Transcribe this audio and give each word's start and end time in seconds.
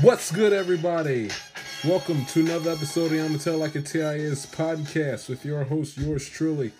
what's 0.00 0.30
good, 0.30 0.52
everybody? 0.52 1.28
Welcome 1.84 2.24
to 2.26 2.40
another 2.40 2.70
episode 2.70 3.06
of 3.06 3.10
the 3.10 3.20
I'ma 3.20 3.38
Tell 3.38 3.58
Like 3.58 3.74
a 3.74 3.82
TIS 3.82 4.46
podcast 4.46 5.28
with 5.28 5.44
your 5.44 5.64
host, 5.64 5.98
yours 5.98 6.28
truly, 6.28 6.72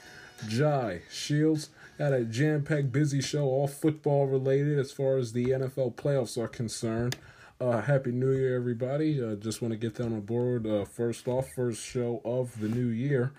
Jai 0.48 1.02
Shields. 1.10 1.70
Had 1.98 2.12
a 2.12 2.24
jam 2.24 2.62
packed, 2.62 2.92
busy 2.92 3.20
show, 3.20 3.44
all 3.44 3.68
football 3.68 4.26
related 4.26 4.78
as 4.78 4.92
far 4.92 5.16
as 5.18 5.32
the 5.32 5.46
NFL 5.46 5.94
playoffs 5.94 6.38
are 6.42 6.48
concerned. 6.48 7.16
Uh, 7.60 7.82
Happy 7.82 8.12
New 8.12 8.30
Year, 8.30 8.56
everybody. 8.56 9.22
Uh, 9.22 9.34
just 9.34 9.60
want 9.60 9.72
to 9.72 9.78
get 9.78 9.96
them 9.96 10.14
on 10.14 10.20
board. 10.20 10.66
Uh, 10.66 10.84
first 10.84 11.28
off, 11.28 11.48
first 11.54 11.84
show 11.84 12.20
of 12.24 12.58
the 12.60 12.68
new 12.68 12.88
year 12.88 13.32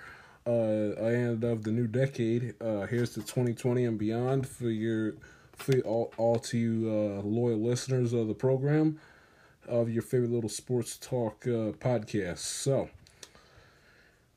uh, 0.45 0.51
and 0.51 1.43
of 1.43 1.63
the 1.63 1.71
new 1.71 1.87
decade. 1.87 2.53
Uh, 2.61 2.85
here's 2.85 3.13
to 3.13 3.21
2020 3.21 3.85
and 3.85 3.97
beyond 3.97 4.47
for 4.47 4.69
your 4.69 5.15
for 5.55 5.77
all, 5.81 6.13
all 6.17 6.39
to 6.39 6.57
you 6.57 6.89
uh, 6.89 7.21
loyal 7.21 7.59
listeners 7.59 8.11
of 8.13 8.27
the 8.27 8.33
program 8.33 8.99
of 9.67 9.89
your 9.89 10.01
favorite 10.01 10.31
little 10.31 10.49
sports 10.49 10.97
talk 10.97 11.45
uh, 11.45 11.71
podcast. 11.79 12.39
So 12.39 12.89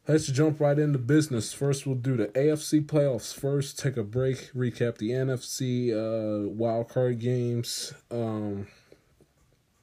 let's 0.08 0.26
jump 0.28 0.60
right 0.60 0.78
into 0.78 0.98
business. 0.98 1.52
First, 1.52 1.86
we'll 1.86 1.96
do 1.96 2.16
the 2.16 2.26
AFC 2.28 2.84
playoffs 2.84 3.34
first. 3.34 3.78
Take 3.78 3.96
a 3.96 4.04
break, 4.04 4.52
recap 4.54 4.98
the 4.98 5.10
NFC 5.10 5.92
uh, 5.92 6.48
wild 6.48 6.88
card 6.88 7.18
games. 7.18 7.92
Um, 8.10 8.66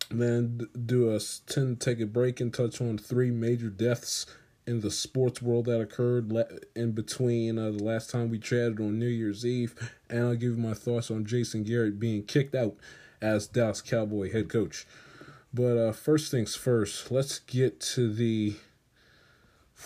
then 0.09 0.67
do 0.85 1.13
a 1.15 1.19
ten 1.47 1.75
take 1.75 1.99
a 1.99 2.05
break 2.05 2.39
and 2.39 2.53
touch 2.53 2.79
on 2.81 2.97
three 2.97 3.31
major 3.31 3.69
deaths 3.69 4.25
in 4.65 4.79
the 4.81 4.91
sports 4.91 5.41
world 5.41 5.65
that 5.65 5.81
occurred 5.81 6.31
in 6.75 6.91
between 6.91 7.57
uh, 7.57 7.71
the 7.71 7.83
last 7.83 8.09
time 8.09 8.29
we 8.29 8.39
chatted 8.39 8.79
on 8.79 8.97
New 8.97 9.07
Year's 9.07 9.45
Eve, 9.45 9.75
and 10.09 10.25
I'll 10.25 10.35
give 10.35 10.55
you 10.55 10.61
my 10.61 10.73
thoughts 10.73 11.11
on 11.11 11.25
Jason 11.25 11.63
Garrett 11.63 11.99
being 11.99 12.23
kicked 12.23 12.55
out 12.55 12.75
as 13.21 13.47
Dallas 13.47 13.81
Cowboy 13.81 14.31
head 14.31 14.49
coach. 14.49 14.85
But 15.53 15.77
uh, 15.77 15.91
first 15.91 16.31
things 16.31 16.55
first, 16.55 17.11
let's 17.11 17.37
get 17.37 17.79
to 17.81 18.11
the. 18.11 18.55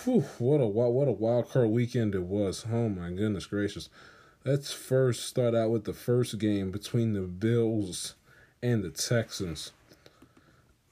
Whew, 0.04 0.22
what 0.38 0.62
a 0.62 0.66
what 0.66 1.08
a 1.10 1.12
wild 1.12 1.50
card 1.50 1.70
weekend 1.70 2.16
it 2.16 2.23
was! 2.23 2.66
Oh 2.72 2.88
my 2.88 3.10
goodness 3.10 3.48
gracious! 3.48 3.90
Let's 4.45 4.72
first 4.72 5.26
start 5.26 5.56
out 5.56 5.72
with 5.72 5.84
the 5.84 5.94
first 5.94 6.38
game 6.40 6.72
between 6.72 7.14
the 7.14 7.22
Bills 7.22 8.16
and 8.64 8.82
the 8.82 8.92
Texans. 8.92 9.73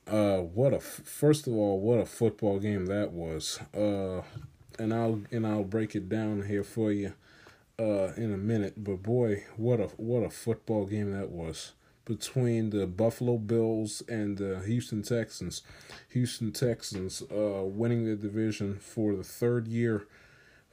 Uh, 0.08 0.40
what 0.40 0.74
a 0.74 0.82
first 0.82 1.48
of 1.48 1.54
all, 1.54 1.80
what 1.80 2.00
a 2.00 2.06
football 2.06 2.60
game 2.60 2.88
that 2.88 3.12
was. 3.12 3.60
Uh, 3.74 4.24
and 4.78 4.94
I'll 4.94 5.22
and 5.32 5.48
I'll 5.48 5.64
break 5.64 5.96
it 5.96 6.10
down 6.10 6.44
here 6.48 6.64
for 6.66 6.92
you, 6.92 7.14
uh, 7.80 8.12
in 8.18 8.34
a 8.34 8.38
minute. 8.38 8.74
But 8.84 9.04
boy, 9.04 9.46
what 9.56 9.80
a 9.80 9.88
what 9.96 10.24
a 10.24 10.30
football 10.30 10.86
game 10.86 11.12
that 11.12 11.30
was 11.30 11.72
between 12.06 12.70
the 12.70 12.88
Buffalo 12.88 13.38
Bills 13.38 14.04
and 14.08 14.38
the 14.38 14.62
Houston 14.66 15.02
Texans. 15.02 15.64
Houston 16.10 16.52
Texans, 16.52 17.24
uh, 17.24 17.64
winning 17.64 18.06
the 18.06 18.16
division 18.16 18.76
for 18.80 19.16
the 19.16 19.24
third 19.24 19.68
year, 19.68 20.08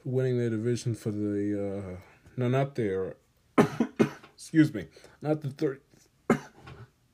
winning 0.05 0.37
the 0.37 0.49
division 0.49 0.95
for 0.95 1.11
the 1.11 1.95
uh, 1.95 1.97
no, 2.37 2.47
not 2.47 2.75
their, 2.75 3.15
excuse 4.35 4.73
me, 4.73 4.87
not 5.21 5.41
the 5.41 5.49
third, 5.49 5.81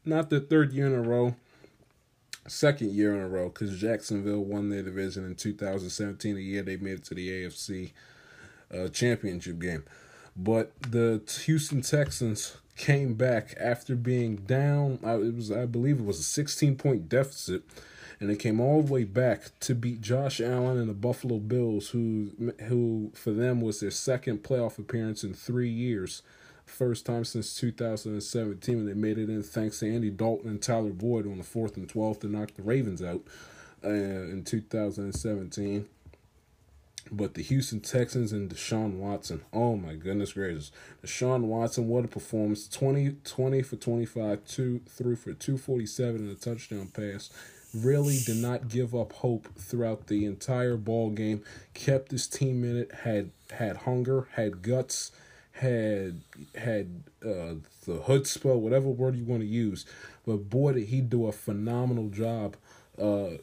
not 0.05 0.29
the 0.29 0.39
third 0.39 0.73
year 0.73 0.87
in 0.87 0.93
a 0.93 1.01
row 1.01 1.35
second 2.47 2.91
year 2.91 3.15
in 3.15 3.21
a 3.21 3.27
row 3.27 3.49
because 3.49 3.79
Jacksonville 3.79 4.43
won 4.43 4.69
their 4.69 4.81
division 4.81 5.25
in 5.25 5.35
2017, 5.35 6.35
the 6.35 6.43
year 6.43 6.63
they 6.63 6.77
made 6.77 6.99
it 6.99 7.03
to 7.05 7.13
the 7.13 7.29
AFC 7.29 7.91
uh, 8.73 8.87
championship 8.89 9.59
game. 9.59 9.83
But 10.35 10.73
the 10.81 11.21
Houston 11.45 11.81
Texans 11.81 12.57
came 12.79 13.13
back 13.13 13.53
after 13.59 13.95
being 13.95 14.37
down. 14.37 14.99
Uh, 15.05 15.19
it 15.19 15.35
was, 15.35 15.51
I 15.51 15.65
believe, 15.65 15.99
it 15.99 16.05
was 16.05 16.19
a 16.19 16.23
16 16.23 16.77
point 16.77 17.09
deficit, 17.09 17.63
and 18.19 18.29
they 18.29 18.35
came 18.35 18.59
all 18.59 18.81
the 18.81 18.91
way 18.91 19.03
back 19.03 19.59
to 19.59 19.75
beat 19.75 20.01
Josh 20.01 20.39
Allen 20.39 20.77
and 20.77 20.89
the 20.89 20.93
Buffalo 20.93 21.37
Bills, 21.37 21.89
who, 21.89 22.53
who 22.67 23.11
for 23.13 23.31
them 23.31 23.61
was 23.61 23.81
their 23.81 23.91
second 23.91 24.43
playoff 24.43 24.79
appearance 24.79 25.23
in 25.23 25.33
three 25.33 25.69
years 25.69 26.23
first 26.65 27.05
time 27.05 27.25
since 27.25 27.55
2017 27.55 28.77
when 28.77 28.85
they 28.85 28.93
made 28.93 29.17
it 29.17 29.27
in 29.27 29.41
thanks 29.41 29.79
to 29.79 29.91
Andy 29.91 30.11
Dalton 30.11 30.49
and 30.49 30.61
Tyler 30.61 30.91
Boyd 30.91 31.25
on 31.25 31.37
the 31.37 31.43
4th 31.43 31.75
and 31.77 31.87
12th 31.87 32.21
to 32.21 32.27
knock 32.27 32.53
the 32.53 32.61
Ravens 32.61 33.01
out 33.01 33.21
uh, 33.83 33.89
in 33.89 34.43
2017. 34.45 35.87
But 37.11 37.33
the 37.33 37.43
Houston 37.43 37.79
Texans 37.79 38.31
and 38.31 38.49
Deshaun 38.49 38.93
Watson, 38.93 39.41
oh 39.51 39.75
my 39.75 39.95
goodness 39.95 40.33
gracious. 40.33 40.71
Deshaun 41.03 41.41
Watson, 41.41 41.87
what 41.87 42.05
a 42.05 42.07
performance. 42.07 42.67
20, 42.67 43.15
20 43.23 43.61
for 43.63 43.75
25, 43.75 44.45
two, 44.45 44.81
threw 44.87 45.15
for 45.15 45.33
247 45.33 46.21
and 46.21 46.31
a 46.31 46.35
touchdown 46.35 46.87
pass. 46.87 47.29
Really 47.73 48.19
did 48.25 48.37
not 48.37 48.67
give 48.67 48.95
up 48.95 49.13
hope 49.13 49.47
throughout 49.57 50.07
the 50.07 50.25
entire 50.25 50.75
ball 50.75 51.11
game. 51.11 51.43
Kept 51.73 52.11
his 52.11 52.27
team 52.27 52.63
in 52.63 52.77
it, 52.77 52.91
had 53.03 53.31
had 53.51 53.77
hunger, 53.77 54.27
had 54.33 54.61
guts, 54.63 55.11
had 55.51 56.21
had 56.55 57.03
uh, 57.23 57.55
the 57.85 58.01
hood 58.05 58.25
spell, 58.25 58.59
whatever 58.59 58.87
word 58.87 59.15
you 59.15 59.23
want 59.23 59.41
to 59.41 59.47
use. 59.47 59.85
But 60.25 60.49
boy, 60.49 60.73
did 60.73 60.87
he 60.87 61.01
do 61.01 61.27
a 61.27 61.31
phenomenal 61.31 62.09
job 62.09 62.55
uh, 62.99 63.37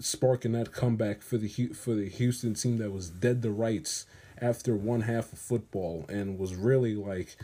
sparking 0.00 0.52
that 0.52 0.72
comeback 0.72 1.22
for 1.22 1.36
the 1.36 1.48
for 1.68 1.94
the 1.94 2.08
Houston 2.08 2.54
team 2.54 2.78
that 2.78 2.90
was 2.90 3.10
dead 3.10 3.42
to 3.42 3.50
rights 3.50 4.06
after 4.40 4.74
one 4.74 5.02
half 5.02 5.32
of 5.32 5.38
football 5.38 6.06
and 6.08 6.38
was 6.38 6.54
really 6.54 6.94
like 6.94 7.36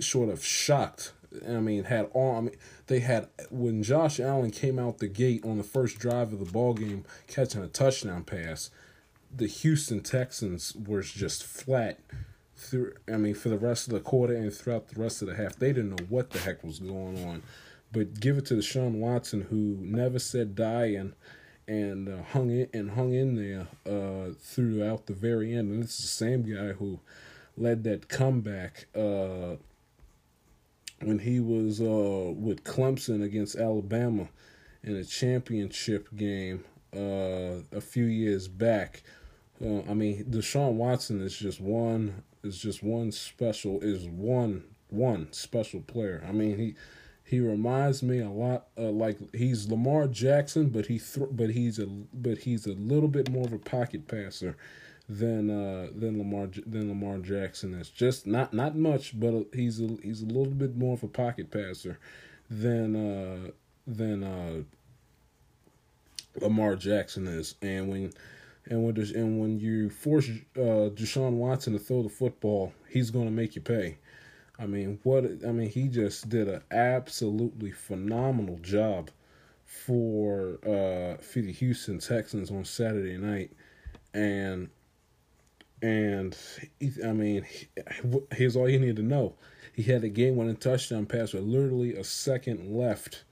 sort 0.00 0.28
of 0.28 0.44
shocked. 0.44 1.12
I 1.46 1.60
mean, 1.60 1.84
had 1.84 2.08
all 2.12 2.36
I 2.36 2.40
mean, 2.42 2.56
they 2.86 3.00
had 3.00 3.28
when 3.50 3.82
Josh 3.82 4.20
Allen 4.20 4.50
came 4.50 4.78
out 4.78 4.98
the 4.98 5.08
gate 5.08 5.44
on 5.44 5.58
the 5.58 5.64
first 5.64 5.98
drive 5.98 6.32
of 6.32 6.38
the 6.38 6.50
ball 6.50 6.74
game, 6.74 7.04
catching 7.26 7.62
a 7.62 7.68
touchdown 7.68 8.24
pass. 8.24 8.70
The 9.34 9.46
Houston 9.46 10.00
Texans 10.00 10.74
were 10.74 11.02
just 11.02 11.44
flat 11.44 11.98
through 12.56 12.94
I 13.12 13.16
mean 13.18 13.34
for 13.34 13.48
the 13.50 13.58
rest 13.58 13.86
of 13.86 13.92
the 13.92 14.00
quarter 14.00 14.34
and 14.34 14.52
throughout 14.52 14.88
the 14.88 15.00
rest 15.00 15.22
of 15.22 15.28
the 15.28 15.36
half. 15.36 15.56
They 15.56 15.72
didn't 15.72 15.90
know 15.90 16.06
what 16.08 16.30
the 16.30 16.38
heck 16.38 16.64
was 16.64 16.78
going 16.78 17.24
on. 17.24 17.42
But 17.92 18.18
give 18.20 18.38
it 18.38 18.46
to 18.46 18.54
Deshaun 18.54 18.92
Watson 18.94 19.42
who 19.42 19.78
never 19.80 20.18
said 20.18 20.54
die 20.54 20.86
and 20.86 21.12
and 21.68 22.08
uh, 22.08 22.22
hung 22.32 22.50
in 22.50 22.68
and 22.72 22.90
hung 22.92 23.12
in 23.12 23.34
there 23.34 23.66
uh, 23.86 24.32
throughout 24.38 25.06
the 25.06 25.12
very 25.12 25.54
end. 25.54 25.70
And 25.70 25.84
is 25.84 25.96
the 25.96 26.06
same 26.06 26.42
guy 26.42 26.72
who 26.72 27.00
led 27.56 27.84
that 27.84 28.08
comeback 28.08 28.86
uh, 28.94 29.56
when 31.02 31.18
he 31.20 31.40
was 31.40 31.80
uh, 31.80 32.32
with 32.34 32.64
Clemson 32.64 33.22
against 33.22 33.56
Alabama 33.56 34.28
in 34.82 34.96
a 34.96 35.04
championship 35.04 36.08
game 36.16 36.64
uh, 36.94 37.62
a 37.72 37.80
few 37.80 38.04
years 38.04 38.48
back. 38.48 39.02
Uh, 39.62 39.80
I 39.88 39.94
mean, 39.94 40.24
Deshaun 40.24 40.74
Watson 40.74 41.20
is 41.20 41.36
just 41.36 41.60
one 41.60 42.22
is 42.42 42.58
just 42.58 42.82
one 42.82 43.10
special 43.12 43.80
is 43.80 44.06
one 44.06 44.64
one 44.88 45.32
special 45.32 45.80
player. 45.80 46.24
I 46.28 46.32
mean 46.32 46.56
he 46.56 46.74
he 47.26 47.40
reminds 47.40 48.04
me 48.04 48.20
a 48.20 48.30
lot 48.30 48.68
uh, 48.78 48.82
like 48.82 49.18
he's 49.34 49.68
Lamar 49.68 50.06
Jackson, 50.06 50.68
but 50.68 50.86
he 50.86 51.00
th- 51.00 51.28
but 51.32 51.50
he's 51.50 51.80
a 51.80 51.86
but 51.86 52.38
he's 52.38 52.66
a 52.66 52.72
little 52.72 53.08
bit 53.08 53.28
more 53.28 53.44
of 53.44 53.52
a 53.52 53.58
pocket 53.58 54.06
passer 54.06 54.56
than 55.08 55.50
uh 55.50 55.88
than 55.92 56.18
Lamar 56.18 56.48
than 56.64 56.88
Lamar 56.88 57.18
Jackson 57.18 57.74
is. 57.74 57.90
Just 57.90 58.28
not 58.28 58.54
not 58.54 58.76
much, 58.76 59.18
but 59.18 59.46
he's 59.52 59.80
a, 59.80 59.88
he's 60.04 60.22
a 60.22 60.26
little 60.26 60.52
bit 60.52 60.76
more 60.76 60.94
of 60.94 61.02
a 61.02 61.08
pocket 61.08 61.50
passer 61.50 61.98
than 62.48 62.94
uh 62.94 63.50
than 63.88 64.22
uh 64.22 64.62
Lamar 66.40 66.76
Jackson 66.76 67.26
is. 67.26 67.56
And 67.60 67.88
when 67.88 68.12
and 68.66 68.84
when 68.84 68.96
and 68.96 69.40
when 69.40 69.58
you 69.58 69.90
force 69.90 70.28
uh, 70.56 70.90
Deshaun 70.94 71.32
Watson 71.32 71.72
to 71.72 71.78
throw 71.80 72.04
the 72.04 72.08
football, 72.08 72.72
he's 72.88 73.10
going 73.10 73.26
to 73.26 73.32
make 73.32 73.56
you 73.56 73.62
pay. 73.62 73.98
I 74.58 74.66
mean, 74.66 74.98
what 75.02 75.24
I 75.46 75.52
mean, 75.52 75.68
he 75.68 75.88
just 75.88 76.28
did 76.28 76.48
an 76.48 76.62
absolutely 76.70 77.72
phenomenal 77.72 78.58
job 78.58 79.10
for 79.64 80.58
uh, 80.64 81.20
for 81.22 81.40
the 81.40 81.52
Houston 81.52 81.98
Texans 81.98 82.50
on 82.50 82.64
Saturday 82.64 83.18
night, 83.18 83.52
and 84.14 84.70
and 85.82 86.36
he, 86.80 86.92
I 87.04 87.12
mean, 87.12 87.46
here's 88.32 88.56
all 88.56 88.68
you 88.68 88.78
need 88.78 88.96
to 88.96 89.02
know: 89.02 89.34
he 89.74 89.82
had 89.82 90.04
a 90.04 90.08
game-winning 90.08 90.56
touchdown 90.56 91.04
pass 91.04 91.34
with 91.34 91.44
literally 91.44 91.94
a 91.94 92.04
second 92.04 92.74
left 92.74 93.24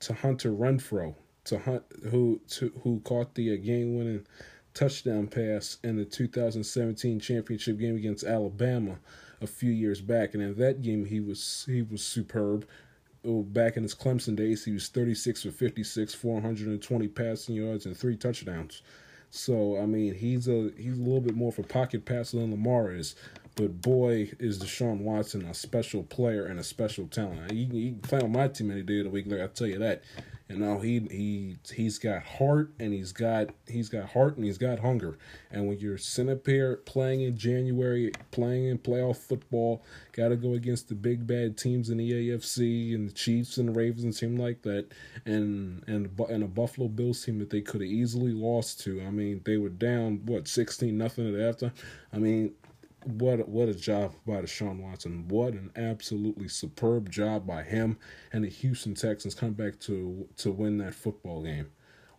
to 0.00 0.12
Hunter 0.12 0.50
Renfrow 0.50 1.14
to 1.44 1.58
Hunt, 1.58 1.84
who 2.10 2.40
to, 2.48 2.70
who 2.82 3.00
caught 3.00 3.34
the 3.34 3.54
uh, 3.54 3.56
game-winning 3.56 4.26
touchdown 4.74 5.26
pass 5.26 5.78
in 5.82 5.96
the 5.96 6.04
2017 6.04 7.18
championship 7.18 7.78
game 7.78 7.96
against 7.96 8.24
Alabama 8.24 8.98
a 9.40 9.46
few 9.46 9.70
years 9.70 10.00
back, 10.00 10.34
and 10.34 10.42
in 10.42 10.54
that 10.56 10.82
game 10.82 11.04
he 11.04 11.20
was 11.20 11.64
he 11.68 11.82
was 11.82 12.02
superb. 12.02 12.66
Oh, 13.24 13.42
back 13.42 13.76
in 13.76 13.82
his 13.82 13.94
Clemson 13.94 14.36
days, 14.36 14.64
he 14.64 14.70
was 14.72 14.88
36 14.88 15.42
for 15.42 15.50
56, 15.50 16.14
420 16.14 17.08
passing 17.08 17.56
yards, 17.56 17.84
and 17.84 17.96
three 17.96 18.16
touchdowns. 18.16 18.82
So 19.30 19.78
I 19.78 19.86
mean, 19.86 20.14
he's 20.14 20.48
a 20.48 20.70
he's 20.76 20.98
a 20.98 21.02
little 21.02 21.20
bit 21.20 21.34
more 21.34 21.48
of 21.48 21.58
a 21.58 21.62
pocket 21.62 22.04
passer 22.04 22.38
than 22.38 22.52
Lamar 22.52 22.92
is. 22.92 23.16
But 23.56 23.80
boy, 23.80 24.32
is 24.38 24.58
Deshaun 24.62 25.00
Watson 25.00 25.46
a 25.46 25.54
special 25.54 26.02
player 26.02 26.44
and 26.44 26.60
a 26.60 26.62
special 26.62 27.06
talent. 27.06 27.50
He, 27.50 27.64
he 27.64 27.90
can 27.92 28.00
play 28.00 28.20
on 28.20 28.30
my 28.32 28.48
team 28.48 28.70
any 28.70 28.82
day 28.82 28.98
of 28.98 29.04
the 29.04 29.10
week. 29.10 29.24
Like 29.26 29.40
I 29.40 29.46
tell 29.46 29.66
you 29.66 29.78
that. 29.78 30.02
You 30.48 30.58
know, 30.58 30.78
he 30.78 31.00
he 31.10 31.56
he's 31.74 31.98
got 31.98 32.22
heart 32.22 32.70
and 32.78 32.92
he's 32.92 33.10
got 33.10 33.48
he's 33.66 33.88
got 33.88 34.10
heart 34.10 34.36
and 34.36 34.44
he's 34.44 34.58
got 34.58 34.78
hunger. 34.78 35.18
And 35.50 35.66
when 35.66 35.78
you're 35.78 35.98
sitting 35.98 36.30
up 36.30 36.46
here 36.46 36.76
playing 36.84 37.22
in 37.22 37.36
January, 37.36 38.12
playing 38.30 38.66
in 38.66 38.78
playoff 38.78 39.16
football, 39.16 39.82
got 40.12 40.28
to 40.28 40.36
go 40.36 40.52
against 40.52 40.88
the 40.88 40.94
big 40.94 41.26
bad 41.26 41.56
teams 41.56 41.90
in 41.90 41.96
the 41.96 42.12
AFC 42.12 42.94
and 42.94 43.08
the 43.08 43.12
Chiefs 43.12 43.56
and 43.56 43.70
the 43.70 43.72
Ravens 43.72 44.04
and 44.04 44.16
team 44.16 44.36
like 44.36 44.62
that, 44.62 44.86
and 45.24 45.82
and 45.88 46.10
and 46.28 46.44
a 46.44 46.48
Buffalo 46.48 46.86
Bills 46.86 47.24
team 47.24 47.40
that 47.40 47.50
they 47.50 47.62
could 47.62 47.80
have 47.80 47.90
easily 47.90 48.32
lost 48.32 48.80
to. 48.82 49.02
I 49.02 49.10
mean, 49.10 49.40
they 49.44 49.56
were 49.56 49.70
down 49.70 50.20
what 50.26 50.46
sixteen 50.46 50.96
nothing 50.96 51.34
at 51.34 51.40
after. 51.40 51.72
I 52.12 52.18
mean, 52.18 52.52
what 53.06 53.48
what 53.48 53.68
a 53.68 53.74
job 53.74 54.14
by 54.26 54.42
Deshaun 54.42 54.80
Watson. 54.80 55.28
What 55.28 55.54
an 55.54 55.70
absolutely 55.76 56.48
superb 56.48 57.10
job 57.10 57.46
by 57.46 57.62
him 57.62 57.98
and 58.32 58.44
the 58.44 58.48
Houston 58.48 58.94
Texans 58.94 59.34
come 59.34 59.52
back 59.52 59.78
to 59.80 60.28
to 60.38 60.50
win 60.50 60.78
that 60.78 60.94
football 60.94 61.42
game. 61.42 61.68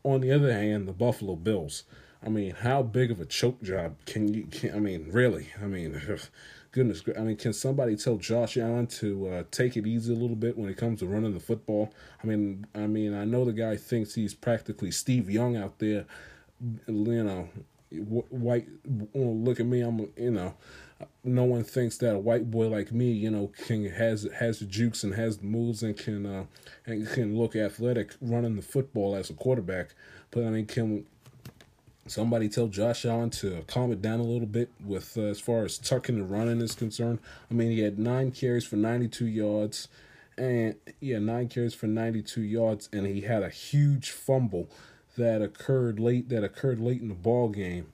On 0.04 0.22
the 0.22 0.32
other 0.32 0.52
hand, 0.52 0.88
the 0.88 0.94
Buffalo 0.94 1.36
Bills. 1.36 1.84
I 2.26 2.30
mean, 2.30 2.52
how 2.52 2.82
big 2.82 3.12
of 3.12 3.20
a 3.20 3.26
choke 3.26 3.62
job 3.62 3.96
can 4.06 4.34
you? 4.34 4.46
Can, 4.46 4.74
I 4.74 4.80
mean, 4.80 5.10
really? 5.12 5.50
I 5.62 5.66
mean, 5.66 6.02
goodness. 6.72 7.04
I 7.18 7.22
mean, 7.22 7.38
can 7.38 7.54
somebody 7.54 7.96
tell 7.96 8.18
Josh 8.18 8.58
Allen 8.58 8.88
to 8.88 9.28
uh, 9.28 9.44
take 9.52 9.78
it 9.78 9.86
easy 9.86 10.14
a 10.14 10.18
little 10.18 10.36
bit 10.36 10.58
when 10.58 10.70
it 10.70 10.78
comes 10.78 11.00
to 11.00 11.06
running 11.06 11.34
the 11.34 11.40
football? 11.40 11.94
I 12.24 12.28
mean, 12.28 12.66
I 12.74 12.88
mean, 12.88 13.14
I 13.14 13.26
know 13.26 13.46
the 13.46 13.54
guy 13.54 13.76
thinks 13.76 14.16
he's 14.16 14.34
practically 14.34 14.92
Steve 14.92 15.30
Young 15.30 15.56
out 15.56 15.80
there. 15.80 16.06
You 16.88 17.24
know, 17.24 17.50
white 17.92 18.68
look 19.14 19.60
at 19.60 19.66
me 19.66 19.82
i'm 19.82 20.00
you 20.18 20.32
know 20.32 20.54
no 21.24 21.44
one 21.44 21.64
thinks 21.64 21.98
that 21.98 22.16
a 22.16 22.20
white 22.20 22.50
boy 22.50 22.68
like 22.68 22.92
me 22.92 23.12
you 23.12 23.30
know 23.30 23.52
can 23.66 23.86
has 23.86 24.28
has 24.40 24.60
the 24.60 24.66
jukes 24.66 25.04
and 25.04 25.14
has 25.14 25.38
the 25.38 25.46
moves 25.46 25.84
and 25.84 25.98
can 25.98 26.26
uh 26.26 26.46
and 26.86 27.08
can 27.10 27.38
look 27.38 27.56
athletic 27.56 28.14
running 28.20 28.56
the 28.56 28.62
football 28.62 29.16
as 29.16 29.30
a 29.30 29.34
quarterback 29.34 29.94
but 30.32 30.44
i 30.44 30.50
mean 30.50 30.66
can 30.66 31.06
somebody 32.08 32.50
tell 32.50 32.68
josh 32.68 33.06
allen 33.06 33.30
to 33.30 33.64
calm 33.68 33.92
it 33.92 34.02
down 34.02 34.20
a 34.20 34.24
little 34.24 34.48
bit 34.48 34.72
with 34.84 35.18
uh, 35.18 35.22
as 35.22 35.40
far 35.40 35.64
as 35.64 35.78
tucking 35.78 36.16
and 36.16 36.32
running 36.32 36.62
is 36.62 36.74
concerned? 36.74 37.20
I 37.52 37.54
mean 37.54 37.72
he 37.72 37.80
had 37.80 38.00
nine 38.00 38.32
carries 38.32 38.66
for 38.66 38.78
92 38.78 39.26
yards 39.28 39.88
and 40.38 40.76
yeah 41.00 41.20
nine 41.20 41.50
carries 41.50 41.74
for 41.74 41.88
92 41.88 42.42
yards 42.42 42.90
and 42.94 43.06
he 43.06 43.22
had 43.22 43.44
a 43.44 43.50
huge 43.50 44.12
fumble 44.12 44.70
that 45.18 45.42
occurred 45.42 46.00
late 46.00 46.30
that 46.30 46.44
occurred 46.44 46.80
late 46.80 47.02
in 47.02 47.10
the 47.10 47.14
ball 47.16 47.50
game 47.50 47.92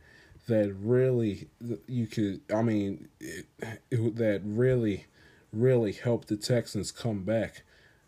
that 0.47 0.73
really 0.73 1.47
you 1.87 2.05
could 2.05 2.41
I 2.53 2.61
mean 2.61 3.07
it, 3.19 3.45
it, 3.89 4.15
that 4.17 4.41
really 4.43 5.07
really 5.51 5.93
helped 5.93 6.27
the 6.27 6.37
Texans 6.37 6.91
come 6.91 7.23
back. 7.23 7.63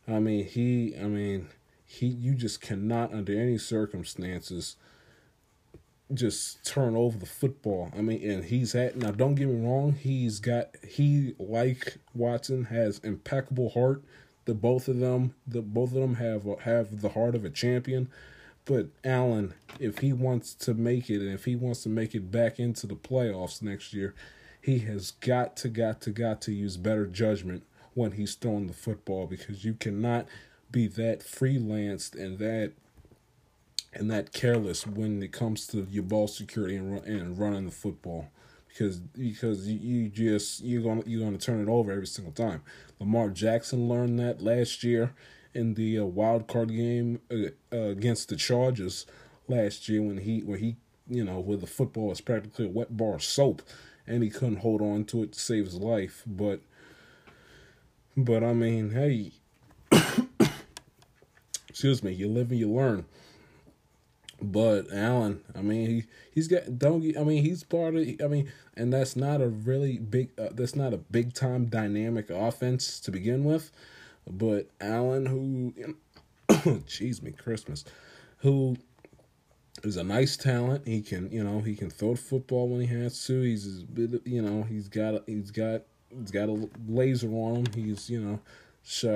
I 0.07 0.19
mean 0.19 0.45
he 0.45 0.95
I 1.00 1.06
mean 1.06 1.47
he 1.85 2.07
you 2.07 2.35
just 2.35 2.62
cannot 2.62 3.13
under 3.13 3.33
any 3.33 3.57
circumstances 3.57 4.75
just 6.13 6.63
turn 6.63 6.95
over 6.95 7.18
the 7.18 7.25
football. 7.25 7.91
I 7.97 8.01
mean 8.01 8.29
and 8.29 8.44
he's 8.45 8.75
at 8.75 8.97
now 8.97 9.11
don't 9.11 9.35
get 9.35 9.47
me 9.47 9.65
wrong, 9.65 9.94
he's 9.94 10.39
got 10.39 10.75
he 10.85 11.35
like 11.39 11.97
Watson 12.13 12.65
has 12.65 13.00
impeccable 13.00 13.69
heart. 13.69 14.03
The 14.44 14.53
both 14.53 14.89
of 14.89 15.00
them 15.00 15.35
the 15.47 15.61
both 15.61 15.89
of 15.89 16.01
them 16.01 16.15
have 16.15 16.45
have 16.61 17.01
the 17.01 17.09
heart 17.09 17.33
of 17.33 17.45
a 17.45 17.50
champion 17.50 18.09
but 18.65 18.88
Allen, 19.03 19.53
if 19.79 20.00
he 20.00 20.12
wants 20.12 20.53
to 20.56 20.73
make 20.73 21.09
it 21.09 21.21
and 21.21 21.31
if 21.31 21.45
he 21.45 21.56
wants 21.56 21.83
to 21.83 21.89
make 21.89 22.15
it 22.15 22.31
back 22.31 22.59
into 22.59 22.88
the 22.88 22.95
playoffs 22.95 23.62
next 23.62 23.94
year, 23.94 24.15
he 24.62 24.79
has 24.79 25.12
got 25.12 25.56
to, 25.57 25.69
got 25.69 26.01
to, 26.01 26.09
got 26.09 26.41
to 26.41 26.51
use 26.51 26.75
better 26.75 27.06
judgment 27.06 27.63
when 27.94 28.13
he's 28.13 28.33
throwing 28.33 28.67
the 28.67 28.73
football 28.73 29.27
because 29.27 29.63
you 29.63 29.73
cannot 29.73 30.25
be 30.71 30.88
that 30.88 31.19
freelanced 31.19 32.15
and 32.15 32.39
that 32.39 32.73
and 33.94 34.12
that 34.12 34.33
careless 34.33 34.85
when 34.85 35.23
it 35.23 35.31
comes 35.31 35.68
to 35.68 35.88
your 35.89 36.03
ball 36.03 36.27
security 36.27 36.75
and, 36.75 36.91
run, 36.91 37.03
and 37.06 37.38
running 37.39 37.65
the 37.65 37.71
football 37.71 38.27
because 38.68 38.97
because 38.97 39.68
you, 39.68 39.79
you 39.79 40.09
just 40.09 40.61
you're 40.63 40.81
gonna 40.81 41.03
you're 41.06 41.23
gonna 41.23 41.38
turn 41.38 41.61
it 41.61 41.69
over 41.69 41.91
every 41.91 42.07
single 42.07 42.33
time. 42.33 42.61
Lamar 43.00 43.29
Jackson 43.29 43.88
learned 43.88 44.19
that 44.19 44.41
last 44.41 44.83
year 44.83 45.13
in 45.56 45.74
the 45.75 46.00
uh, 46.00 46.04
wild 46.04 46.48
card 46.48 46.69
game 46.69 47.22
uh, 47.31 47.48
uh, 47.74 47.90
against 47.90 48.30
the 48.30 48.36
Chargers 48.36 49.06
last 49.48 49.88
year 49.90 50.02
when 50.02 50.18
he 50.18 50.42
when 50.42 50.60
he 50.60 50.75
you 51.07 51.24
know 51.24 51.40
where 51.40 51.57
the 51.57 51.68
football 51.68 52.07
was 52.07 52.22
practically 52.22 52.66
a 52.66 52.69
wet 52.69 52.96
bar 52.96 53.16
of 53.16 53.24
soap 53.24 53.62
and 54.07 54.24
he 54.24 54.30
couldn't 54.30 54.57
hold 54.57 54.81
on 54.81 55.04
to 55.06 55.24
it 55.24 55.34
to 55.34 55.40
save 55.40 55.66
his 55.66 55.75
life 55.75 56.24
but 56.25 56.62
but 58.18 58.44
I 58.44 58.54
mean 58.54 58.92
hey 58.92 59.31
excuse 61.69 62.04
me 62.04 62.12
you 62.12 62.28
live 62.28 62.52
and 62.52 62.60
you 62.60 62.72
learn 62.72 63.06
but 64.42 64.92
Allen, 64.94 65.42
I 65.56 65.62
mean, 65.62 65.88
he 65.88 66.04
he's 66.31 66.48
got 66.48 66.78
don't. 66.78 67.18
I 67.18 67.24
mean, 67.24 67.44
he's 67.44 67.63
part 67.63 67.96
of. 67.96 68.07
I 68.22 68.28
mean, 68.28 68.52
and 68.75 68.92
that's 68.92 69.16
not 69.16 69.42
a 69.42 69.48
really 69.48 69.98
big. 69.98 70.30
Uh, 70.38 70.50
that's 70.52 70.75
not 70.75 70.94
a 70.94 70.98
big 70.98 71.34
time 71.34 71.66
dynamic 71.66 72.30
offense 72.30 73.00
to 73.02 73.12
begin 73.12 73.44
with. 73.44 73.72
But 74.30 74.69
Allen, 74.81 75.25
who, 75.25 75.74
jeez 76.50 77.22
me, 77.22 77.31
Christmas, 77.31 77.86
who 78.38 78.75
is 79.83 79.98
a 79.98 80.04
nice 80.04 80.38
talent. 80.38 80.88
He 80.88 81.01
can, 81.01 81.31
you 81.31 81.44
know, 81.44 81.60
he 81.62 81.75
can 81.75 81.89
throw 81.89 82.12
the 82.12 82.22
football 82.22 82.69
when 82.69 82.81
he 82.81 82.88
has 82.88 83.25
to. 83.27 83.42
He's, 83.42 83.81
a 83.81 83.86
bit, 83.86 84.22
you 84.25 84.42
know, 84.42 84.63
he's 84.63 84.88
got, 84.88 85.24
he's 85.27 85.51
got, 85.51 85.83
he's 86.10 86.31
got 86.31 86.50
a 86.50 86.69
laser 86.88 87.30
on 87.30 87.57
him. 87.57 87.66
He's, 87.74 88.10
you 88.10 88.22
know, 88.22 88.39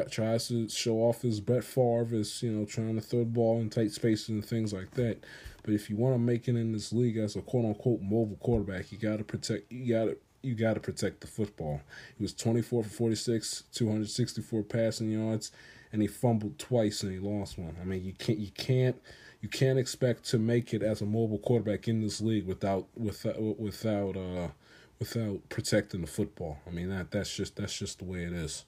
tries 0.10 0.48
to 0.50 0.70
show 0.70 0.98
off 0.98 1.22
his 1.22 1.40
Brett 1.40 1.64
Favre 1.64 2.16
as, 2.16 2.42
you 2.44 2.52
know, 2.52 2.66
trying 2.66 2.96
to 2.96 3.02
throw 3.02 3.20
the 3.20 3.26
ball 3.26 3.62
in 3.62 3.70
tight 3.70 3.92
spaces 3.92 4.30
and 4.30 4.46
things 4.46 4.74
like 4.74 4.92
that. 4.92 5.24
But 5.64 5.74
if 5.74 5.90
you 5.90 5.98
want 5.98 6.16
to 6.16 6.20
make 6.20 6.48
it 6.48 6.56
in 6.56 6.72
this 6.72 6.92
league 6.94 7.18
as 7.18 7.36
a 7.36 7.42
quote 7.42 7.66
unquote 7.66 8.02
mobile 8.02 8.38
quarterback, 8.40 8.92
you 8.92 8.98
got 8.98 9.18
to 9.18 9.24
protect, 9.24 9.72
you 9.72 9.94
got 9.94 10.06
to 10.06 10.18
you 10.42 10.56
got 10.56 10.76
to 10.76 10.80
protect 10.80 11.22
the 11.22 11.28
football. 11.28 11.82
He 12.18 12.24
was 12.24 12.34
24 12.34 12.84
for 12.84 12.90
46, 12.90 13.64
264 13.74 14.64
passing 14.64 15.12
yards, 15.12 15.52
and 15.92 16.02
he 16.02 16.08
fumbled 16.08 16.58
twice 16.58 17.04
and 17.04 17.12
he 17.12 17.20
lost 17.20 17.58
one. 17.58 17.76
I 17.82 17.86
mean, 17.86 18.04
you 18.04 18.14
can't 18.14 18.40
you 18.40 18.52
can't 18.52 18.96
you 19.42 19.50
can't 19.50 19.80
expect 19.80 20.26
to 20.26 20.38
make 20.38 20.74
it 20.74 20.84
as 20.84 21.02
a 21.02 21.06
mobile 21.06 21.40
quarterback 21.40 21.88
in 21.88 22.02
this 22.02 22.22
league 22.22 22.46
without 22.46 22.88
without 22.96 23.60
without 23.60 24.18
uh 24.18 24.50
without 25.00 25.48
protecting 25.50 26.02
the 26.02 26.08
football. 26.08 26.60
I 26.68 26.72
mean 26.72 26.90
that 26.90 27.12
that's 27.12 27.36
just 27.36 27.56
that's 27.56 27.78
just 27.78 28.00
the 28.00 28.06
way 28.06 28.24
it 28.24 28.34
is. 28.34 28.66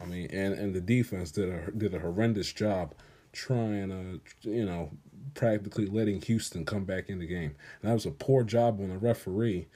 I 0.00 0.06
mean, 0.06 0.28
and 0.32 0.54
and 0.54 0.74
the 0.74 0.80
defense 0.80 1.30
did 1.30 1.48
a 1.48 1.70
did 1.70 1.94
a 1.94 2.00
horrendous 2.00 2.52
job 2.52 2.94
trying 3.32 3.88
to 3.88 4.20
you 4.50 4.64
know 4.64 4.90
practically 5.34 5.86
letting 5.86 6.20
Houston 6.22 6.64
come 6.64 6.84
back 6.84 7.08
in 7.08 7.18
the 7.18 7.26
game. 7.26 7.54
And 7.82 7.90
that 7.90 7.94
was 7.94 8.06
a 8.06 8.10
poor 8.10 8.42
job 8.42 8.80
on 8.80 8.88
the 8.88 8.98
referee 8.98 9.68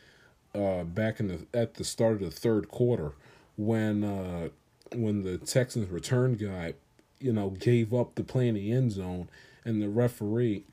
uh, 0.54 0.84
back 0.84 1.20
in 1.20 1.28
the 1.28 1.46
at 1.52 1.74
the 1.74 1.84
start 1.84 2.14
of 2.14 2.20
the 2.20 2.30
third 2.30 2.68
quarter 2.68 3.12
when 3.56 4.04
uh, 4.04 4.48
when 4.94 5.22
the 5.22 5.38
Texans 5.38 5.90
return 5.90 6.34
guy, 6.34 6.74
you 7.18 7.32
know, 7.32 7.50
gave 7.50 7.92
up 7.92 8.14
the 8.14 8.24
play 8.24 8.48
in 8.48 8.54
the 8.54 8.72
end 8.72 8.92
zone, 8.92 9.28
and 9.64 9.82
the 9.82 9.88
referee, 9.88 10.64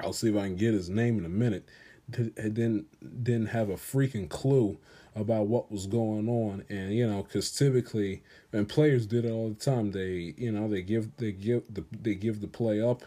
I'll 0.00 0.12
see 0.12 0.30
if 0.30 0.36
I 0.36 0.46
can 0.46 0.56
get 0.56 0.74
his 0.74 0.88
name 0.88 1.18
in 1.18 1.24
a 1.24 1.30
minute, 1.30 1.68
didn't 2.10 3.24
didn't 3.24 3.48
have 3.48 3.68
a 3.68 3.74
freaking 3.74 4.28
clue 4.28 4.78
about 5.14 5.46
what 5.46 5.72
was 5.72 5.86
going 5.86 6.28
on, 6.28 6.64
and 6.68 6.92
you 6.92 7.06
know, 7.06 7.22
because 7.22 7.50
typically, 7.50 8.22
and 8.52 8.68
players 8.68 9.06
did 9.06 9.24
it 9.24 9.30
all 9.30 9.48
the 9.48 9.54
time. 9.54 9.92
They, 9.92 10.34
you 10.36 10.52
know, 10.52 10.68
they 10.68 10.82
give 10.82 11.16
they 11.16 11.32
give 11.32 11.62
the 11.72 11.84
they 11.90 12.14
give 12.14 12.40
the 12.40 12.48
play 12.48 12.80
up 12.80 13.02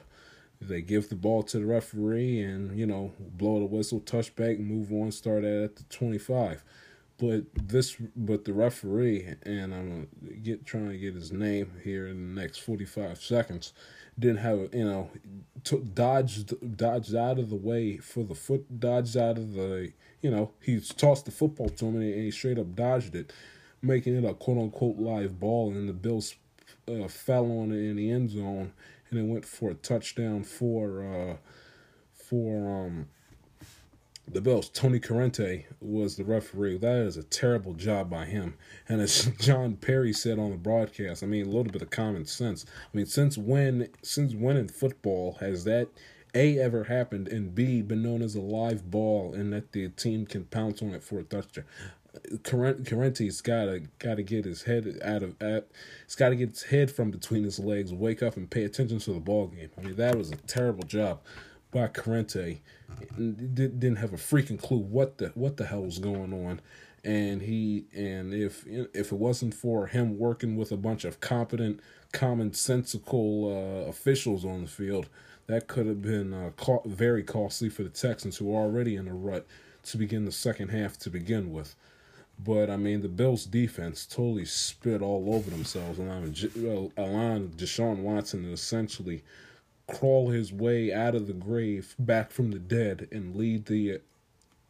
they 0.61 0.81
give 0.81 1.09
the 1.09 1.15
ball 1.15 1.43
to 1.43 1.59
the 1.59 1.65
referee 1.65 2.41
and, 2.41 2.77
you 2.77 2.85
know, 2.85 3.13
blow 3.19 3.59
the 3.59 3.65
whistle, 3.65 4.01
touch 4.01 4.35
back, 4.35 4.59
move 4.59 4.91
on, 4.91 5.11
start 5.11 5.43
at 5.43 5.77
the 5.77 5.83
25. 5.83 6.63
But 7.17 7.45
this, 7.53 7.97
but 8.15 8.45
the 8.45 8.53
referee, 8.53 9.35
and 9.43 9.73
I'm 9.73 10.07
get 10.41 10.65
trying 10.65 10.89
to 10.89 10.97
get 10.97 11.15
his 11.15 11.31
name 11.31 11.73
here 11.83 12.07
in 12.07 12.35
the 12.35 12.41
next 12.41 12.59
45 12.59 13.21
seconds, 13.21 13.73
didn't 14.17 14.37
have, 14.37 14.69
you 14.73 14.85
know, 14.85 15.09
dodged, 15.93 16.77
dodged 16.77 17.15
out 17.15 17.39
of 17.39 17.49
the 17.49 17.55
way 17.55 17.97
for 17.97 18.23
the 18.23 18.35
foot, 18.35 18.79
dodged 18.79 19.17
out 19.17 19.37
of 19.37 19.53
the, 19.53 19.91
you 20.21 20.31
know, 20.31 20.51
he 20.61 20.79
tossed 20.79 21.25
the 21.25 21.31
football 21.31 21.69
to 21.69 21.85
him 21.85 21.95
and 21.95 22.03
he 22.03 22.31
straight 22.31 22.59
up 22.59 22.73
dodged 22.75 23.15
it, 23.15 23.33
making 23.81 24.15
it 24.15 24.29
a 24.29 24.33
quote 24.33 24.57
unquote 24.57 24.97
live 24.97 25.39
ball, 25.39 25.71
and 25.71 25.87
the 25.87 25.93
Bills 25.93 26.35
uh, 26.87 27.07
fell 27.07 27.45
on 27.45 27.71
it 27.71 27.79
in 27.79 27.95
the 27.97 28.11
end 28.11 28.29
zone 28.29 28.73
and 29.09 29.19
it 29.19 29.23
went 29.23 29.45
for 29.45 29.71
a 29.71 29.75
touchdown 29.75 30.43
for 30.43 31.03
uh, 31.03 31.37
for 32.13 32.85
um, 32.85 33.07
the 34.27 34.41
Bills. 34.41 34.69
Tony 34.69 34.99
Corrente 34.99 35.65
was 35.81 36.15
the 36.15 36.23
referee. 36.23 36.77
That 36.77 36.97
is 36.97 37.17
a 37.17 37.23
terrible 37.23 37.73
job 37.73 38.09
by 38.09 38.25
him. 38.25 38.55
And 38.87 39.01
as 39.01 39.25
John 39.39 39.75
Parry 39.75 40.13
said 40.13 40.37
on 40.37 40.51
the 40.51 40.57
broadcast, 40.57 41.23
I 41.23 41.25
mean 41.25 41.45
a 41.45 41.49
little 41.49 41.71
bit 41.71 41.81
of 41.81 41.89
common 41.89 42.25
sense. 42.25 42.65
I 42.93 42.97
mean, 42.97 43.05
since 43.05 43.37
when 43.37 43.89
since 44.01 44.33
when 44.33 44.57
in 44.57 44.67
football 44.67 45.37
has 45.39 45.63
that 45.63 45.89
a 46.35 46.59
ever 46.59 46.83
happened, 46.83 47.27
and 47.27 47.55
b 47.55 47.81
been 47.81 48.03
known 48.03 48.21
as 48.21 48.35
a 48.35 48.41
live 48.41 48.91
ball, 48.91 49.33
and 49.33 49.51
that 49.51 49.71
the 49.71 49.89
team 49.89 50.25
can 50.25 50.45
pounce 50.45 50.81
on 50.81 50.89
it 50.89 51.03
for 51.03 51.19
a 51.19 51.23
touchdown. 51.23 51.65
Corrente's 52.15 53.41
gotta 53.41 53.83
gotta 53.99 54.23
get 54.23 54.45
his 54.45 54.63
head 54.63 54.99
out 55.03 55.23
of 55.23 55.41
at, 55.41 55.67
he's 56.05 56.15
gotta 56.15 56.35
get 56.35 56.49
his 56.49 56.63
head 56.63 56.91
from 56.91 57.11
between 57.11 57.43
his 57.43 57.59
legs, 57.59 57.93
wake 57.93 58.23
up 58.23 58.37
and 58.37 58.49
pay 58.49 58.63
attention 58.63 58.99
to 58.99 59.13
the 59.13 59.19
ball 59.19 59.47
game. 59.47 59.69
I 59.77 59.81
mean 59.81 59.95
that 59.95 60.15
was 60.15 60.31
a 60.31 60.37
terrible 60.37 60.83
job 60.83 61.21
by 61.71 61.87
Corrente. 61.87 62.59
Didn't 63.15 63.97
have 63.97 64.13
a 64.13 64.17
freaking 64.17 64.59
clue 64.59 64.79
what 64.79 65.17
the 65.17 65.29
what 65.35 65.57
the 65.57 65.65
hell 65.65 65.83
was 65.83 65.99
going 65.99 66.33
on, 66.33 66.61
and 67.03 67.41
he 67.41 67.85
and 67.95 68.33
if 68.33 68.65
if 68.67 69.11
it 69.11 69.17
wasn't 69.17 69.53
for 69.53 69.87
him 69.87 70.17
working 70.17 70.55
with 70.55 70.71
a 70.71 70.77
bunch 70.77 71.05
of 71.05 71.19
competent, 71.19 71.79
commonsensical 72.11 73.85
uh, 73.85 73.89
officials 73.89 74.43
on 74.43 74.61
the 74.61 74.67
field, 74.67 75.07
that 75.47 75.67
could 75.67 75.85
have 75.85 76.01
been 76.01 76.33
uh, 76.33 76.51
very 76.85 77.23
costly 77.23 77.69
for 77.69 77.83
the 77.83 77.89
Texans, 77.89 78.37
who 78.37 78.53
are 78.53 78.63
already 78.63 78.95
in 78.95 79.07
a 79.07 79.13
rut 79.13 79.45
to 79.83 79.97
begin 79.97 80.25
the 80.25 80.31
second 80.31 80.69
half 80.69 80.97
to 80.99 81.09
begin 81.09 81.51
with. 81.51 81.75
But 82.41 82.69
I 82.69 82.77
mean, 82.77 83.01
the 83.01 83.09
Bills' 83.09 83.45
defense 83.45 84.05
totally 84.05 84.45
spit 84.45 85.01
all 85.01 85.33
over 85.33 85.49
themselves, 85.49 85.99
and 85.99 86.09
allowing 86.97 87.49
Deshaun 87.49 87.97
Watson 87.97 88.43
to 88.43 88.51
essentially 88.51 89.23
crawl 89.87 90.29
his 90.29 90.53
way 90.53 90.93
out 90.93 91.15
of 91.15 91.27
the 91.27 91.33
grave, 91.33 91.95
back 91.99 92.31
from 92.31 92.51
the 92.51 92.59
dead, 92.59 93.07
and 93.11 93.35
lead 93.35 93.65
the 93.65 93.99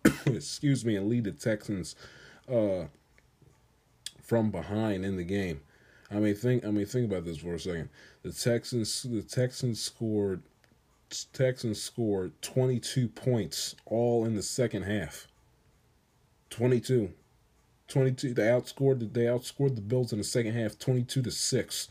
excuse 0.25 0.83
me, 0.83 0.95
and 0.95 1.07
lead 1.07 1.25
the 1.25 1.31
Texans 1.31 1.95
uh, 2.51 2.85
from 4.21 4.49
behind 4.49 5.05
in 5.05 5.17
the 5.17 5.23
game. 5.23 5.61
I 6.09 6.15
mean, 6.15 6.35
think 6.35 6.65
I 6.65 6.71
mean, 6.71 6.85
think 6.85 7.11
about 7.11 7.25
this 7.25 7.37
for 7.37 7.53
a 7.53 7.59
second. 7.59 7.89
The 8.23 8.31
Texans, 8.31 9.03
the 9.03 9.21
Texans 9.21 9.79
scored, 9.79 10.41
Texans 11.33 11.81
scored 11.81 12.41
twenty 12.41 12.79
two 12.79 13.07
points 13.07 13.75
all 13.85 14.25
in 14.25 14.35
the 14.35 14.41
second 14.41 14.83
half. 14.83 15.27
Twenty 16.49 16.79
two. 16.79 17.13
22 17.89 18.33
they 18.33 18.43
outscored 18.43 19.13
they 19.13 19.25
outscored 19.25 19.75
the 19.75 19.81
Bills 19.81 20.11
in 20.11 20.19
the 20.19 20.23
second 20.23 20.53
half 20.53 20.77
22 20.79 21.21
to 21.23 21.31
6. 21.31 21.87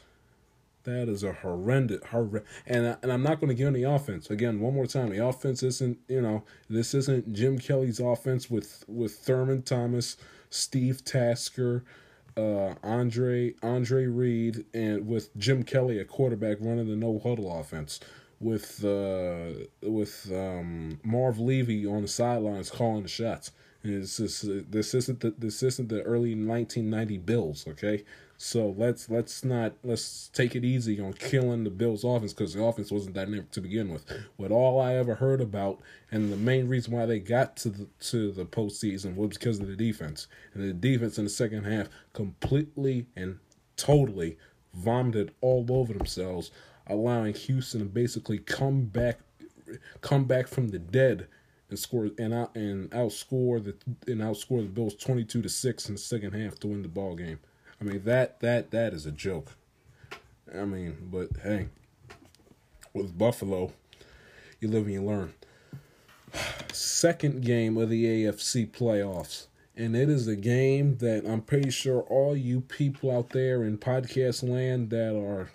That 0.84 1.08
is 1.08 1.22
a 1.22 1.32
horrendous 1.32 2.02
horrendous 2.10 2.48
and 2.66 2.88
I, 2.88 2.96
and 3.02 3.12
I'm 3.12 3.22
not 3.22 3.40
going 3.40 3.54
to 3.54 3.64
on 3.64 3.74
the 3.74 3.82
offense. 3.82 4.30
Again, 4.30 4.60
one 4.60 4.74
more 4.74 4.86
time, 4.86 5.10
the 5.10 5.24
offense 5.24 5.62
isn't, 5.62 5.98
you 6.08 6.22
know, 6.22 6.44
this 6.70 6.94
isn't 6.94 7.32
Jim 7.32 7.58
Kelly's 7.58 8.00
offense 8.00 8.48
with 8.48 8.84
with 8.88 9.18
Thurman 9.18 9.62
Thomas, 9.62 10.16
Steve 10.50 11.04
Tasker, 11.04 11.84
uh, 12.38 12.74
Andre 12.82 13.54
Andre 13.62 14.06
Reed 14.06 14.64
and 14.72 15.06
with 15.06 15.36
Jim 15.36 15.64
Kelly 15.64 15.98
a 15.98 16.04
quarterback 16.04 16.58
running 16.60 16.88
the 16.88 16.96
no 16.96 17.18
huddle 17.18 17.58
offense 17.58 17.98
with 18.40 18.84
uh 18.84 19.50
with 19.82 20.30
um 20.32 21.00
Marv 21.02 21.40
Levy 21.40 21.84
on 21.84 22.02
the 22.02 22.08
sidelines 22.08 22.70
calling 22.70 23.02
the 23.02 23.08
shots. 23.08 23.50
This 23.88 24.21
is 24.21 24.45
uh, 24.45 24.62
this 24.68 24.95
isn't 24.95 25.21
the 25.21 25.35
this 25.38 25.62
isn't 25.62 25.88
the 25.88 26.02
early 26.02 26.35
1990 26.35 27.18
Bills, 27.18 27.66
okay? 27.68 28.04
So 28.37 28.75
let's 28.76 29.09
let's 29.09 29.45
not 29.45 29.75
let's 29.83 30.28
take 30.28 30.54
it 30.54 30.64
easy 30.64 31.00
on 31.00 31.14
killing 31.14 31.64
the 31.64 31.71
Bills 31.71 32.04
offense 32.04 32.33
because 32.33 32.54
the 32.54 32.62
offense 32.62 32.92
wasn't 32.92 33.14
dynamic 33.14 33.50
to 33.52 33.61
begin 33.61 33.92
with. 33.92 34.04
What 34.37 34.50
all 34.50 34.80
I 34.80 34.95
ever 34.95 35.14
heard 35.14 35.40
about, 35.40 35.80
and 36.12 36.33
the 36.33 36.37
main 36.37 36.68
reason 36.68 36.92
why 36.92 37.07
they 37.07 37.18
got 37.18 37.57
to 37.59 37.71
the 37.71 37.88
to 38.11 38.30
the 38.30 38.45
postseason 38.45 39.16
was 39.16 39.30
because 39.30 39.59
of 39.59 39.66
the 39.66 39.76
defense, 39.76 40.28
and 40.54 40.62
the 40.62 40.73
defense 40.73 41.18
in 41.18 41.25
the 41.25 41.30
second 41.30 41.64
half 41.64 41.88
completely 42.12 43.07
and 43.16 43.38
totally 43.76 44.37
vomited 44.75 45.33
all 45.40 45.66
over 45.71 45.95
themselves, 45.95 46.50
allowing 46.87 47.35
Houston 47.35 47.80
to 47.80 47.87
basically 47.87 48.38
come 48.38 48.85
back 48.85 49.18
come 50.00 50.25
back 50.25 50.47
from 50.47 50.68
the 50.68 50.78
dead 50.78 51.26
and 51.70 51.78
score 51.78 52.08
and 52.18 52.32
out 52.32 52.54
and 52.56 52.90
outscore 52.90 53.62
the 53.62 53.76
and 54.10 54.20
outscore 54.20 54.62
the 54.62 54.68
Bills 54.68 54.94
twenty 54.94 55.25
two 55.25 55.42
to 55.42 55.48
six 55.48 55.88
in 55.88 55.94
the 55.94 56.00
second 56.00 56.32
half 56.32 56.58
to 56.60 56.66
win 56.68 56.82
the 56.82 56.88
ball 56.88 57.14
game. 57.14 57.38
I 57.80 57.84
mean 57.84 58.02
that 58.04 58.40
that 58.40 58.70
that 58.70 58.92
is 58.92 59.06
a 59.06 59.12
joke. 59.12 59.52
I 60.54 60.64
mean, 60.64 61.08
but 61.10 61.28
hey, 61.42 61.68
with 62.94 63.16
Buffalo, 63.16 63.72
you 64.60 64.68
live 64.68 64.84
and 64.84 64.92
you 64.92 65.02
learn. 65.02 65.34
Second 66.72 67.42
game 67.42 67.76
of 67.76 67.88
the 67.88 68.04
AFC 68.04 68.70
playoffs. 68.70 69.46
And 69.76 69.94
it 69.94 70.10
is 70.10 70.26
a 70.26 70.34
game 70.34 70.96
that 70.98 71.25
I'm 71.25 71.40
pretty 71.40 71.70
sure 71.70 72.00
all 72.02 72.37
you 72.37 72.60
people 72.60 73.12
out 73.12 73.30
there 73.30 73.62
in 73.62 73.78
podcast 73.78 74.42
land 74.42 74.90
that 74.90 75.16
are 75.16 75.50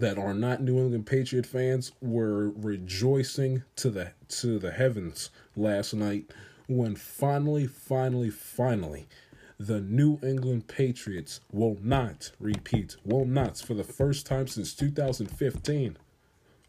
that 0.00 0.18
are 0.18 0.34
not 0.34 0.62
New 0.62 0.78
England 0.78 1.06
Patriot 1.06 1.46
fans 1.46 1.92
were 2.00 2.50
rejoicing 2.50 3.62
to 3.76 3.90
the 3.90 4.12
to 4.28 4.58
the 4.58 4.72
heavens 4.72 5.30
last 5.54 5.92
night 5.92 6.32
when 6.68 6.96
finally, 6.96 7.66
finally, 7.66 8.30
finally, 8.30 9.08
the 9.58 9.80
New 9.80 10.18
England 10.22 10.68
Patriots 10.68 11.40
will 11.52 11.76
not 11.82 12.32
repeat, 12.40 12.96
will 13.04 13.26
not 13.26 13.58
for 13.58 13.74
the 13.74 13.84
first 13.84 14.24
time 14.24 14.46
since 14.46 14.72
2015. 14.74 15.98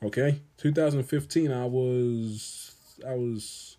Okay, 0.03 0.41
2015. 0.57 1.51
I 1.51 1.65
was 1.65 2.75
I 3.07 3.13
was 3.13 3.77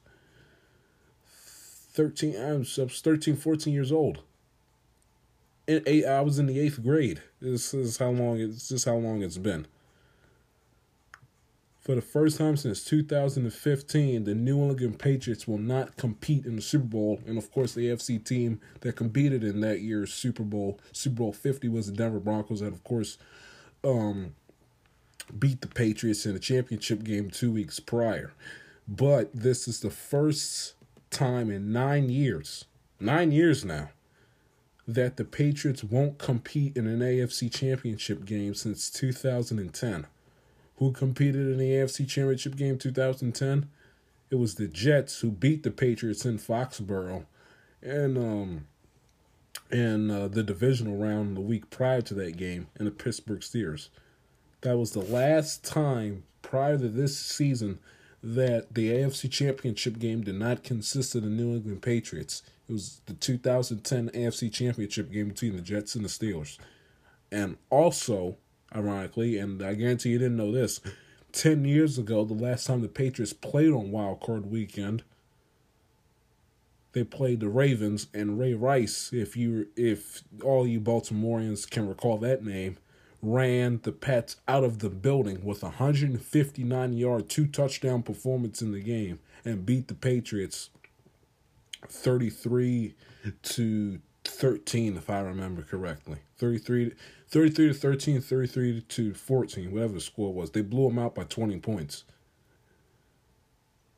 13. 1.92 2.36
I 2.36 2.52
was, 2.54 2.78
I 2.78 2.84
was 2.84 3.00
13, 3.02 3.36
14 3.36 3.74
years 3.74 3.92
old 3.92 4.22
in 5.66 5.82
eight, 5.86 6.04
I 6.04 6.20
was 6.20 6.38
in 6.38 6.46
the 6.46 6.58
eighth 6.58 6.82
grade. 6.82 7.22
This 7.40 7.74
is 7.74 7.98
how 7.98 8.10
long 8.10 8.40
it's 8.40 8.68
just 8.68 8.84
how 8.84 8.96
long 8.96 9.22
it's 9.22 9.38
been. 9.38 9.66
For 11.80 11.96
the 11.96 12.00
first 12.00 12.38
time 12.38 12.56
since 12.56 12.84
2015, 12.84 14.22
the 14.22 14.34
New 14.36 14.62
England 14.62 15.00
Patriots 15.00 15.48
will 15.48 15.58
not 15.58 15.96
compete 15.96 16.46
in 16.46 16.54
the 16.54 16.62
Super 16.62 16.86
Bowl. 16.86 17.20
And 17.26 17.36
of 17.36 17.50
course, 17.50 17.74
the 17.74 17.86
AFC 17.86 18.24
team 18.24 18.60
that 18.82 18.94
competed 18.94 19.42
in 19.42 19.60
that 19.62 19.80
year's 19.80 20.12
Super 20.12 20.44
Bowl, 20.44 20.78
Super 20.92 21.16
Bowl 21.16 21.32
50, 21.32 21.68
was 21.68 21.86
the 21.86 21.92
Denver 21.92 22.20
Broncos, 22.20 22.60
that 22.60 22.72
of 22.72 22.84
course 22.84 23.18
um, 23.82 24.36
beat 25.36 25.60
the 25.60 25.66
Patriots 25.66 26.24
in 26.24 26.34
the 26.34 26.38
championship 26.38 27.02
game 27.02 27.30
two 27.30 27.50
weeks 27.50 27.80
prior. 27.80 28.32
But 28.86 29.30
this 29.34 29.66
is 29.66 29.80
the 29.80 29.90
first 29.90 30.74
time 31.10 31.50
in 31.50 31.72
nine 31.72 32.08
years, 32.08 32.64
nine 33.00 33.32
years 33.32 33.64
now, 33.64 33.90
that 34.86 35.16
the 35.16 35.24
Patriots 35.24 35.84
won't 35.84 36.18
compete 36.18 36.76
in 36.76 36.86
an 36.86 37.00
AFC 37.00 37.52
championship 37.52 38.24
game 38.24 38.54
since 38.54 38.90
2010. 38.90 40.06
Who 40.76 40.92
competed 40.92 41.46
in 41.46 41.58
the 41.58 41.70
AFC 41.70 42.08
championship 42.08 42.56
game 42.56 42.78
2010? 42.78 43.68
It 44.30 44.36
was 44.36 44.56
the 44.56 44.66
Jets 44.66 45.20
who 45.20 45.30
beat 45.30 45.62
the 45.62 45.70
Patriots 45.70 46.24
in 46.24 46.38
Foxborough 46.38 47.26
and 47.82 48.16
um 48.16 48.66
in 49.70 50.10
uh, 50.10 50.28
the 50.28 50.42
divisional 50.42 50.96
round 50.96 51.36
the 51.36 51.40
week 51.40 51.70
prior 51.70 52.02
to 52.02 52.14
that 52.14 52.36
game 52.36 52.68
in 52.78 52.84
the 52.84 52.90
Pittsburgh 52.90 53.40
Steelers. 53.40 53.88
That 54.60 54.76
was 54.76 54.92
the 54.92 55.00
last 55.00 55.64
time 55.64 56.24
prior 56.42 56.78
to 56.78 56.88
this 56.88 57.18
season 57.18 57.78
that 58.22 58.74
the 58.74 58.90
AFC 58.90 59.30
championship 59.30 59.98
game 59.98 60.22
did 60.22 60.36
not 60.36 60.62
consist 60.62 61.14
of 61.14 61.22
the 61.22 61.28
New 61.28 61.56
England 61.56 61.82
Patriots. 61.82 62.42
It 62.72 62.76
was 62.76 63.02
the 63.04 63.12
2010 63.12 64.08
AFC 64.14 64.50
Championship 64.50 65.12
game 65.12 65.28
between 65.28 65.56
the 65.56 65.60
Jets 65.60 65.94
and 65.94 66.02
the 66.02 66.08
Steelers. 66.08 66.56
And 67.30 67.58
also, 67.68 68.38
ironically, 68.74 69.36
and 69.36 69.62
I 69.62 69.74
guarantee 69.74 70.08
you 70.08 70.18
didn't 70.18 70.38
know 70.38 70.50
this, 70.50 70.80
10 71.32 71.66
years 71.66 71.98
ago, 71.98 72.24
the 72.24 72.32
last 72.32 72.66
time 72.66 72.80
the 72.80 72.88
Patriots 72.88 73.34
played 73.34 73.72
on 73.72 73.90
Wild 73.90 74.20
Card 74.20 74.50
Weekend, 74.50 75.02
they 76.92 77.04
played 77.04 77.40
the 77.40 77.50
Ravens 77.50 78.06
and 78.14 78.38
Ray 78.38 78.54
Rice, 78.54 79.12
if 79.12 79.36
you 79.36 79.68
if 79.76 80.22
all 80.42 80.66
you 80.66 80.80
Baltimoreans 80.80 81.68
can 81.68 81.86
recall 81.86 82.16
that 82.18 82.42
name, 82.42 82.78
ran 83.20 83.80
the 83.82 83.92
Pats 83.92 84.36
out 84.48 84.64
of 84.64 84.78
the 84.78 84.88
building 84.88 85.44
with 85.44 85.62
a 85.62 85.66
159 85.66 86.92
yard, 86.94 87.28
two 87.28 87.46
touchdown 87.46 88.02
performance 88.02 88.62
in 88.62 88.72
the 88.72 88.80
game 88.80 89.18
and 89.44 89.66
beat 89.66 89.88
the 89.88 89.94
Patriots 89.94 90.70
33 91.88 92.94
to 93.42 94.00
13 94.24 94.96
if 94.96 95.10
I 95.10 95.20
remember 95.20 95.62
correctly. 95.62 96.18
33 96.38 96.92
33 97.28 97.68
to 97.68 97.74
13, 97.74 98.20
33 98.20 98.80
to 98.82 99.14
14, 99.14 99.72
whatever 99.72 99.94
the 99.94 100.00
score 100.00 100.34
was. 100.34 100.50
They 100.50 100.60
blew 100.60 100.88
them 100.88 100.98
out 100.98 101.14
by 101.14 101.24
20 101.24 101.58
points. 101.60 102.04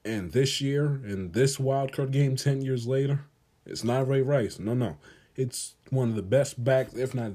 And 0.05 0.33
this 0.33 0.61
year, 0.61 1.01
in 1.05 1.33
this 1.33 1.59
wild 1.59 1.93
card 1.93 2.13
game 2.13 2.37
10 2.37 2.63
years 2.63 2.87
later, 2.87 3.25
it's 3.67 3.83
not 3.83 4.07
Ray 4.07 4.23
Rice. 4.23 4.59
No, 4.59 4.75
no. 4.75 4.99
It's 5.35 5.75
one 5.91 6.11
of 6.11 6.17
the 6.17 6.23
best 6.23 6.63
backs, 6.63 6.95
if 6.95 7.15
not 7.15 7.33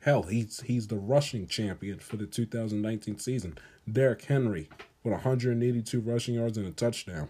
hell, 0.00 0.24
he's 0.24 0.60
he's 0.62 0.88
the 0.88 0.96
rushing 0.96 1.46
champion 1.46 1.98
for 1.98 2.16
the 2.16 2.26
2019 2.26 3.18
season. 3.18 3.56
Derrick 3.90 4.24
Henry 4.24 4.68
with 5.02 5.12
182 5.12 6.00
rushing 6.00 6.34
yards 6.34 6.58
and 6.58 6.66
a 6.66 6.70
touchdown 6.70 7.28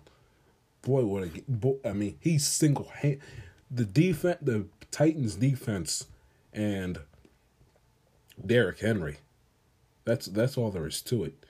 boy, 0.82 1.04
what 1.04 1.24
a 1.24 1.42
boy, 1.48 1.76
I 1.84 1.92
mean, 1.92 2.16
he's 2.20 2.46
single 2.46 2.88
hand 2.88 3.20
the 3.70 3.84
defense, 3.84 4.38
the 4.42 4.66
Titans 4.90 5.36
defense, 5.36 6.06
and 6.52 6.98
Derrick 8.44 8.80
Henry. 8.80 9.18
That's 10.04 10.26
that's 10.26 10.56
all 10.58 10.70
there 10.70 10.86
is 10.86 11.02
to 11.02 11.24
it. 11.24 11.44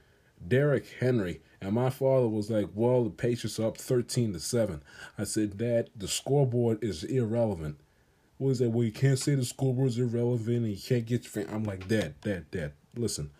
Derrick 0.47 0.87
Henry 1.01 1.41
And 1.63 1.75
my 1.75 1.91
father 1.91 2.29
was 2.29 2.51
like, 2.51 2.69
"Well, 2.75 3.05
the 3.05 3.11
Patriots 3.11 3.59
are 3.59 3.69
up 3.69 3.79
thirteen 3.79 4.33
to 4.33 4.41
seven. 4.41 4.83
I 5.19 5.25
said, 5.25 5.59
"Dad, 5.59 5.91
the 5.97 6.09
scoreboard 6.09 6.83
is 6.83 7.05
irrelevant." 7.05 7.79
What 8.39 8.51
is 8.51 8.59
that? 8.61 8.71
Well, 8.71 8.85
you 8.85 8.93
can't 8.93 9.19
say 9.19 9.35
the 9.35 9.45
scoreboard 9.45 9.89
is 9.89 9.99
irrelevant 9.99 10.57
and 10.65 10.71
you 10.71 10.79
can't 10.79 11.05
get 11.05 11.35
your. 11.35 11.47
I'm 11.51 11.65
like, 11.65 11.89
Dad, 11.89 12.15
Dad, 12.23 12.51
Dad. 12.51 12.73
Listen, 12.97 13.31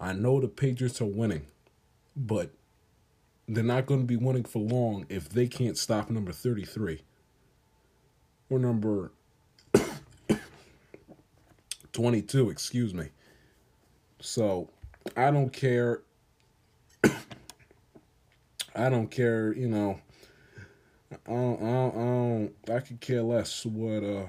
I 0.00 0.12
know 0.12 0.40
the 0.40 0.46
Patriots 0.48 1.00
are 1.00 1.06
winning, 1.06 1.46
but 2.16 2.50
they're 3.46 3.64
not 3.64 3.86
going 3.86 4.00
to 4.00 4.06
be 4.06 4.16
winning 4.16 4.44
for 4.44 4.60
long 4.60 5.06
if 5.08 5.28
they 5.28 5.46
can't 5.46 5.76
stop 5.76 6.10
number 6.10 6.32
thirty-three 6.32 7.02
or 8.50 8.58
number 8.58 9.12
twenty-two. 11.92 12.50
Excuse 12.50 12.94
me. 12.94 13.08
So 14.20 14.70
I 15.16 15.30
don't 15.30 15.52
care 15.52 16.02
I 18.76 18.88
don't 18.88 19.08
care, 19.10 19.52
you 19.52 19.68
know. 19.68 20.00
I 21.12 21.30
don't, 21.30 21.62
I 21.62 21.70
don't, 21.70 21.94
I, 21.94 22.00
don't, 22.00 22.52
I 22.76 22.80
could 22.80 23.00
care 23.00 23.22
less 23.22 23.64
what, 23.64 24.02
uh, 24.02 24.26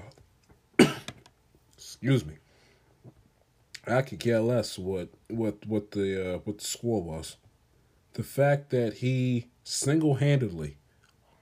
excuse 1.76 2.24
me. 2.24 2.34
I 3.86 4.02
could 4.02 4.20
care 4.20 4.40
less 4.40 4.78
what, 4.78 5.08
what, 5.28 5.66
what 5.66 5.90
the, 5.90 6.34
uh, 6.34 6.38
what 6.38 6.58
the 6.58 6.64
score 6.64 7.02
was. 7.02 7.36
The 8.16 8.22
fact 8.22 8.70
that 8.70 8.94
he 8.94 9.48
single 9.62 10.14
handedly, 10.14 10.78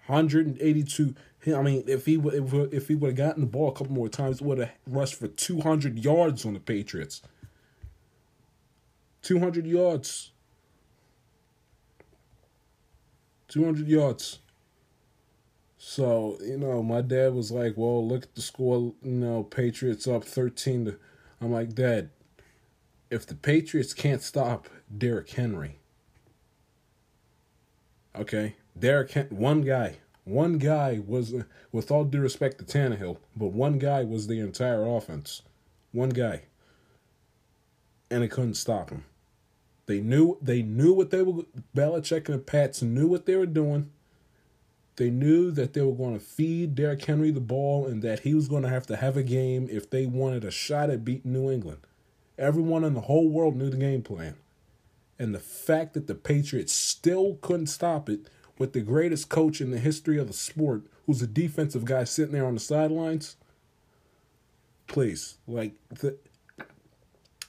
182, 0.07 1.15
I 1.47 1.63
mean, 1.63 1.85
if 1.87 2.05
he 2.05 2.17
would, 2.17 2.35
if 2.75 2.89
he 2.89 2.97
would 2.97 3.11
have 3.11 3.17
gotten 3.17 3.43
the 3.43 3.47
ball 3.47 3.69
a 3.69 3.73
couple 3.73 3.93
more 3.93 4.09
times, 4.09 4.43
would 4.43 4.59
have 4.59 4.73
rushed 4.85 5.15
for 5.15 5.29
200 5.29 6.01
yards 6.01 6.45
on 6.45 6.55
the 6.55 6.59
Patriots. 6.59 7.23
200 9.23 9.69
yards. 9.69 10.33
200 13.47 13.87
yards. 13.87 14.41
So, 15.79 16.39
you 16.43 16.59
know, 16.59 16.83
my 16.83 17.03
dad 17.03 17.35
was 17.35 17.53
like, 17.53 17.75
well, 17.77 18.05
look 18.05 18.25
at 18.25 18.35
the 18.35 18.43
score, 18.43 18.95
you 19.01 19.13
know, 19.13 19.45
Patriots 19.45 20.09
up 20.09 20.25
13 20.25 20.87
to. 20.87 20.99
I'm 21.41 21.53
like, 21.53 21.75
Dad, 21.75 22.11
if 23.11 23.27
the 23.27 23.37
Patriots 23.37 23.95
can't 23.95 24.23
stop 24.23 24.67
Derrick 24.97 25.31
Henry, 25.31 25.79
okay, 28.17 28.57
Hen- 28.81 29.29
one 29.31 29.63
guy, 29.63 29.97
one 30.25 30.59
guy 30.59 31.01
was, 31.07 31.35
with 31.73 31.91
all 31.91 32.05
due 32.05 32.21
respect 32.21 32.59
to 32.59 32.65
Tannehill, 32.65 33.19
but 33.37 33.49
one 33.49 33.79
guy 33.79 34.05
was 34.05 34.27
the 34.27 34.41
entire 34.41 34.87
offense. 34.87 35.43
One 35.93 36.11
guy. 36.11 36.43
And 38.11 38.23
it 38.23 38.31
couldn't 38.31 38.55
stop 38.55 38.91
him. 38.91 39.05
They 39.87 40.01
knew 40.01 40.39
they 40.41 40.63
knew 40.63 40.93
what 40.93 41.11
they 41.11 41.23
were. 41.23 41.45
Belichick 41.77 42.29
and 42.29 42.39
the 42.39 42.43
Pats 42.43 42.81
knew 42.83 43.07
what 43.07 43.27
they 43.27 43.37
were 43.37 43.47
doing. 43.47 43.91
They 44.97 45.11
knew 45.11 45.51
that 45.51 45.73
they 45.73 45.83
were 45.83 45.93
going 45.93 46.15
to 46.15 46.25
feed 46.25 46.75
Derrick 46.75 47.05
Henry 47.05 47.33
the 47.33 47.41
ball 47.41 47.87
and 47.87 48.01
that 48.03 48.21
he 48.21 48.33
was 48.33 48.49
going 48.49 48.63
to 48.63 48.69
have 48.69 48.87
to 48.87 48.97
have 48.97 49.17
a 49.17 49.25
game 49.25 49.69
if 49.71 49.91
they 49.91 50.07
wanted 50.07 50.45
a 50.45 50.51
shot 50.51 50.89
at 50.89 51.05
beating 51.05 51.33
New 51.33 51.51
England. 51.51 51.81
Everyone 52.39 52.85
in 52.85 52.95
the 52.95 53.03
whole 53.03 53.29
world 53.29 53.57
knew 53.57 53.71
the 53.71 53.77
game 53.77 54.03
plan. 54.03 54.37
And 55.19 55.35
the 55.35 55.41
fact 55.41 55.95
that 55.95 56.07
the 56.07 56.15
Patriots 56.15 56.73
still 56.73 57.39
couldn't 57.41 57.69
stop 57.69 58.09
it 58.09 58.29
with 58.59 58.73
the 58.73 58.81
greatest 58.81 59.29
coach 59.29 59.61
in 59.61 59.71
the 59.71 59.79
history 59.79 60.19
of 60.19 60.27
the 60.27 60.33
sport, 60.33 60.83
who's 61.07 61.23
a 61.23 61.27
defensive 61.27 61.85
guy 61.85 62.05
sitting 62.05 62.33
there 62.33 62.47
on 62.47 62.55
the 62.55 62.61
sidelines. 62.61 63.37
Please, 64.87 65.39
like 65.47 65.75
the 65.89 66.19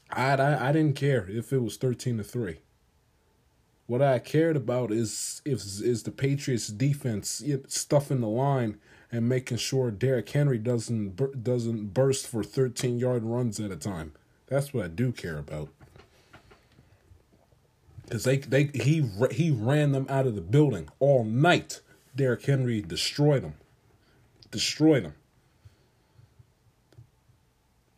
I, 0.10 0.36
I 0.36 0.70
I 0.70 0.72
didn't 0.72 0.96
care 0.96 1.28
if 1.30 1.52
it 1.52 1.60
was 1.60 1.78
thirteen 1.78 2.18
to 2.18 2.24
three. 2.24 2.60
What 3.88 4.02
I 4.02 4.20
cared 4.20 4.56
about 4.56 4.92
is 4.92 5.42
if 5.44 5.60
is 5.60 6.04
the 6.04 6.12
Patriots 6.12 6.68
defense 6.68 7.44
stuffing 7.68 8.22
the 8.22 8.28
line 8.28 8.80
and 9.12 9.30
making 9.30 9.58
sure 9.58 9.92
Derrick 9.92 10.30
Henry 10.30 10.58
doesn't 10.58 11.44
doesn't 11.44 11.94
burst 11.94 12.26
for 12.26 12.44
thirteen 12.44 12.98
yard 12.98 13.24
runs 13.24 13.60
at 13.60 13.70
a 13.70 13.76
time. 13.76 14.14
That's 14.48 14.74
what 14.74 14.86
I 14.86 14.88
do 14.88 15.12
care 15.12 15.38
about. 15.38 15.70
Cause 18.10 18.24
they 18.24 18.38
they 18.38 18.66
he 18.74 19.10
he 19.32 19.52
ran 19.52 19.92
them 19.92 20.06
out 20.10 20.28
of 20.28 20.36
the 20.36 20.42
building 20.42 20.90
all 21.00 21.24
night. 21.24 21.82
Derrick 22.16 22.46
Henry 22.46 22.82
destroyed 22.82 23.44
them, 23.44 23.56
destroyed 24.52 25.04
them. 25.06 25.16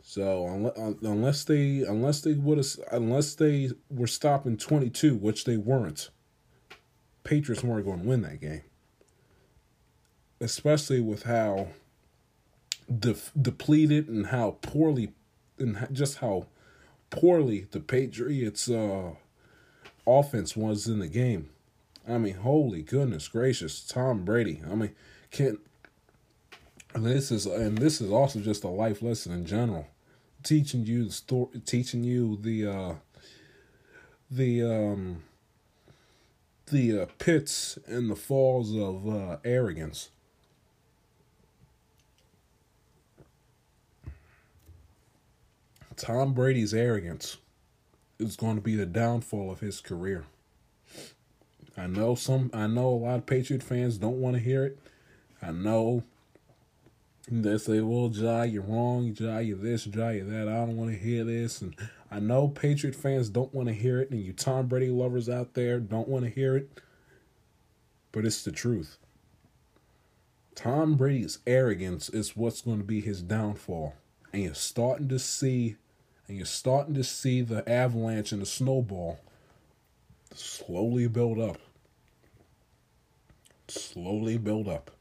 So 0.01 0.73
unless 1.03 1.43
they 1.43 1.81
unless 1.81 2.21
they 2.21 2.33
would 2.33 2.57
have 2.57 2.67
unless 2.91 3.35
they 3.35 3.71
were 3.89 4.07
stopping 4.07 4.57
22, 4.57 5.15
which 5.15 5.43
they 5.43 5.57
weren't, 5.57 6.09
Patriots 7.23 7.63
weren't 7.63 7.85
going 7.85 7.99
to 7.99 8.07
win 8.07 8.21
that 8.21 8.39
game. 8.39 8.63
Especially 10.39 11.01
with 11.01 11.23
how 11.23 11.67
de- 12.87 13.15
depleted 13.39 14.07
and 14.07 14.27
how 14.27 14.57
poorly 14.61 15.11
and 15.59 15.87
just 15.91 16.19
how 16.19 16.47
poorly 17.09 17.67
the 17.71 17.81
Patriots 17.81 18.69
uh, 18.69 19.11
offense 20.07 20.55
was 20.55 20.87
in 20.87 20.99
the 20.99 21.07
game. 21.07 21.49
I 22.07 22.17
mean, 22.17 22.35
holy 22.35 22.81
goodness 22.81 23.27
gracious, 23.27 23.85
Tom 23.85 24.23
Brady. 24.23 24.61
I 24.69 24.75
mean, 24.75 24.95
can 25.29 25.59
this 26.95 27.31
is 27.31 27.45
and 27.45 27.77
this 27.77 28.01
is 28.01 28.11
also 28.11 28.39
just 28.39 28.63
a 28.63 28.69
life 28.69 29.01
lesson 29.01 29.33
in 29.33 29.45
general 29.45 29.87
teaching 30.43 30.85
you 30.85 31.05
the 31.05 31.11
story, 31.11 31.61
teaching 31.65 32.03
you 32.03 32.37
the 32.41 32.65
uh, 32.65 32.93
the 34.31 34.63
um, 34.63 35.23
the 36.67 37.01
uh, 37.01 37.05
pits 37.19 37.77
and 37.87 38.09
the 38.09 38.15
falls 38.15 38.75
of 38.75 39.07
uh, 39.07 39.37
arrogance. 39.43 40.09
Tom 45.95 46.33
Brady's 46.33 46.75
arrogance 46.75 47.37
is 48.19 48.35
going 48.35 48.55
to 48.55 48.61
be 48.61 48.75
the 48.75 48.85
downfall 48.85 49.51
of 49.51 49.59
his 49.59 49.79
career. 49.79 50.25
I 51.77 51.87
know 51.87 52.15
some 52.15 52.49
I 52.53 52.67
know 52.67 52.89
a 52.89 53.03
lot 53.05 53.19
of 53.19 53.25
Patriot 53.25 53.61
fans 53.61 53.97
don't 53.97 54.19
want 54.19 54.35
to 54.35 54.41
hear 54.41 54.65
it. 54.65 54.79
I 55.41 55.51
know 55.51 56.03
they 57.29 57.57
say, 57.57 57.81
well, 57.81 58.07
Jai, 58.07 58.45
you're 58.45 58.63
wrong. 58.63 59.13
Jai, 59.13 59.41
you're 59.41 59.57
this. 59.57 59.83
Jai, 59.83 60.13
you're 60.13 60.25
that. 60.25 60.47
I 60.47 60.65
don't 60.65 60.77
want 60.77 60.91
to 60.91 60.97
hear 60.97 61.25
this. 61.25 61.61
And 61.61 61.75
I 62.09 62.19
know 62.19 62.47
Patriot 62.47 62.95
fans 62.95 63.29
don't 63.29 63.53
want 63.53 63.67
to 63.67 63.73
hear 63.73 63.99
it. 63.99 64.11
And 64.11 64.21
you 64.21 64.31
Tom 64.31 64.67
Brady 64.67 64.89
lovers 64.89 65.27
out 65.27 65.53
there 65.53 65.79
don't 65.79 66.07
want 66.07 66.23
to 66.23 66.31
hear 66.31 66.55
it. 66.55 66.81
But 68.13 68.25
it's 68.25 68.43
the 68.43 68.51
truth. 68.51 68.97
Tom 70.55 70.95
Brady's 70.95 71.39
arrogance 71.45 72.09
is 72.09 72.35
what's 72.35 72.61
going 72.61 72.79
to 72.79 72.83
be 72.83 73.01
his 73.01 73.21
downfall. 73.21 73.93
And 74.31 74.43
you're 74.43 74.55
starting 74.55 75.09
to 75.09 75.19
see, 75.19 75.75
and 76.27 76.37
you're 76.37 76.45
starting 76.45 76.93
to 76.95 77.03
see 77.03 77.41
the 77.41 77.67
avalanche 77.69 78.31
and 78.31 78.41
the 78.41 78.45
snowball 78.45 79.19
slowly 80.33 81.07
build 81.07 81.39
up. 81.39 81.57
Slowly 83.67 84.37
build 84.37 84.67
up. 84.67 84.91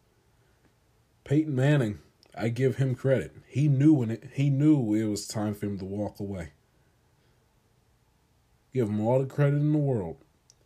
Peyton 1.25 1.55
Manning 1.55 1.99
I 2.37 2.51
give 2.51 2.77
him 2.77 2.95
credit. 2.95 3.35
He 3.47 3.67
knew 3.67 3.95
when 3.95 4.11
it, 4.11 4.31
he 4.35 4.51
knew 4.51 4.95
it 4.95 5.05
was 5.05 5.27
time 5.27 5.55
for 5.55 5.67
him 5.67 5.79
to 5.79 5.85
walk 5.87 6.21
away. 6.21 6.51
Give 8.75 8.89
him 8.89 9.01
all 9.01 9.21
the 9.21 9.27
credit 9.27 9.57
in 9.57 9.73
the 9.73 9.79
world. 9.79 10.19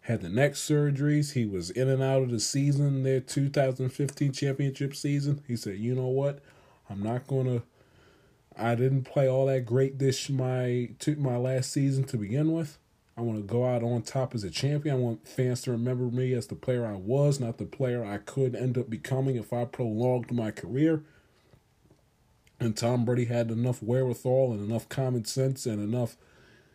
Had 0.03 0.23
the 0.23 0.29
neck 0.29 0.55
surgeries. 0.55 1.35
He 1.35 1.47
was 1.47 1.71
in 1.71 1.89
and 1.89 2.03
out 2.03 2.23
of 2.23 2.31
the 2.31 2.41
season, 2.41 3.05
their 3.05 3.21
2015 3.21 4.33
championship 4.33 4.97
season. 4.97 5.43
He 5.47 5.55
said, 5.55 5.79
"You 5.79 5.95
know 5.95 6.09
what? 6.09 6.41
I'm 6.89 7.03
not 7.03 7.29
gonna. 7.29 7.63
I 8.61 8.75
didn't 8.75 9.05
play 9.05 9.29
all 9.29 9.47
that 9.47 9.65
great 9.65 9.99
this 9.99 10.29
my 10.29 10.91
to 11.01 11.17
my 11.17 11.37
last 11.37 11.73
season 11.73 12.05
to 12.05 12.17
begin 12.17 12.53
with. 12.53 12.79
I 13.17 13.23
want 13.23 13.39
to 13.39 13.45
go 13.45 13.67
out 13.67 13.83
on 13.83 14.03
top 14.03 14.35
as 14.35 14.45
a 14.45 14.51
champion. 14.51 14.97
I 14.97 14.99
want 14.99 15.27
fans 15.27 15.63
to 15.63 15.73
remember 15.73 16.05
me 16.05 16.33
as 16.35 16.47
the 16.47 16.55
player 16.55 16.87
I 16.87 16.95
was, 16.95 17.41
not 17.41 17.59
the 17.59 17.67
player 17.67 18.05
I 18.05 18.19
could 18.19 18.55
end 18.55 18.79
up 18.79 18.89
becoming 18.89 19.37
if 19.37 19.53
I 19.53 19.65
prolonged 19.65 20.33
my 20.33 20.51
career." 20.51 21.03
And 22.59 22.77
Tom 22.77 23.07
Brady 23.07 23.25
had 23.25 23.51
enough 23.51 23.83
wherewithal 23.83 24.53
and 24.53 24.69
enough 24.69 24.89
common 24.89 25.25
sense 25.25 25.65
and 25.65 25.81
enough 25.83 26.17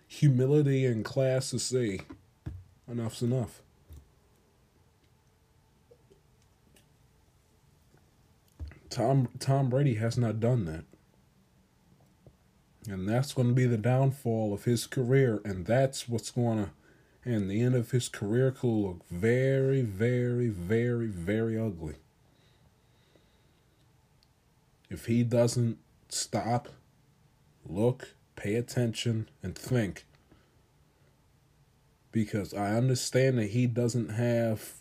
humility 0.08 0.86
and 0.86 1.06
class 1.06 1.52
to 1.52 1.60
say, 1.60 2.02
enough's 2.90 3.22
enough. 3.22 3.62
Tom 8.90 9.28
Tom 9.40 9.70
Brady 9.70 9.96
has 9.96 10.18
not 10.18 10.40
done 10.40 10.66
that. 10.66 10.86
And 12.88 13.10
that's 13.10 13.34
going 13.34 13.48
to 13.48 13.54
be 13.54 13.66
the 13.66 13.78
downfall 13.78 14.54
of 14.54 14.66
his 14.66 14.86
career, 14.86 15.42
and 15.44 15.66
that's 15.66 16.08
what's 16.08 16.30
going 16.30 16.66
to, 16.66 16.70
and 17.24 17.50
the 17.50 17.62
end 17.62 17.76
of 17.76 17.92
his 17.92 18.08
career 18.08 18.52
could 18.52 18.68
look 18.68 19.10
very, 19.10 19.82
very, 19.82 20.50
very, 20.50 21.08
very 21.08 21.58
ugly. 21.58 21.96
If 24.90 25.08
he 25.08 25.24
doesn't 25.24 25.80
stop, 26.10 26.70
look, 27.68 28.14
pay 28.36 28.56
attention, 28.56 29.30
and 29.42 29.58
think, 29.58 30.06
because 32.12 32.54
I 32.54 32.76
understand 32.76 33.40
that 33.40 33.50
he 33.50 33.66
doesn't 33.66 34.10
have 34.10 34.74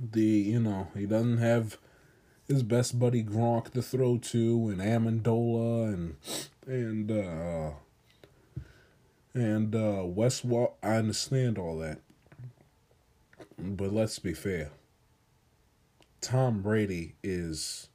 the 0.00 0.20
you 0.20 0.60
know 0.60 0.88
he 0.96 1.06
doesn't 1.06 1.38
have 1.38 1.76
his 2.46 2.62
best 2.62 2.98
buddy 2.98 3.22
Gronk 3.22 3.72
to 3.72 3.82
throw 3.82 4.16
to 4.18 4.68
and 4.68 4.80
Amendola 4.80 5.92
and 5.92 6.16
and 6.68 7.10
uh 7.10 7.70
and 9.34 9.74
uh 9.74 10.02
Wes 10.04 10.44
I 10.82 10.96
understand 10.96 11.58
all 11.58 11.78
that. 11.78 12.00
But 13.58 13.92
let's 13.92 14.18
be 14.18 14.34
fair. 14.34 14.70
Tom 16.20 16.62
Brady 16.62 17.14
is 17.22 17.88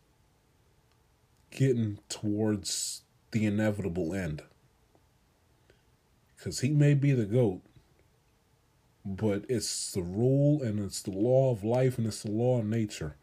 getting 1.51 1.99
towards 2.09 3.03
the 3.31 3.45
inevitable 3.45 4.13
end. 4.13 4.41
Cuz 6.37 6.59
he 6.61 6.69
may 6.69 6.95
be 6.95 7.13
the 7.13 7.25
goat, 7.25 7.61
but 9.05 9.45
it's 9.47 9.91
the 9.91 10.01
rule 10.01 10.61
and 10.63 10.79
it's 10.79 11.01
the 11.03 11.11
law 11.11 11.51
of 11.51 11.63
life 11.63 11.97
and 11.97 12.07
it's 12.07 12.23
the 12.23 12.31
law 12.31 12.59
of 12.59 12.65
nature 12.65 13.15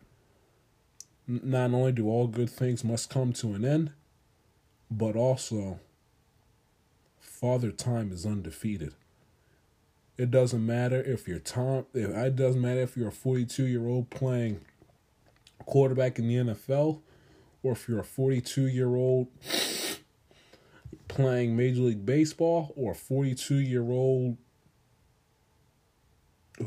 not 1.27 1.73
only 1.73 1.93
do 1.93 2.09
all 2.09 2.27
good 2.27 2.51
things 2.51 2.83
must 2.83 3.09
come 3.09 3.33
to 3.33 3.53
an 3.53 3.65
end, 3.65 3.93
but 4.91 5.17
also 5.17 5.81
Father 7.21 7.71
Time 7.71 8.13
is 8.13 8.27
undefeated. 8.27 8.95
It 10.19 10.31
doesn't 10.31 10.65
matter 10.65 11.03
if 11.03 11.27
you're 11.27 11.39
Tom. 11.39 11.87
If 11.95 12.11
it 12.11 12.37
doesn't 12.37 12.61
matter 12.61 12.83
if 12.83 12.97
you're 12.97 13.09
a 13.09 13.13
42 13.13 13.65
year 13.65 13.87
old 13.87 14.11
playing 14.11 14.61
quarterback 15.65 16.19
in 16.19 16.29
the 16.29 16.53
NFL, 16.53 17.01
or 17.63 17.73
if 17.73 17.89
you're 17.89 18.01
a 18.01 18.05
42 18.05 18.69
year 18.69 18.95
old 18.95 19.29
playing 21.09 21.57
Major 21.57 21.83
League 21.83 22.05
Baseball, 22.05 22.73
or 22.77 22.93
a 22.93 22.95
42 22.95 23.55
year 23.55 23.91
old 23.91 24.37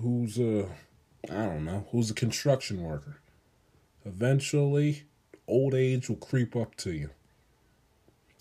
who's 0.01 0.39
a 0.39 0.67
I 1.29 1.45
don't 1.45 1.65
know 1.65 1.85
who's 1.91 2.09
a 2.09 2.15
construction 2.15 2.81
worker. 2.81 3.19
Eventually, 4.05 5.03
old 5.47 5.73
age 5.73 6.09
will 6.09 6.17
creep 6.17 6.55
up 6.55 6.75
to 6.77 6.91
you. 6.91 7.11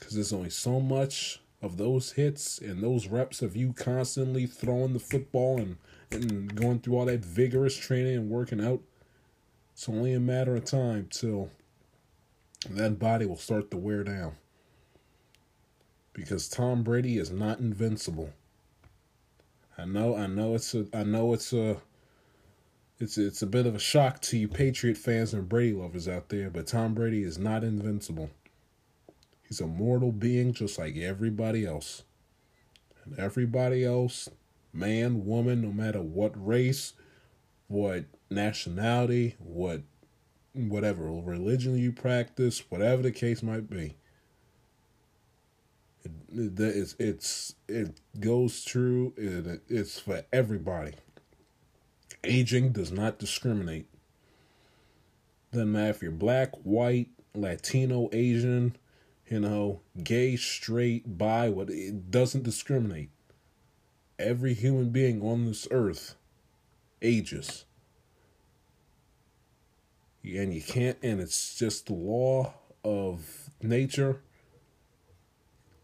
Because 0.03 0.17
there's 0.17 0.33
only 0.33 0.51
so 0.51 0.81
much 0.81 1.41
of 1.63 1.77
those 1.77 2.11
hits 2.11 2.59
and 2.59 2.83
those 2.83 3.07
reps 3.07 3.41
of 3.41 3.55
you 3.55 3.73
constantly 3.73 4.47
throwing 4.47 4.95
the 4.95 4.99
football 4.99 5.61
and, 5.61 5.77
and 6.11 6.53
going 6.57 6.81
through 6.81 6.97
all 6.97 7.05
that 7.05 7.25
vigorous 7.25 7.77
training 7.77 8.17
and 8.17 8.29
working 8.29 8.61
out. 8.61 8.81
It's 9.73 9.89
only 9.89 10.13
a 10.13 10.19
matter 10.19 10.57
of 10.57 10.65
time 10.65 11.07
till 11.09 11.51
that 12.69 12.99
body 12.99 13.27
will 13.27 13.37
start 13.37 13.71
to 13.71 13.77
wear 13.77 14.03
down. 14.03 14.35
Because 16.13 16.49
Tom 16.49 16.83
Brady 16.83 17.17
is 17.17 17.31
not 17.31 17.61
invincible. 17.61 18.33
I 19.79 19.85
know, 19.85 20.17
I 20.17 20.27
know 20.27 20.57
it's 20.57 20.75
a, 20.75 20.87
I 20.93 21.05
know 21.05 21.33
it's 21.33 21.53
a 21.53 21.77
it's 22.99 23.19
it's 23.19 23.41
a 23.41 23.47
bit 23.47 23.67
of 23.67 23.77
a 23.77 23.81
shock 23.81 24.21
to 24.23 24.37
you 24.37 24.49
Patriot 24.49 24.97
fans 24.97 25.33
and 25.33 25.49
Brady 25.49 25.73
lovers 25.73 26.09
out 26.09 26.29
there, 26.29 26.51
but 26.51 26.67
Tom 26.67 26.93
Brady 26.93 27.23
is 27.23 27.39
not 27.39 27.63
invincible. 27.63 28.31
He's 29.53 29.61
a 29.61 29.67
mortal 29.67 30.13
being 30.13 30.55
just 30.55 30.79
like 30.79 30.97
everybody 30.97 31.67
else. 31.67 32.05
And 33.05 33.19
everybody 33.19 33.85
else, 33.85 34.31
man, 34.73 35.27
woman, 35.27 35.61
no 35.61 35.71
matter 35.71 36.01
what 36.01 36.33
race, 36.35 36.95
what 37.69 38.07
nationality, 38.31 39.37
what 39.39 39.83
whatever 40.55 41.05
religion 41.05 41.77
you 41.77 41.93
practice, 41.93 42.61
whatever 42.71 43.03
the 43.03 43.11
case 43.13 43.43
might 43.43 43.69
be. 43.69 43.95
It, 46.03 46.13
it, 46.33 46.59
it's, 46.59 46.97
it's, 46.99 47.55
it 47.69 48.01
goes 48.19 48.61
through, 48.61 49.13
it, 49.19 49.61
it's 49.69 49.99
for 50.01 50.25
everybody. 50.33 50.95
Aging 52.25 52.73
does 52.73 52.91
not 52.91 53.19
discriminate. 53.19 53.87
Doesn't 55.53 55.71
matter 55.71 55.91
if 55.91 56.01
you're 56.01 56.11
black, 56.11 56.55
white, 56.63 57.11
Latino, 57.35 58.09
Asian, 58.13 58.77
you 59.29 59.41
know, 59.41 59.81
gay, 60.03 60.37
straight, 60.37 61.19
bi, 61.19 61.49
what 61.49 61.71
it 61.71 62.11
doesn't 62.11 62.43
discriminate. 62.43 63.11
Every 64.19 64.55
human 64.55 64.91
being 64.91 65.23
on 65.23 65.47
this 65.47 65.67
earth 65.71 66.17
ages. 67.01 67.65
And 70.25 70.55
you 70.55 70.63
can't, 70.63 70.99
and 71.03 71.21
it's 71.21 71.57
just 71.57 71.87
the 71.87 71.95
law 71.95 72.55
of 72.85 73.51
nature 73.61 74.21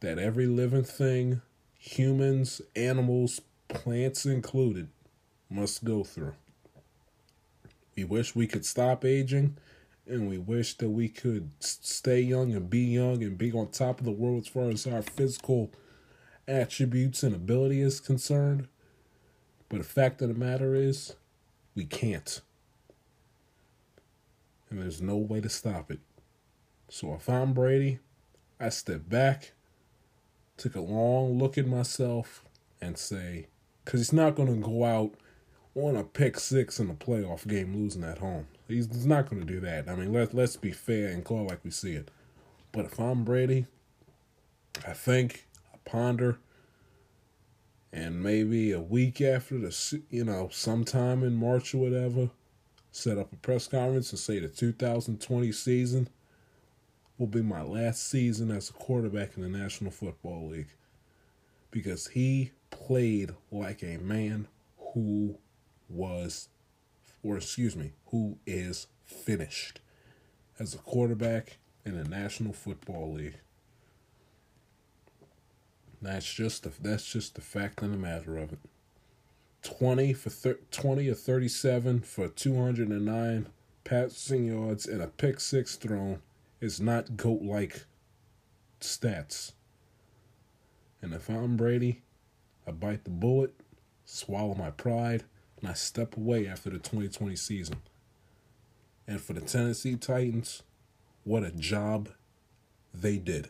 that 0.00 0.18
every 0.18 0.46
living 0.46 0.84
thing, 0.84 1.42
humans, 1.76 2.60
animals, 2.76 3.40
plants 3.68 4.24
included, 4.24 4.88
must 5.50 5.84
go 5.84 6.04
through. 6.04 6.34
We 7.96 8.04
wish 8.04 8.36
we 8.36 8.46
could 8.46 8.64
stop 8.64 9.04
aging, 9.04 9.56
and 10.08 10.28
we 10.28 10.38
wish 10.38 10.74
that 10.78 10.88
we 10.88 11.08
could 11.08 11.50
stay 11.60 12.20
young 12.20 12.54
and 12.54 12.70
be 12.70 12.80
young 12.80 13.22
and 13.22 13.36
be 13.36 13.52
on 13.52 13.68
top 13.68 13.98
of 14.00 14.06
the 14.06 14.10
world 14.12 14.42
as 14.42 14.48
far 14.48 14.70
as 14.70 14.86
our 14.86 15.02
physical 15.02 15.70
attributes 16.46 17.22
and 17.22 17.34
ability 17.34 17.80
is 17.80 18.00
concerned. 18.00 18.68
But 19.68 19.78
the 19.78 19.84
fact 19.84 20.22
of 20.22 20.28
the 20.28 20.34
matter 20.34 20.74
is, 20.74 21.14
we 21.74 21.84
can't. 21.84 22.40
And 24.70 24.80
there's 24.80 25.02
no 25.02 25.16
way 25.16 25.40
to 25.40 25.48
stop 25.48 25.90
it. 25.90 26.00
So 26.88 27.14
if 27.14 27.28
I'm 27.28 27.52
Brady, 27.52 27.98
I 28.58 28.70
step 28.70 29.08
back, 29.08 29.52
take 30.56 30.74
a 30.74 30.80
long 30.80 31.38
look 31.38 31.58
at 31.58 31.66
myself, 31.66 32.44
and 32.80 32.96
say, 32.96 33.48
because 33.84 34.00
he's 34.00 34.12
not 34.12 34.34
going 34.34 34.48
to 34.48 34.66
go 34.66 34.84
out 34.84 35.14
on 35.74 35.96
a 35.96 36.04
pick 36.04 36.40
six 36.40 36.80
in 36.80 36.90
a 36.90 36.94
playoff 36.94 37.46
game 37.46 37.74
losing 37.76 38.04
at 38.04 38.18
home. 38.18 38.46
He's, 38.68 39.06
not 39.06 39.30
going 39.30 39.40
to 39.40 39.50
do 39.50 39.60
that. 39.60 39.88
I 39.88 39.94
mean, 39.94 40.12
let, 40.12 40.34
let's 40.34 40.56
be 40.56 40.70
fair 40.70 41.08
and 41.08 41.24
call 41.24 41.46
like 41.46 41.64
we 41.64 41.70
see 41.70 41.94
it. 41.94 42.10
But 42.70 42.84
if 42.84 43.00
I'm 43.00 43.24
Brady, 43.24 43.64
I 44.86 44.92
think, 44.92 45.46
I 45.72 45.78
ponder, 45.86 46.38
and 47.92 48.22
maybe 48.22 48.72
a 48.72 48.80
week 48.80 49.22
after 49.22 49.58
the, 49.58 50.02
you 50.10 50.24
know, 50.24 50.50
sometime 50.52 51.22
in 51.22 51.34
March 51.34 51.74
or 51.74 51.78
whatever, 51.78 52.30
set 52.90 53.16
up 53.16 53.32
a 53.32 53.36
press 53.36 53.66
conference 53.66 54.10
and 54.10 54.18
say 54.18 54.38
the 54.38 54.48
2020 54.48 55.50
season 55.52 56.08
will 57.16 57.26
be 57.26 57.42
my 57.42 57.62
last 57.62 58.08
season 58.08 58.50
as 58.50 58.68
a 58.70 58.74
quarterback 58.74 59.36
in 59.36 59.42
the 59.42 59.48
National 59.48 59.90
Football 59.90 60.48
League. 60.48 60.74
Because 61.70 62.08
he 62.08 62.52
played 62.70 63.30
like 63.50 63.82
a 63.82 63.98
man 63.98 64.46
who 64.92 65.38
was, 65.88 66.48
or 67.28 67.36
excuse 67.36 67.76
me, 67.76 67.92
who 68.06 68.38
is 68.46 68.86
finished 69.04 69.80
as 70.58 70.74
a 70.74 70.78
quarterback 70.78 71.58
in 71.84 71.96
the 71.96 72.08
National 72.08 72.52
Football 72.52 73.12
League. 73.12 73.38
That's 76.00 76.32
just 76.32 76.62
the, 76.62 76.72
that's 76.80 77.10
just 77.10 77.34
the 77.34 77.40
fact 77.40 77.82
of 77.82 77.90
the 77.90 77.96
matter 77.96 78.36
of 78.36 78.52
it. 78.52 78.60
20 79.62 80.12
for 80.14 80.30
thir- 80.30 80.58
20 80.70 81.08
or 81.08 81.14
37 81.14 82.00
for 82.00 82.28
209 82.28 83.48
passing 83.84 84.46
yards 84.46 84.86
and 84.86 85.02
a 85.02 85.08
pick 85.08 85.40
six 85.40 85.76
thrown 85.76 86.20
is 86.60 86.80
not 86.80 87.16
goat 87.16 87.42
like 87.42 87.84
stats. 88.80 89.52
And 91.02 91.12
if 91.12 91.28
I'm 91.28 91.56
Brady, 91.56 92.02
I 92.66 92.70
bite 92.70 93.04
the 93.04 93.10
bullet, 93.10 93.54
swallow 94.04 94.54
my 94.54 94.70
pride, 94.70 95.24
and 95.60 95.70
I 95.70 95.74
step 95.74 96.16
away 96.16 96.46
after 96.46 96.70
the 96.70 96.78
2020 96.78 97.36
season. 97.36 97.76
And 99.06 99.20
for 99.20 99.32
the 99.32 99.40
Tennessee 99.40 99.96
Titans, 99.96 100.62
what 101.24 101.42
a 101.42 101.50
job 101.50 102.10
they 102.94 103.16
did. 103.16 103.48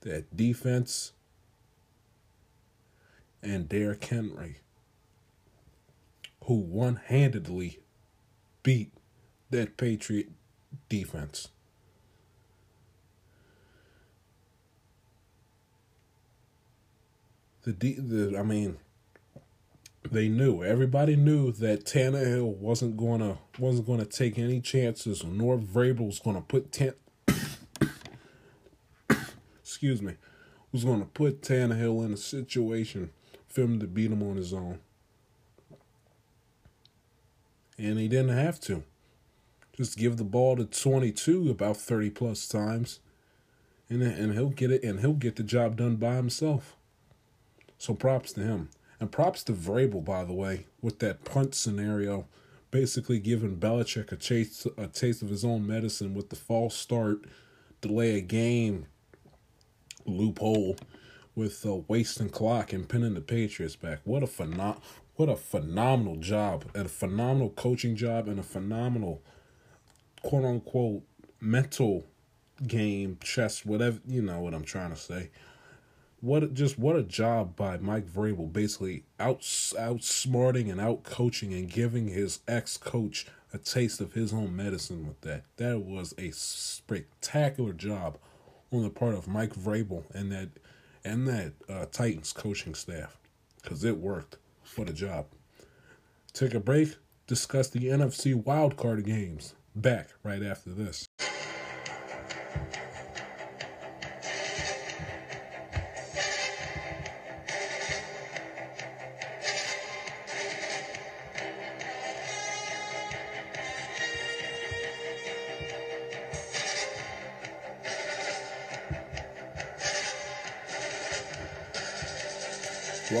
That 0.00 0.36
defense 0.36 1.12
and 3.42 3.68
Derrick 3.68 4.04
Henry, 4.04 4.56
who 6.44 6.54
one 6.54 7.00
handedly 7.06 7.80
beat 8.62 8.92
that 9.50 9.76
Patriot 9.76 10.30
defense. 10.88 11.48
The, 17.62 17.72
de- 17.72 18.00
the 18.00 18.38
I 18.38 18.42
mean, 18.42 18.76
they 20.10 20.28
knew. 20.28 20.62
Everybody 20.62 21.16
knew 21.16 21.52
that 21.52 21.84
Tannehill 21.84 22.56
wasn't 22.56 22.96
gonna 22.96 23.38
wasn't 23.58 23.86
gonna 23.86 24.04
take 24.04 24.38
any 24.38 24.60
chances, 24.60 25.24
nor 25.24 25.58
Vrabel 25.58 26.06
was 26.06 26.18
gonna 26.18 26.42
put 26.42 26.72
Tan. 26.72 26.94
excuse 29.60 30.02
me, 30.02 30.14
was 30.72 30.84
gonna 30.84 31.06
put 31.06 31.42
Tannehill 31.42 32.04
in 32.04 32.12
a 32.12 32.16
situation 32.16 33.10
for 33.48 33.62
him 33.62 33.80
to 33.80 33.86
beat 33.86 34.10
him 34.10 34.22
on 34.22 34.36
his 34.36 34.52
own, 34.52 34.78
and 37.78 37.98
he 37.98 38.08
didn't 38.08 38.36
have 38.36 38.60
to. 38.60 38.84
Just 39.76 39.98
give 39.98 40.18
the 40.18 40.24
ball 40.24 40.56
to 40.56 40.64
twenty 40.64 41.10
two 41.10 41.50
about 41.50 41.76
thirty 41.76 42.10
plus 42.10 42.46
times, 42.46 43.00
and 43.88 44.02
and 44.02 44.34
he'll 44.34 44.50
get 44.50 44.70
it, 44.70 44.84
and 44.84 45.00
he'll 45.00 45.14
get 45.14 45.36
the 45.36 45.42
job 45.42 45.76
done 45.76 45.96
by 45.96 46.14
himself. 46.14 46.76
So 47.78 47.94
props 47.94 48.32
to 48.34 48.42
him. 48.42 48.68
And 49.04 49.12
props 49.12 49.44
to 49.44 49.52
Vrabel, 49.52 50.02
by 50.02 50.24
the 50.24 50.32
way, 50.32 50.64
with 50.80 51.00
that 51.00 51.26
punt 51.26 51.54
scenario, 51.54 52.26
basically 52.70 53.18
giving 53.18 53.58
Belichick 53.58 54.10
a 54.12 54.16
taste, 54.16 54.66
a 54.78 54.86
taste 54.86 55.20
of 55.20 55.28
his 55.28 55.44
own 55.44 55.66
medicine 55.66 56.14
with 56.14 56.30
the 56.30 56.36
false 56.36 56.74
start, 56.74 57.26
delay 57.82 58.16
a 58.16 58.22
game 58.22 58.86
loophole 60.06 60.78
with 61.34 61.66
uh, 61.66 61.74
wasting 61.86 62.30
clock 62.30 62.72
and 62.72 62.88
pinning 62.88 63.12
the 63.12 63.20
Patriots 63.20 63.76
back. 63.76 64.00
What 64.04 64.22
a 64.22 64.76
what 65.16 65.28
a 65.28 65.36
phenomenal 65.36 66.16
job 66.16 66.64
and 66.74 66.86
a 66.86 66.88
phenomenal 66.88 67.50
coaching 67.50 67.96
job 67.96 68.26
and 68.26 68.40
a 68.40 68.42
phenomenal 68.42 69.22
quote 70.22 70.46
unquote 70.46 71.02
mental 71.40 72.06
game, 72.66 73.18
chess, 73.22 73.66
whatever 73.66 74.00
you 74.06 74.22
know 74.22 74.40
what 74.40 74.54
I'm 74.54 74.64
trying 74.64 74.94
to 74.94 74.96
say. 74.96 75.28
What 76.24 76.54
just 76.54 76.78
what 76.78 76.96
a 76.96 77.02
job 77.02 77.54
by 77.54 77.76
Mike 77.76 78.06
Vrabel, 78.06 78.50
basically 78.50 79.04
out 79.20 79.40
outsmarting 79.42 80.70
and 80.70 80.80
out 80.80 81.02
coaching 81.02 81.52
and 81.52 81.68
giving 81.68 82.08
his 82.08 82.38
ex 82.48 82.78
coach 82.78 83.26
a 83.52 83.58
taste 83.58 84.00
of 84.00 84.14
his 84.14 84.32
own 84.32 84.56
medicine 84.56 85.06
with 85.06 85.20
that. 85.20 85.44
That 85.58 85.80
was 85.80 86.14
a 86.16 86.30
spectacular 86.30 87.74
job 87.74 88.16
on 88.72 88.84
the 88.84 88.88
part 88.88 89.14
of 89.14 89.28
Mike 89.28 89.54
Vrabel 89.54 90.04
and 90.14 90.32
that 90.32 90.48
and 91.04 91.28
that 91.28 91.52
uh, 91.68 91.84
Titans 91.92 92.32
coaching 92.32 92.74
staff 92.74 93.18
because 93.62 93.84
it 93.84 93.98
worked. 93.98 94.38
What 94.76 94.88
a 94.88 94.94
job. 94.94 95.26
Take 96.32 96.54
a 96.54 96.60
break. 96.60 96.96
Discuss 97.26 97.68
the 97.68 97.80
NFC 97.80 98.42
wildcard 98.42 99.04
games. 99.04 99.52
Back 99.76 100.08
right 100.22 100.42
after 100.42 100.70
this. 100.70 101.06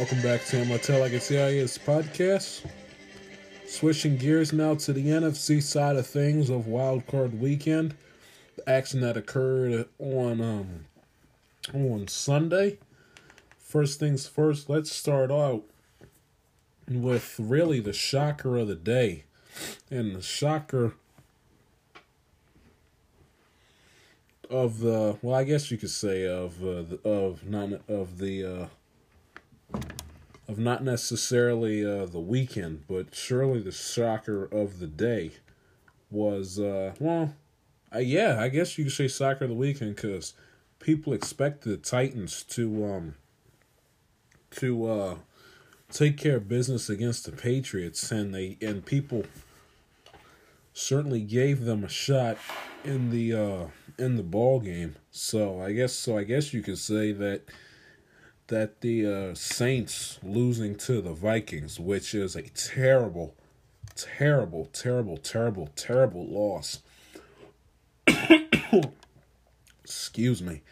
Welcome 0.04 0.20
back 0.20 0.44
to 0.48 0.62
Martel 0.66 1.00
Like 1.00 1.12
It's 1.12 1.24
CIS 1.28 1.78
podcast. 1.78 2.66
Switching 3.66 4.18
gears 4.18 4.52
now 4.52 4.74
to 4.74 4.92
the 4.92 5.06
NFC 5.06 5.62
side 5.62 5.96
of 5.96 6.06
things 6.06 6.50
of 6.50 6.66
Wild 6.66 7.06
Card 7.06 7.40
Weekend. 7.40 7.96
The 8.56 8.68
action 8.68 9.00
that 9.00 9.16
occurred 9.16 9.88
on 9.98 10.42
um 10.42 10.84
on 11.72 12.06
Sunday. 12.06 12.76
First 13.58 13.98
things 13.98 14.26
first, 14.26 14.68
let's 14.68 14.92
start 14.92 15.30
out 15.30 15.62
with 16.86 17.36
really 17.38 17.80
the 17.80 17.94
shocker 17.94 18.58
of 18.58 18.68
the 18.68 18.74
day. 18.74 19.24
And 19.90 20.16
the 20.16 20.20
shocker 20.20 20.92
of 24.50 24.80
the 24.80 25.16
well, 25.22 25.34
I 25.34 25.44
guess 25.44 25.70
you 25.70 25.78
could 25.78 25.88
say 25.88 26.26
of 26.26 26.62
uh, 26.62 26.82
the, 26.82 27.00
of 27.06 27.46
none 27.46 27.80
of 27.88 28.18
the 28.18 28.44
uh, 28.44 28.66
of 30.46 30.58
not 30.58 30.84
necessarily 30.84 31.84
uh, 31.84 32.06
the 32.06 32.20
weekend, 32.20 32.84
but 32.88 33.14
surely 33.14 33.60
the 33.60 33.72
soccer 33.72 34.44
of 34.44 34.78
the 34.78 34.86
day 34.86 35.32
was, 36.10 36.58
uh, 36.58 36.92
well, 36.98 37.34
uh, 37.94 37.98
yeah, 37.98 38.40
I 38.40 38.48
guess 38.48 38.76
you 38.76 38.84
could 38.84 38.92
say 38.92 39.08
soccer 39.08 39.44
of 39.44 39.50
the 39.50 39.56
weekend 39.56 39.96
because 39.96 40.34
people 40.80 41.12
expected 41.12 41.70
the 41.70 41.76
Titans 41.76 42.42
to 42.42 42.84
um 42.84 43.14
to 44.50 44.86
uh 44.86 45.16
take 45.90 46.16
care 46.16 46.36
of 46.36 46.48
business 46.48 46.90
against 46.90 47.24
the 47.24 47.32
Patriots, 47.32 48.10
and 48.10 48.34
they 48.34 48.58
and 48.60 48.84
people 48.84 49.24
certainly 50.72 51.20
gave 51.20 51.64
them 51.64 51.84
a 51.84 51.88
shot 51.88 52.36
in 52.84 53.10
the 53.10 53.32
uh 53.32 53.66
in 53.98 54.16
the 54.16 54.22
ball 54.22 54.60
game. 54.60 54.96
So 55.10 55.60
I 55.60 55.72
guess 55.72 55.92
so 55.92 56.18
I 56.18 56.24
guess 56.24 56.52
you 56.52 56.62
could 56.62 56.78
say 56.78 57.12
that 57.12 57.42
that 58.48 58.80
the 58.80 59.06
uh, 59.06 59.34
Saints 59.34 60.18
losing 60.22 60.76
to 60.76 61.00
the 61.00 61.12
Vikings, 61.12 61.80
which 61.80 62.14
is 62.14 62.36
a 62.36 62.42
terrible, 62.42 63.34
terrible, 63.96 64.66
terrible, 64.66 65.16
terrible, 65.16 65.70
terrible 65.76 66.26
loss. 66.26 66.82
Excuse 69.82 70.42
me, 70.42 70.62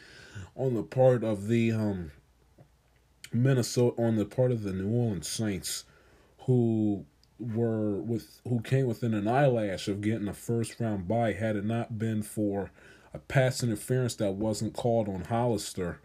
on 0.55 0.75
the 0.75 0.83
part 0.83 1.25
of 1.25 1.49
the 1.49 1.73
um, 1.73 2.13
Minnesota, 3.33 4.01
on 4.01 4.17
the 4.17 4.25
part 4.25 4.51
of 4.51 4.63
the 4.63 4.73
New 4.73 4.91
Orleans 4.91 5.29
Saints, 5.29 5.85
who 6.41 7.07
were 7.39 7.97
with 8.01 8.41
who 8.47 8.61
came 8.61 8.87
within 8.87 9.15
an 9.15 9.27
eyelash 9.27 9.89
of 9.89 10.01
getting 10.01 10.29
a 10.29 10.35
first 10.35 10.79
round 10.79 11.09
bye 11.09 11.33
had 11.33 11.57
it 11.57 11.65
not 11.65 11.99
been 11.99 12.23
for 12.23 12.71
a 13.13 13.19
pass 13.19 13.63
interference 13.63 14.15
that 14.15 14.33
wasn't 14.33 14.75
called 14.75 15.09
on 15.09 15.25
Hollister 15.25 16.01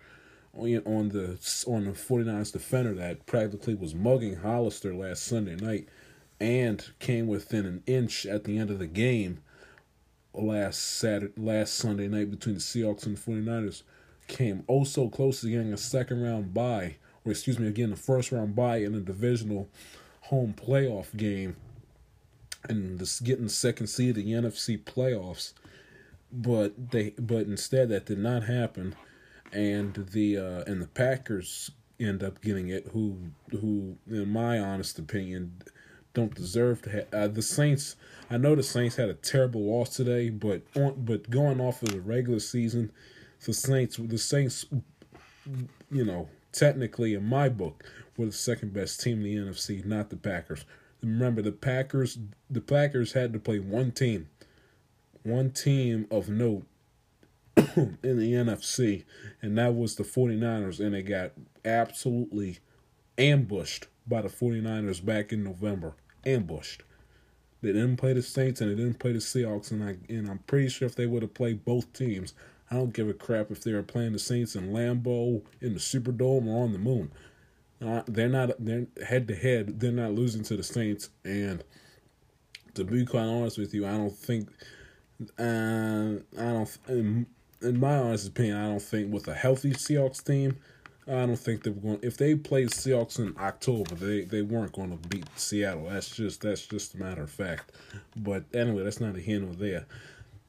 on 0.57 1.09
the 1.09 1.37
on 1.67 1.85
the 1.85 1.91
49ers 1.91 2.51
defender 2.51 2.93
that 2.95 3.25
practically 3.25 3.75
was 3.75 3.93
mugging 3.93 4.37
Hollister 4.37 4.93
last 4.93 5.23
Sunday 5.23 5.55
night 5.55 5.87
and 6.39 6.85
came 6.99 7.27
within 7.27 7.65
an 7.65 7.83
inch 7.85 8.25
at 8.25 8.43
the 8.43 8.57
end 8.57 8.69
of 8.69 8.79
the 8.79 8.87
game 8.87 9.39
last 10.33 10.81
Saturday 10.81 11.33
last 11.37 11.73
Sunday 11.75 12.07
night 12.07 12.31
between 12.31 12.55
the 12.55 12.61
Seahawks 12.61 13.05
and 13.05 13.17
the 13.17 13.21
49ers 13.21 13.83
came 14.27 14.63
oh 14.67 14.83
so 14.83 15.09
close 15.09 15.41
to 15.41 15.49
getting 15.49 15.73
a 15.73 15.77
second 15.77 16.21
round 16.21 16.53
bye 16.53 16.97
or 17.23 17.31
excuse 17.31 17.59
me 17.59 17.67
again 17.67 17.89
the 17.89 17.95
first 17.95 18.31
round 18.31 18.55
bye 18.55 18.77
in 18.77 18.93
a 18.93 18.99
divisional 18.99 19.69
home 20.21 20.53
playoff 20.53 21.15
game 21.15 21.55
and 22.69 22.99
this 22.99 23.19
getting 23.19 23.49
second 23.49 23.87
seed 23.87 24.17
in 24.17 24.25
the 24.25 24.49
NFC 24.49 24.81
playoffs. 24.81 25.53
But 26.31 26.91
they 26.91 27.11
but 27.17 27.45
instead 27.47 27.89
that 27.89 28.05
did 28.05 28.19
not 28.19 28.43
happen 28.43 28.95
and 29.51 29.93
the 30.11 30.37
uh, 30.37 30.63
and 30.71 30.81
the 30.81 30.87
Packers 30.87 31.71
end 31.99 32.23
up 32.23 32.41
getting 32.41 32.69
it, 32.69 32.87
who 32.93 33.17
who 33.51 33.97
in 34.09 34.29
my 34.29 34.59
honest 34.59 34.99
opinion 34.99 35.61
don't 36.13 36.33
deserve 36.33 36.81
to 36.81 36.89
have 36.89 37.13
uh, 37.13 37.27
the 37.27 37.41
Saints. 37.41 37.95
I 38.29 38.37
know 38.37 38.55
the 38.55 38.63
Saints 38.63 38.95
had 38.95 39.09
a 39.09 39.13
terrible 39.13 39.61
loss 39.61 39.89
today, 39.95 40.29
but 40.29 40.63
on 40.75 40.95
but 41.05 41.29
going 41.29 41.61
off 41.61 41.81
of 41.83 41.89
the 41.89 42.01
regular 42.01 42.39
season, 42.39 42.91
the 43.45 43.53
Saints 43.53 43.97
the 43.97 44.17
Saints, 44.17 44.65
you 45.91 46.05
know, 46.05 46.29
technically 46.51 47.13
in 47.13 47.23
my 47.23 47.49
book 47.49 47.83
were 48.17 48.25
the 48.25 48.31
second 48.31 48.73
best 48.73 49.01
team 49.01 49.23
in 49.23 49.45
the 49.45 49.51
NFC, 49.51 49.85
not 49.85 50.09
the 50.09 50.17
Packers. 50.17 50.65
Remember 51.01 51.41
the 51.41 51.51
Packers 51.51 52.17
the 52.49 52.61
Packers 52.61 53.13
had 53.13 53.33
to 53.33 53.39
play 53.39 53.59
one 53.59 53.91
team, 53.91 54.29
one 55.23 55.51
team 55.51 56.07
of 56.09 56.29
note 56.29 56.65
in 57.57 58.17
the 58.17 58.33
NFC, 58.33 59.03
and 59.41 59.57
that 59.57 59.75
was 59.75 59.95
the 59.95 60.03
49ers, 60.03 60.79
and 60.79 60.93
they 60.93 61.01
got 61.01 61.31
absolutely 61.65 62.59
ambushed 63.17 63.87
by 64.05 64.21
the 64.21 64.29
49ers 64.29 65.03
back 65.03 65.33
in 65.33 65.43
November. 65.43 65.95
Ambushed. 66.25 66.83
They 67.61 67.73
didn't 67.73 67.97
play 67.97 68.13
the 68.13 68.21
Saints 68.21 68.61
and 68.61 68.69
they 68.69 68.75
didn't 68.75 68.99
play 68.99 69.13
the 69.13 69.19
Seahawks, 69.19 69.71
and 69.71 69.83
I 69.83 69.97
and 70.13 70.29
I'm 70.29 70.39
pretty 70.39 70.69
sure 70.69 70.85
if 70.85 70.95
they 70.95 71.07
would 71.07 71.23
have 71.23 71.33
played 71.33 71.65
both 71.65 71.91
teams, 71.91 72.33
I 72.69 72.75
don't 72.75 72.93
give 72.93 73.09
a 73.09 73.13
crap 73.13 73.49
if 73.49 73.63
they 73.63 73.73
were 73.73 73.83
playing 73.83 74.13
the 74.13 74.19
Saints 74.19 74.55
in 74.55 74.71
Lambeau, 74.71 75.41
in 75.61 75.73
the 75.73 75.79
Superdome, 75.79 76.47
or 76.47 76.63
on 76.63 76.73
the 76.73 76.79
moon. 76.79 77.11
Uh, 77.83 78.03
they're 78.07 78.29
not. 78.29 78.51
They're 78.59 78.87
head 79.05 79.27
to 79.29 79.35
head. 79.35 79.79
They're 79.79 79.91
not 79.91 80.13
losing 80.13 80.43
to 80.43 80.57
the 80.57 80.63
Saints, 80.63 81.09
and 81.23 81.63
to 82.75 82.83
be 82.83 83.05
quite 83.05 83.23
honest 83.23 83.57
with 83.57 83.73
you, 83.73 83.87
I 83.87 83.91
don't 83.91 84.15
think. 84.15 84.49
Uh, 85.39 86.21
I 86.39 86.43
don't 86.53 87.25
in 87.61 87.79
my 87.79 87.97
honest 87.97 88.27
opinion, 88.27 88.57
I 88.57 88.67
don't 88.67 88.81
think 88.81 89.11
with 89.11 89.27
a 89.27 89.33
healthy 89.33 89.71
Seahawks 89.71 90.23
team, 90.23 90.57
I 91.07 91.25
don't 91.25 91.37
think 91.37 91.63
they 91.63 91.69
were 91.69 91.81
going. 91.81 91.99
If 92.01 92.17
they 92.17 92.35
played 92.35 92.69
Seahawks 92.69 93.17
in 93.19 93.35
October, 93.39 93.95
they 93.95 94.25
they 94.25 94.41
weren't 94.41 94.73
going 94.73 94.91
to 94.91 95.07
beat 95.07 95.25
Seattle. 95.37 95.89
That's 95.89 96.15
just 96.15 96.41
that's 96.41 96.67
just 96.67 96.95
a 96.95 96.97
matter 96.97 97.23
of 97.23 97.29
fact. 97.29 97.71
But 98.15 98.43
anyway, 98.53 98.83
that's 98.83 98.99
not 98.99 99.15
a 99.15 99.21
here 99.21 99.39
nor 99.39 99.53
there. 99.53 99.85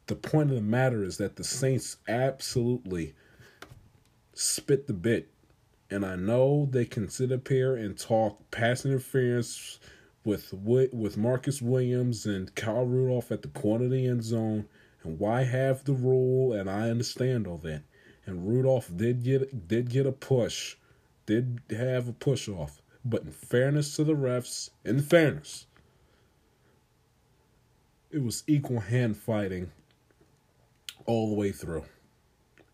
The 0.07 0.16
point 0.16 0.51
of 0.51 0.57
the 0.57 0.62
matter 0.62 1.05
is 1.05 1.18
that 1.18 1.37
the 1.37 1.44
Saints 1.44 1.99
absolutely 2.09 3.14
spit 4.35 4.87
the 4.87 4.94
bit, 4.94 5.29
and 5.90 6.05
I 6.05 6.16
know 6.16 6.66
they 6.71 6.87
can 6.87 7.09
sit 7.09 7.31
up 7.31 7.47
here 7.47 7.77
and 7.77 7.97
talk 7.97 8.51
pass 8.51 8.85
interference 8.85 9.79
with 10.25 10.53
with 10.53 11.16
Marcus 11.16 11.62
Williams 11.62 12.27
and 12.27 12.53
Kyle 12.57 12.85
Rudolph 12.85 13.31
at 13.31 13.42
the 13.42 13.49
corner 13.49 13.85
of 13.85 13.92
the 13.92 14.09
end 14.09 14.25
zone 14.25 14.66
and 15.02 15.18
why 15.18 15.44
have 15.44 15.84
the 15.84 15.92
rule? 15.92 16.52
And 16.52 16.68
I 16.68 16.90
understand 16.90 17.46
all 17.46 17.58
that. 17.58 17.82
And 18.26 18.46
Rudolph 18.46 18.90
did 18.94 19.22
get 19.22 19.68
did 19.68 19.90
get 19.90 20.06
a 20.06 20.12
push, 20.12 20.76
did 21.26 21.61
have 21.70 22.08
a 22.08 22.12
push 22.12 22.48
off. 22.48 22.82
But 23.04 23.22
in 23.22 23.30
fairness 23.30 23.96
to 23.96 24.04
the 24.04 24.14
refs, 24.14 24.70
in 24.84 25.00
fairness, 25.00 25.66
it 28.11 28.22
was 28.22 28.44
equal 28.46 28.80
hand 28.80 29.16
fighting 29.16 29.70
all 31.06 31.28
the 31.28 31.34
way 31.34 31.52
through. 31.52 31.84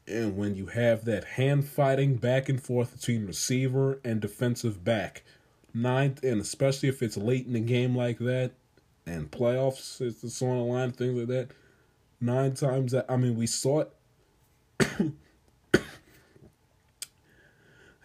And 0.07 0.37
when 0.37 0.55
you 0.57 0.67
have 0.67 1.05
that 1.07 1.25
hand 1.25 1.67
fighting 1.67 2.17
back 2.17 2.49
and 2.49 2.63
forth 2.63 2.97
between 2.97 3.27
receiver 3.27 4.01
and 4.05 4.21
defensive 4.21 4.85
back, 4.85 5.23
nine, 5.73 6.17
and 6.23 6.41
especially 6.41 6.89
if 6.89 7.03
it's 7.03 7.17
late 7.17 7.47
in 7.47 7.55
the 7.55 7.61
game 7.61 7.97
like 7.97 8.19
that, 8.19 8.53
and 9.07 9.31
playoffs, 9.31 10.01
it's 10.01 10.43
on 10.43 10.57
the 10.57 10.65
line, 10.65 10.93
things 10.93 11.17
like 11.17 11.29
that. 11.29 11.49
Nine 12.25 12.55
times 12.55 12.93
that 12.93 13.05
I 13.07 13.17
mean, 13.17 13.37
we 13.37 13.47
saw 13.47 13.81
it. 13.81 13.93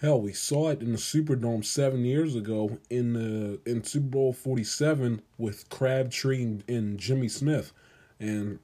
Hell, 0.01 0.19
we 0.21 0.33
saw 0.33 0.69
it 0.69 0.81
in 0.81 0.91
the 0.91 0.97
Superdome 0.97 1.63
seven 1.63 2.03
years 2.03 2.35
ago 2.35 2.79
in 2.89 3.13
the 3.13 3.61
in 3.65 3.81
Super 3.85 4.07
Bowl 4.07 4.33
forty 4.33 4.65
seven 4.65 5.21
with 5.37 5.69
Crabtree 5.69 6.43
and, 6.43 6.63
and 6.67 6.99
Jimmy 6.99 7.29
Smith, 7.29 7.71
and 8.19 8.59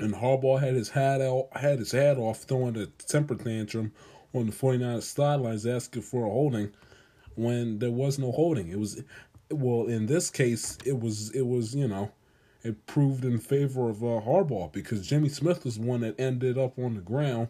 and 0.00 0.14
Harbaugh 0.14 0.58
had 0.58 0.74
his 0.74 0.88
hat 0.90 1.20
out, 1.20 1.48
had 1.52 1.78
his 1.78 1.92
hat 1.92 2.18
off, 2.18 2.42
throwing 2.42 2.76
a 2.76 2.86
temper 2.86 3.36
tantrum 3.36 3.92
on 4.34 4.46
the 4.46 4.52
49ers 4.52 5.04
sidelines, 5.04 5.64
asking 5.64 6.02
for 6.02 6.26
a 6.26 6.28
holding 6.28 6.72
when 7.36 7.78
there 7.78 7.92
was 7.92 8.18
no 8.18 8.32
holding. 8.32 8.68
It 8.68 8.78
was, 8.78 9.02
well, 9.50 9.86
in 9.86 10.06
this 10.06 10.28
case, 10.28 10.76
it 10.84 11.00
was, 11.00 11.30
it 11.30 11.46
was, 11.46 11.74
you 11.74 11.88
know, 11.88 12.10
it 12.66 12.86
proved 12.86 13.24
in 13.24 13.38
favor 13.38 13.88
of 13.88 14.02
uh, 14.02 14.20
Harbaugh 14.26 14.72
because 14.72 15.06
Jimmy 15.06 15.28
Smith 15.28 15.64
was 15.64 15.78
one 15.78 16.00
that 16.00 16.18
ended 16.18 16.58
up 16.58 16.78
on 16.78 16.94
the 16.94 17.00
ground. 17.00 17.48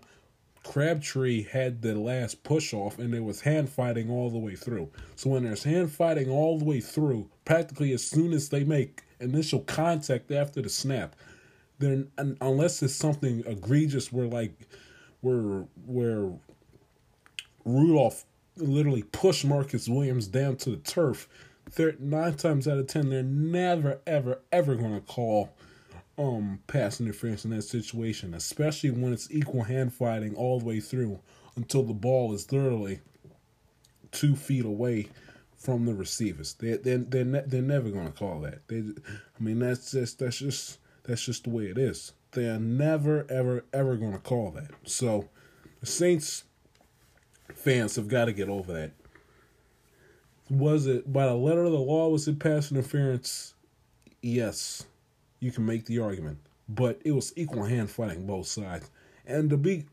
Crabtree 0.62 1.44
had 1.44 1.83
the 1.83 1.94
last 1.94 2.42
push 2.42 2.74
off, 2.74 2.98
and 2.98 3.14
there 3.14 3.22
was 3.22 3.40
hand 3.42 3.68
fighting 3.68 4.11
all 4.11 4.31
the 4.31 4.38
way 4.38 4.57
through. 4.57 4.90
So 5.14 5.31
when 5.31 5.44
there's 5.44 5.62
hand 5.62 5.92
fighting 5.92 6.29
all 6.29 6.59
the 6.59 6.64
way 6.64 6.81
through, 6.81 7.31
practically 7.44 7.92
as 7.92 8.05
soon 8.05 8.33
as 8.33 8.48
they 8.48 8.64
make 8.64 9.02
initial 9.20 9.61
contact 9.61 10.31
after 10.31 10.61
the 10.61 10.68
snap, 10.68 11.16
then 11.79 12.11
unless 12.40 12.83
it's 12.83 12.94
something 12.94 13.44
egregious 13.46 14.12
where 14.12 14.26
like 14.26 14.68
where 15.20 15.66
where 15.87 16.31
Rudolph 17.64 18.24
literally 18.57 19.02
pushed 19.02 19.44
Marcus 19.44 19.88
Williams 19.88 20.26
down 20.26 20.57
to 20.57 20.70
the 20.70 20.76
turf, 20.79 21.29
they're 21.74 21.94
nine 21.98 22.35
times 22.35 22.68
out 22.68 22.79
of 22.79 22.87
ten 22.87 23.09
they're 23.09 23.22
never 23.22 24.00
ever 24.07 24.40
ever 24.52 24.74
gonna 24.76 25.00
call 25.00 25.52
um 26.18 26.61
pass 26.66 27.00
interference 27.00 27.44
in 27.44 27.50
that 27.50 27.62
situation, 27.62 28.33
especially 28.35 28.90
when 28.90 29.12
it's 29.12 29.31
equal 29.31 29.64
hand 29.64 29.92
fighting 29.92 30.35
all 30.35 30.59
the 30.59 30.64
way 30.64 30.81
through 30.81 31.18
until 31.57 31.83
the 31.83 31.92
ball 31.92 32.33
is 32.33 32.50
literally 32.52 33.00
two 34.12 34.35
feet 34.35 34.64
away 34.64 35.09
from 35.57 35.85
the 35.85 35.94
receivers. 35.94 36.55
They 36.55 36.76
they 36.76 36.96
they're, 36.96 37.24
ne- 37.24 37.44
they're 37.46 37.62
never 37.62 37.90
gonna 37.90 38.12
call 38.12 38.40
that. 38.40 38.66
They, 38.68 38.79
I 38.79 39.42
mean 39.42 39.59
that's 39.59 39.90
just 39.92 40.18
that's 40.18 40.38
just 40.38 40.79
that's 41.02 41.24
just 41.24 41.44
the 41.44 41.50
way 41.50 41.64
it 41.64 41.79
is. 41.79 42.12
They 42.33 42.48
are 42.48 42.59
never, 42.59 43.24
ever, 43.31 43.64
ever 43.72 43.96
to 43.96 44.18
call 44.18 44.50
that. 44.50 44.70
So 44.85 45.29
the 45.81 45.87
Saints 45.87 46.44
fans 47.55 47.96
have 47.96 48.09
got 48.09 48.26
to 48.26 48.33
get 48.33 48.48
over 48.48 48.72
that. 48.74 48.92
Was 50.48 50.87
it 50.87 51.12
by 51.12 51.26
the 51.26 51.35
letter 51.35 51.64
of 51.64 51.72
the 51.72 51.78
law? 51.78 52.09
Was 52.09 52.28
it 52.28 52.38
pass 52.38 52.70
interference? 52.70 53.54
Yes, 54.22 54.87
you 55.40 55.50
can 55.50 55.66
make 55.66 55.87
the 55.87 55.98
argument, 55.98 56.38
but 56.68 57.00
it 57.04 57.12
was 57.12 57.32
equal 57.37 57.64
hand 57.64 57.90
fighting 57.90 58.26
both 58.26 58.46
sides. 58.46 58.88
And 59.26 59.50
to 59.50 59.56
be, 59.56 59.87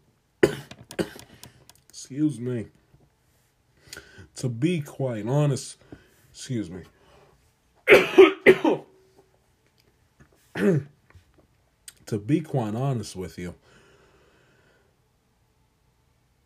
excuse 1.90 2.40
me, 2.40 2.68
to 4.36 4.50
be 4.50 4.82
quite 4.82 5.28
honest, 5.28 5.78
excuse 6.32 6.70
me. 6.70 6.84
to 12.06 12.20
be 12.20 12.42
quite 12.42 12.76
honest 12.76 13.16
with 13.16 13.40
you, 13.40 13.56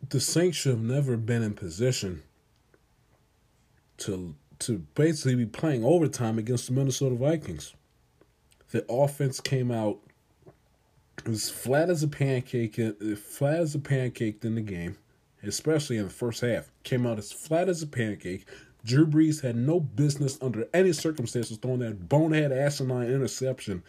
the 0.08 0.20
Saints 0.20 0.56
should 0.56 0.72
have 0.72 0.80
never 0.80 1.18
been 1.18 1.42
in 1.42 1.52
position 1.52 2.22
to 3.98 4.34
to 4.60 4.78
basically 4.94 5.36
be 5.36 5.46
playing 5.46 5.84
overtime 5.84 6.38
against 6.38 6.66
the 6.66 6.72
Minnesota 6.72 7.14
Vikings. 7.14 7.74
The 8.72 8.84
offense 8.90 9.40
came 9.40 9.70
out 9.70 10.00
as 11.24 11.48
flat 11.48 11.90
as 11.90 12.02
a 12.02 12.08
pancake, 12.08 12.76
flat 13.16 13.60
as 13.60 13.74
a 13.74 13.78
pancake 13.78 14.44
in 14.44 14.56
the 14.56 14.60
game, 14.60 14.98
especially 15.42 15.96
in 15.96 16.04
the 16.04 16.10
first 16.10 16.40
half. 16.40 16.70
Came 16.82 17.06
out 17.06 17.18
as 17.18 17.30
flat 17.30 17.68
as 17.68 17.82
a 17.82 17.86
pancake. 17.86 18.46
Drew 18.84 19.06
Brees 19.06 19.42
had 19.42 19.56
no 19.56 19.78
business 19.80 20.38
under 20.42 20.68
any 20.74 20.92
circumstances 20.92 21.56
throwing 21.58 21.80
that 21.80 22.08
bonehead 22.08 22.52
asinine 22.52 23.10
interception 23.10 23.82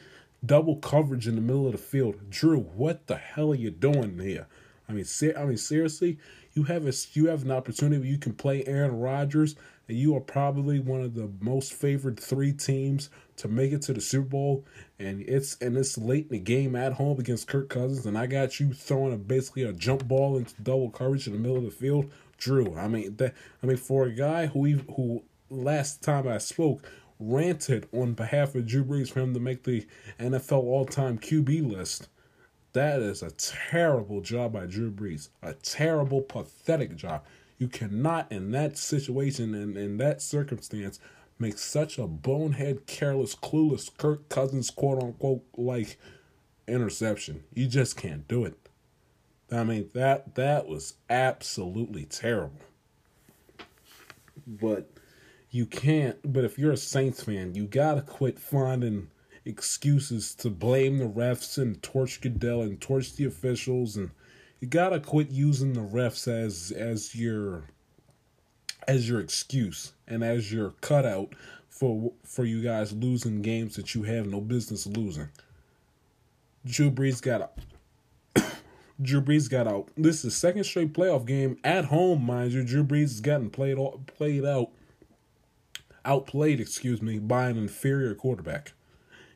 double 0.46 0.78
coverage 0.78 1.28
in 1.28 1.36
the 1.36 1.42
middle 1.42 1.66
of 1.66 1.74
the 1.74 1.78
field. 1.78 2.30
Drew, 2.30 2.60
what 2.60 3.08
the 3.08 3.18
hell 3.18 3.52
are 3.52 3.56
you 3.56 3.72
doing 3.72 4.20
here? 4.20 4.48
I 4.88 4.94
mean, 4.94 5.06
ser- 5.06 5.38
I 5.38 5.46
mean, 5.46 5.58
seriously, 5.58 6.18
you 6.54 6.64
have 6.64 6.88
a 6.88 6.94
you 7.14 7.28
have 7.28 7.44
an 7.44 7.52
opportunity 7.52 8.00
where 8.00 8.08
you 8.08 8.18
can 8.18 8.34
play 8.34 8.66
Aaron 8.66 9.00
Rodgers, 9.00 9.56
and 9.90 9.98
you 9.98 10.16
are 10.16 10.22
probably 10.22 10.80
one 10.80 11.02
of 11.02 11.16
the 11.16 11.30
most 11.42 11.74
favored 11.74 12.20
three 12.20 12.54
teams 12.54 13.10
to 13.38 13.48
make 13.48 13.72
it 13.72 13.82
to 13.82 13.94
the 13.94 14.00
Super 14.00 14.30
Bowl. 14.30 14.66
And 15.00 15.22
it's 15.22 15.58
and 15.60 15.76
it's 15.76 15.98
late 15.98 16.26
in 16.26 16.32
the 16.32 16.40
game 16.40 16.76
at 16.76 16.94
home 16.94 17.20
against 17.20 17.48
Kirk 17.48 17.70
Cousins, 17.70 18.06
and 18.06 18.18
I 18.18 18.28
got 18.28 18.60
you 18.60 18.72
throwing 18.72 19.14
a 19.14 19.18
basically 19.18 19.64
a 19.64 19.74
jump 19.74 20.08
ball 20.08 20.38
into 20.38 20.54
double 20.62 20.92
coverage 20.92 21.28
in 21.28 21.34
the 21.34 21.40
middle 21.40 21.58
of 21.58 21.64
the 21.64 21.72
field. 21.72 22.12
Drew, 22.38 22.78
I 22.78 22.88
mean 22.88 23.18
that 23.18 23.34
I 23.62 23.66
mean 23.66 23.78
for 23.78 24.06
a 24.06 24.14
guy 24.14 24.46
who 24.46 24.78
who 24.96 25.24
last 25.50 26.04
time 26.04 26.28
I 26.28 26.38
spoke 26.38 26.84
ranted 27.20 27.90
on 27.92 28.14
behalf 28.14 28.56
of 28.56 28.66
Drew 28.66 28.84
Brees 28.86 29.12
for 29.12 29.20
him 29.20 29.34
to 29.34 29.40
make 29.40 29.64
the 29.64 29.86
NFL 30.20 30.64
all 30.64 30.86
time 30.86 31.18
QB 31.18 31.70
list. 31.70 32.08
That 32.74 33.02
is 33.02 33.24
a 33.24 33.32
terrible 33.32 34.22
job 34.22 34.54
by 34.54 34.68
Drew 34.68 34.92
Brees. 34.92 35.30
A 35.42 35.54
terrible, 35.54 36.22
pathetic 36.22 36.96
job. 36.96 37.24
You 37.60 37.68
cannot, 37.68 38.32
in 38.32 38.52
that 38.52 38.78
situation 38.78 39.54
and 39.54 39.78
in 39.78 39.98
that 39.98 40.22
circumstance, 40.22 41.00
make 41.38 41.58
such 41.58 42.00
a 42.00 42.08
bonehead, 42.08 42.88
careless, 42.88 43.36
clueless 43.36 43.96
Kirk 43.96 44.30
Cousins 44.30 44.72
quote 44.72 45.04
unquote 45.04 45.44
like 45.56 46.00
interception. 46.68 47.44
You 47.54 47.68
just 47.68 47.98
can't 47.98 48.28
do 48.28 48.46
it. 48.46 48.58
I 49.52 49.64
mean 49.64 49.90
that 49.94 50.36
that 50.36 50.68
was 50.68 50.94
absolutely 51.10 52.06
terrible. 52.06 52.62
But 54.48 54.90
you 55.52 55.66
can't. 55.66 56.18
But 56.24 56.46
if 56.46 56.58
you're 56.58 56.72
a 56.72 56.78
Saints 56.78 57.24
fan, 57.24 57.56
you 57.56 57.66
gotta 57.66 58.02
quit 58.02 58.40
finding 58.40 59.10
excuses 59.46 60.36
to 60.36 60.50
blame 60.50 61.00
the 61.00 61.10
refs 61.10 61.58
and 61.58 61.82
torch 61.82 62.22
Goodell 62.22 62.62
and 62.62 62.80
torch 62.80 63.16
the 63.16 63.26
officials, 63.26 63.98
and 63.98 64.12
you 64.60 64.68
gotta 64.68 65.00
quit 65.00 65.32
using 65.32 65.74
the 65.74 65.82
refs 65.82 66.28
as 66.28 66.72
as 66.72 67.16
your 67.16 67.64
as 68.88 69.08
your 69.08 69.20
excuse 69.20 69.94
and 70.08 70.24
as 70.24 70.52
your 70.52 70.72
cutout 70.82 71.34
for 71.70 72.12
for 72.24 72.46
you 72.46 72.62
guys 72.62 72.92
losing 72.92 73.42
games 73.42 73.76
that 73.76 73.96
you 73.96 74.04
have 74.04 74.28
no 74.28 74.42
business 74.42 74.86
losing. 74.86 75.30
Drew 76.66 76.92
Brees 76.92 77.22
got 77.22 77.42
out. 77.42 77.60
Drew 79.02 79.22
Brees 79.22 79.50
got 79.50 79.68
out. 79.68 79.90
This 79.96 80.26
is 80.26 80.36
second 80.36 80.66
straight 80.66 80.94
playoff 80.94 81.26
game 81.26 81.58
at 81.64 81.86
home, 81.86 82.26
mind 82.26 82.52
you. 82.52 82.64
Drew 82.66 82.84
Brees 82.84 83.02
has 83.04 83.22
gotten 83.22 83.50
played 83.50 83.78
played 84.08 84.46
out 84.46 84.72
outplayed, 86.04 86.60
excuse 86.60 87.02
me, 87.02 87.20
by 87.20 87.50
an 87.50 87.58
inferior 87.58 88.16
quarterback. 88.16 88.74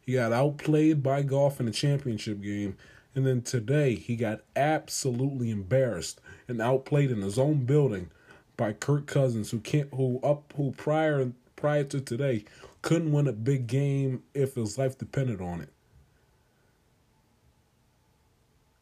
He 0.01 0.13
got 0.13 0.33
outplayed 0.33 1.01
by 1.01 1.21
Goff 1.21 1.59
in 1.59 1.65
the 1.65 1.71
championship 1.71 2.41
game, 2.41 2.76
and 3.16 3.26
then 3.26 3.41
today 3.41 3.95
he 3.95 4.16
got 4.16 4.41
absolutely 4.55 5.51
embarrassed 5.51 6.20
and 6.47 6.61
outplayed 6.61 7.11
in 7.11 7.22
his 7.22 7.38
own 7.38 7.66
building 7.66 8.09
by 8.57 8.74
Kirk 8.74 9.05
Cousins, 9.07 9.51
who 9.51 9.59
can't, 9.59 9.89
who 9.93 10.20
up, 10.24 10.53
who 10.55 10.72
prior 10.72 11.32
prior 11.55 11.84
to 11.86 12.01
today 12.01 12.45
couldn't 12.82 13.11
win 13.11 13.28
a 13.28 13.34
big 13.34 13.68
game 13.68 14.24
if 14.34 14.55
his 14.55 14.78
life 14.78 14.97
depended 14.97 15.41
on 15.41 15.61
it. 15.61 15.70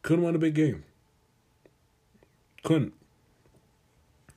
Couldn't 0.01 0.25
win 0.25 0.35
a 0.35 0.39
big 0.39 0.55
game. 0.55 0.83
Couldn't. 2.63 2.93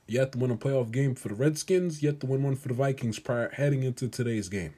You 0.07 0.19
have 0.19 0.31
to 0.31 0.37
win 0.37 0.51
a 0.51 0.55
playoff 0.55 0.91
game 0.91 1.15
for 1.15 1.29
the 1.29 1.35
Redskins. 1.35 2.03
You 2.03 2.09
have 2.09 2.19
to 2.19 2.27
win 2.27 2.43
one 2.43 2.55
for 2.55 2.67
the 2.67 2.75
Vikings 2.75 3.17
prior 3.17 3.49
heading 3.49 3.81
into 3.81 4.07
today's 4.07 4.49
game. 4.49 4.75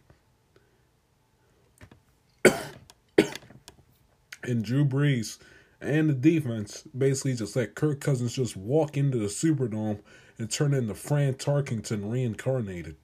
And 4.48 4.64
Drew 4.64 4.86
Brees 4.86 5.38
and 5.80 6.10
the 6.10 6.14
defense 6.14 6.84
basically 6.98 7.36
just 7.36 7.56
let 7.56 7.76
Kirk 7.76 8.00
Cousins 8.00 8.34
just 8.34 8.58
walk 8.58 8.98
into 8.98 9.18
the 9.18 9.28
Superdome 9.28 10.00
and 10.38 10.50
turn 10.50 10.74
into 10.74 10.96
Fran 10.96 11.36
Tarkenton 11.36 12.12
reincarnated. 12.12 12.96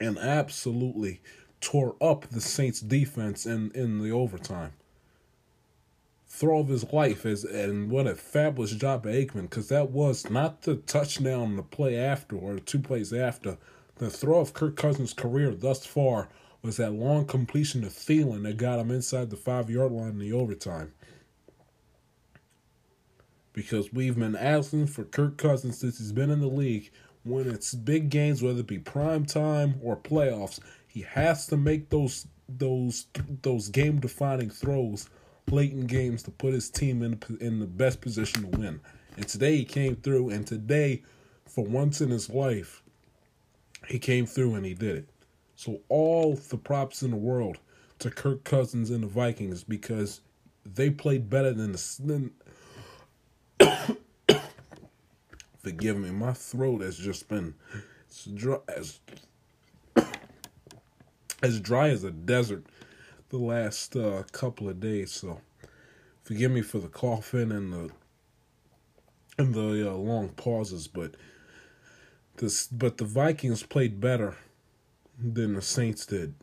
And 0.00 0.18
absolutely 0.18 1.20
tore 1.60 1.96
up 2.00 2.28
the 2.28 2.40
Saints 2.40 2.80
defense 2.80 3.46
in, 3.46 3.70
in 3.72 4.02
the 4.02 4.10
overtime 4.10 4.72
throw 6.32 6.60
of 6.60 6.68
his 6.68 6.90
life 6.92 7.26
as 7.26 7.44
and 7.44 7.90
what 7.90 8.06
a 8.06 8.14
fabulous 8.14 8.70
job 8.72 9.02
by 9.02 9.10
Aikman 9.10 9.42
because 9.42 9.68
that 9.68 9.90
was 9.90 10.30
not 10.30 10.62
the 10.62 10.76
touchdown 10.76 11.56
the 11.56 11.62
play 11.62 11.94
after 11.94 12.36
or 12.36 12.58
two 12.58 12.78
plays 12.78 13.12
after. 13.12 13.58
The 13.96 14.08
throw 14.08 14.40
of 14.40 14.54
Kirk 14.54 14.74
Cousins' 14.74 15.12
career 15.12 15.54
thus 15.54 15.84
far 15.84 16.30
was 16.62 16.76
that 16.76 16.92
long 16.92 17.26
completion 17.26 17.82
to 17.82 17.88
Thielen 17.88 18.44
that 18.44 18.56
got 18.56 18.78
him 18.78 18.90
inside 18.90 19.30
the 19.30 19.36
five 19.36 19.68
yard 19.68 19.92
line 19.92 20.10
in 20.10 20.18
the 20.18 20.32
overtime. 20.32 20.92
Because 23.52 23.92
we've 23.92 24.18
been 24.18 24.36
asking 24.36 24.86
for 24.86 25.04
Kirk 25.04 25.36
Cousins 25.36 25.78
since 25.78 25.98
he's 25.98 26.12
been 26.12 26.30
in 26.30 26.40
the 26.40 26.46
league. 26.46 26.90
when 27.24 27.48
it's 27.48 27.74
big 27.74 28.10
games, 28.10 28.42
whether 28.42 28.60
it 28.60 28.66
be 28.66 28.78
prime 28.78 29.24
time 29.24 29.74
or 29.82 29.96
playoffs, 29.96 30.58
he 30.86 31.02
has 31.02 31.46
to 31.46 31.56
make 31.56 31.88
those 31.90 32.26
those 32.48 33.06
those 33.42 33.68
game 33.68 34.00
defining 34.00 34.50
throws 34.50 35.08
late 35.50 35.72
in 35.72 35.86
games 35.86 36.22
to 36.24 36.30
put 36.30 36.52
his 36.52 36.70
team 36.70 37.02
in 37.02 37.20
in 37.40 37.60
the 37.60 37.66
best 37.66 38.00
position 38.00 38.42
to 38.50 38.58
win. 38.58 38.80
And 39.16 39.28
today 39.28 39.56
he 39.56 39.64
came 39.64 39.96
through, 39.96 40.30
and 40.30 40.46
today, 40.46 41.02
for 41.46 41.64
once 41.64 42.00
in 42.00 42.10
his 42.10 42.30
life, 42.30 42.82
he 43.88 43.98
came 43.98 44.26
through 44.26 44.54
and 44.54 44.64
he 44.64 44.74
did 44.74 44.96
it. 44.96 45.08
So 45.62 45.78
all 45.88 46.34
the 46.34 46.56
props 46.56 47.04
in 47.04 47.12
the 47.12 47.16
world 47.16 47.58
to 48.00 48.10
Kirk 48.10 48.42
Cousins 48.42 48.90
and 48.90 49.04
the 49.04 49.06
Vikings 49.06 49.62
because 49.62 50.20
they 50.66 50.90
played 50.90 51.30
better 51.30 51.52
than 51.52 51.70
the 51.70 51.96
than. 52.00 52.32
Forgive 55.62 55.98
me, 55.98 56.10
my 56.10 56.32
throat 56.32 56.80
has 56.80 56.98
just 56.98 57.28
been 57.28 57.54
as 58.10 58.24
dry 58.34 58.58
as 58.76 58.98
as 61.44 61.60
dry 61.60 61.90
as 61.90 62.02
a 62.02 62.10
desert 62.10 62.66
the 63.28 63.38
last 63.38 63.94
uh, 63.94 64.24
couple 64.32 64.68
of 64.68 64.80
days. 64.80 65.12
So 65.12 65.42
forgive 66.24 66.50
me 66.50 66.62
for 66.62 66.80
the 66.80 66.88
coughing 66.88 67.52
and 67.52 67.72
the 67.72 67.90
and 69.38 69.54
the 69.54 69.92
uh, 69.92 69.94
long 69.94 70.30
pauses, 70.30 70.88
but 70.88 71.14
this 72.38 72.66
but 72.66 72.98
the 72.98 73.04
Vikings 73.04 73.62
played 73.62 74.00
better 74.00 74.34
than 75.22 75.54
the 75.54 75.62
Saints 75.62 76.06
did. 76.06 76.34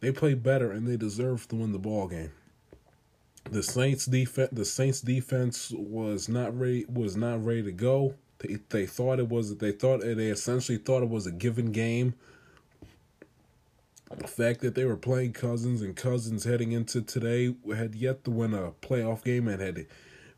They 0.00 0.12
played 0.12 0.42
better 0.42 0.70
and 0.70 0.86
they 0.86 0.96
deserved 0.96 1.50
to 1.50 1.56
win 1.56 1.72
the 1.72 1.78
ball 1.78 2.08
game. 2.08 2.32
The 3.50 3.62
Saints 3.62 4.06
defense 4.06 4.50
the 4.52 4.64
Saints 4.64 5.00
defense 5.00 5.72
was 5.74 6.28
not 6.28 6.58
ready 6.58 6.84
was 6.88 7.16
not 7.16 7.44
ready 7.44 7.62
to 7.62 7.72
go. 7.72 8.14
They 8.38 8.58
they 8.68 8.86
thought 8.86 9.18
it 9.18 9.28
was 9.28 9.56
they 9.56 9.72
thought 9.72 10.00
they 10.00 10.28
essentially 10.28 10.78
thought 10.78 11.02
it 11.02 11.08
was 11.08 11.26
a 11.26 11.32
given 11.32 11.72
game. 11.72 12.14
The 14.16 14.26
fact 14.26 14.60
that 14.60 14.74
they 14.74 14.84
were 14.84 14.96
playing 14.96 15.32
Cousins 15.32 15.82
and 15.82 15.94
Cousins 15.94 16.44
heading 16.44 16.72
into 16.72 17.02
today 17.02 17.54
had 17.74 17.94
yet 17.94 18.24
to 18.24 18.30
win 18.30 18.54
a 18.54 18.72
playoff 18.82 19.22
game 19.22 19.48
and 19.48 19.60
had 19.60 19.86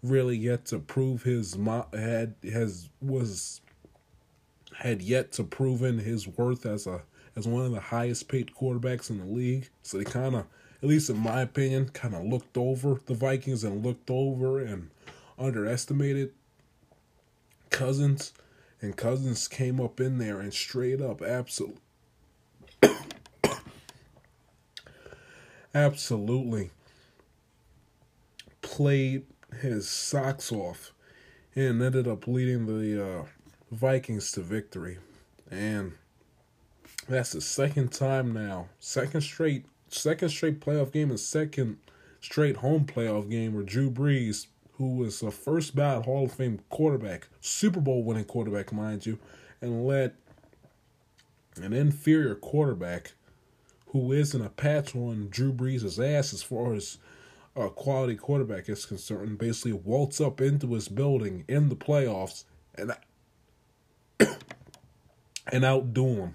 really 0.03 0.37
yet 0.37 0.67
to 0.67 0.79
prove 0.79 1.23
his 1.25 1.57
had 1.93 2.35
has 2.45 2.89
was 3.01 3.61
had 4.79 5.03
yet 5.03 5.33
to 5.33 5.45
proven 5.45 5.99
his 5.99 6.27
worth 6.27 6.65
as 6.65 6.87
a 6.87 7.03
as 7.41 7.49
one 7.49 7.65
of 7.65 7.73
the 7.73 7.81
highest 7.81 8.29
paid 8.29 8.53
quarterbacks 8.55 9.11
in 9.11 9.19
the 9.19 9.25
league. 9.25 9.69
So 9.83 9.99
they 9.99 10.05
kind 10.05 10.37
of, 10.37 10.47
at 10.83 10.89
least 10.89 11.11
in 11.11 11.19
my 11.19 11.41
opinion, 11.41 11.89
kind 11.89 12.15
of 12.15 12.25
looked 12.25 12.57
over 12.57 13.01
the 13.07 13.15
Vikings 13.15 13.65
and 13.65 13.85
looked 13.85 14.11
over 14.11 14.61
and 14.61 14.91
underestimated 15.39 16.33
Cousins. 17.71 18.33
And 18.83 18.97
Cousins 18.97 19.49
came 19.49 19.81
up 19.81 20.01
in 20.01 20.19
there 20.19 20.41
and 20.41 20.55
straight 20.55 21.01
up 21.01 21.23
absolutely. 21.23 21.81
absolutely 25.75 26.71
played 28.63 29.25
his 29.61 29.89
socks 29.89 30.53
off 30.53 30.93
and 31.55 31.83
ended 31.83 32.07
up 32.07 32.27
leading 32.27 32.67
the 32.67 33.05
uh, 33.05 33.25
Vikings 33.71 34.33
to 34.33 34.41
victory. 34.41 34.99
And 35.51 35.93
that's 37.09 37.33
the 37.33 37.41
second 37.41 37.93
time 37.93 38.33
now, 38.33 38.69
second 38.79 39.23
straight, 39.23 39.67
second 39.89 40.29
straight 40.29 40.61
playoff 40.61 40.93
game 40.93 41.11
and 41.11 41.21
second 41.21 41.79
straight 42.21 42.59
home 42.59 42.85
playoff 42.85 43.31
game 43.31 43.55
where 43.55 43.63
Drew 43.63 43.91
Brees, 43.91 44.47
who 44.75 44.97
was 44.97 45.23
a 45.23 45.31
first 45.31 45.75
ballot 45.75 46.05
Hall 46.05 46.25
of 46.25 46.33
Fame 46.33 46.61
quarterback, 46.69 47.29
Super 47.41 47.81
Bowl 47.81 48.05
winning 48.05 48.25
quarterback, 48.25 48.73
mind 48.73 49.07
you, 49.07 49.19
and 49.61 49.87
let 49.87 50.15
an 51.57 51.73
inferior 51.73 52.35
quarterback 52.35 53.13
who 53.87 54.13
isn't 54.13 54.45
a 54.45 54.51
patch 54.51 54.95
on 54.95 55.29
Drew 55.31 55.53
Brees' 55.53 55.99
ass 55.99 56.33
as 56.33 56.43
far 56.43 56.75
as 56.75 56.99
a 57.57 57.69
quality 57.69 58.15
quarterback 58.15 58.69
is 58.69 58.87
concerned, 58.87 59.39
basically 59.39 59.73
waltz 59.73 60.21
up 60.21 60.41
into 60.41 60.73
his 60.75 60.89
building 60.89 61.45
in 61.49 61.69
the 61.69 61.77
playoffs 61.77 62.45
and 62.77 62.93
and 65.53 65.65
outdo 65.65 66.07
him. 66.07 66.35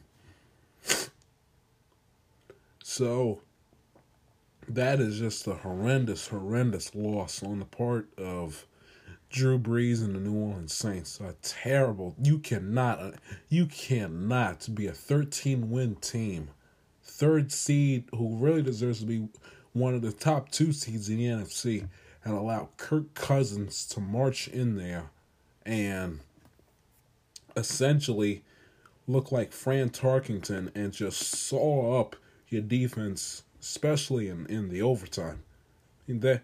So 2.96 3.42
that 4.70 5.02
is 5.02 5.20
just 5.20 5.48
a 5.48 5.56
horrendous, 5.56 6.30
horrendous 6.30 6.96
loss 6.96 7.44
on 7.44 7.60
the 7.60 7.66
part 7.66 8.08
of 8.18 8.66
Drew 9.30 9.60
Brees 9.60 10.02
and 10.02 10.16
the 10.16 10.20
New 10.22 10.34
Orleans 10.34 10.74
Saints. 10.74 11.20
A 11.20 11.36
terrible. 11.42 12.16
You 12.24 12.40
cannot, 12.40 13.02
uh, 13.02 13.12
you 13.50 13.66
cannot 13.66 14.74
be 14.74 14.88
a 14.88 14.94
13 14.94 15.70
win 15.70 15.96
team, 15.96 16.52
third 17.04 17.52
seed 17.52 18.06
who 18.12 18.38
really 18.38 18.62
deserves 18.62 19.02
to 19.02 19.06
be 19.06 19.28
one 19.74 19.94
of 19.94 20.02
the 20.02 20.14
top 20.14 20.50
two 20.50 20.72
seeds 20.72 21.10
in 21.10 21.18
the 21.18 21.26
NFC, 21.26 21.90
and 22.24 22.34
allow 22.34 22.70
Kirk 22.78 23.14
Cousins 23.14 23.86
to 23.88 24.00
march 24.00 24.48
in 24.48 24.78
there 24.78 25.10
and 25.66 26.22
essentially 27.58 28.46
look 29.06 29.34
like 29.34 29.52
Fran 29.52 29.90
Tarkenton 29.90 30.72
and 30.74 30.94
just 30.94 31.20
saw 31.20 32.00
up 32.00 32.16
your 32.50 32.62
defense, 32.62 33.44
especially 33.60 34.28
in, 34.30 34.46
in 34.48 34.70
the 34.70 34.82
overtime. 34.82 35.44
Mean, 36.08 36.20
that 36.20 36.44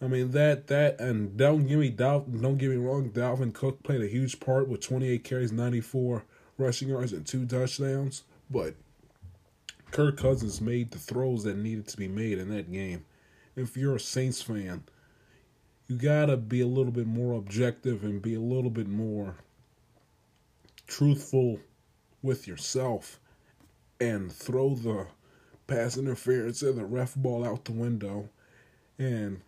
I 0.00 0.06
mean 0.06 0.30
that 0.30 0.68
that 0.68 1.00
and 1.00 1.36
don't 1.36 1.66
give 1.66 1.80
me 1.80 1.90
doubt 1.90 2.40
don't 2.40 2.58
get 2.58 2.70
me 2.70 2.76
wrong, 2.76 3.10
Dalvin 3.10 3.52
Cook 3.52 3.82
played 3.82 4.02
a 4.02 4.06
huge 4.06 4.40
part 4.40 4.68
with 4.68 4.80
twenty 4.80 5.08
eight 5.08 5.24
carries, 5.24 5.52
ninety 5.52 5.80
four 5.80 6.24
rushing 6.56 6.88
yards 6.88 7.12
and 7.12 7.26
two 7.26 7.46
touchdowns. 7.46 8.22
But 8.50 8.74
Kirk 9.90 10.16
Cousins 10.16 10.60
made 10.60 10.92
the 10.92 10.98
throws 10.98 11.44
that 11.44 11.56
needed 11.56 11.88
to 11.88 11.96
be 11.96 12.08
made 12.08 12.38
in 12.38 12.48
that 12.50 12.70
game. 12.70 13.04
If 13.56 13.76
you're 13.76 13.96
a 13.96 14.00
Saints 14.00 14.40
fan, 14.40 14.84
you 15.88 15.96
gotta 15.96 16.36
be 16.36 16.60
a 16.60 16.66
little 16.66 16.92
bit 16.92 17.06
more 17.06 17.36
objective 17.36 18.04
and 18.04 18.22
be 18.22 18.34
a 18.34 18.40
little 18.40 18.70
bit 18.70 18.88
more 18.88 19.34
truthful 20.86 21.58
with 22.22 22.46
yourself 22.46 23.18
and 24.00 24.30
throw 24.30 24.74
the 24.74 25.06
pass 25.70 25.96
interference 25.96 26.62
and 26.62 26.76
the 26.76 26.84
ref 26.84 27.14
ball 27.14 27.46
out 27.46 27.64
the 27.64 27.72
window 27.72 28.28
and 28.98 29.40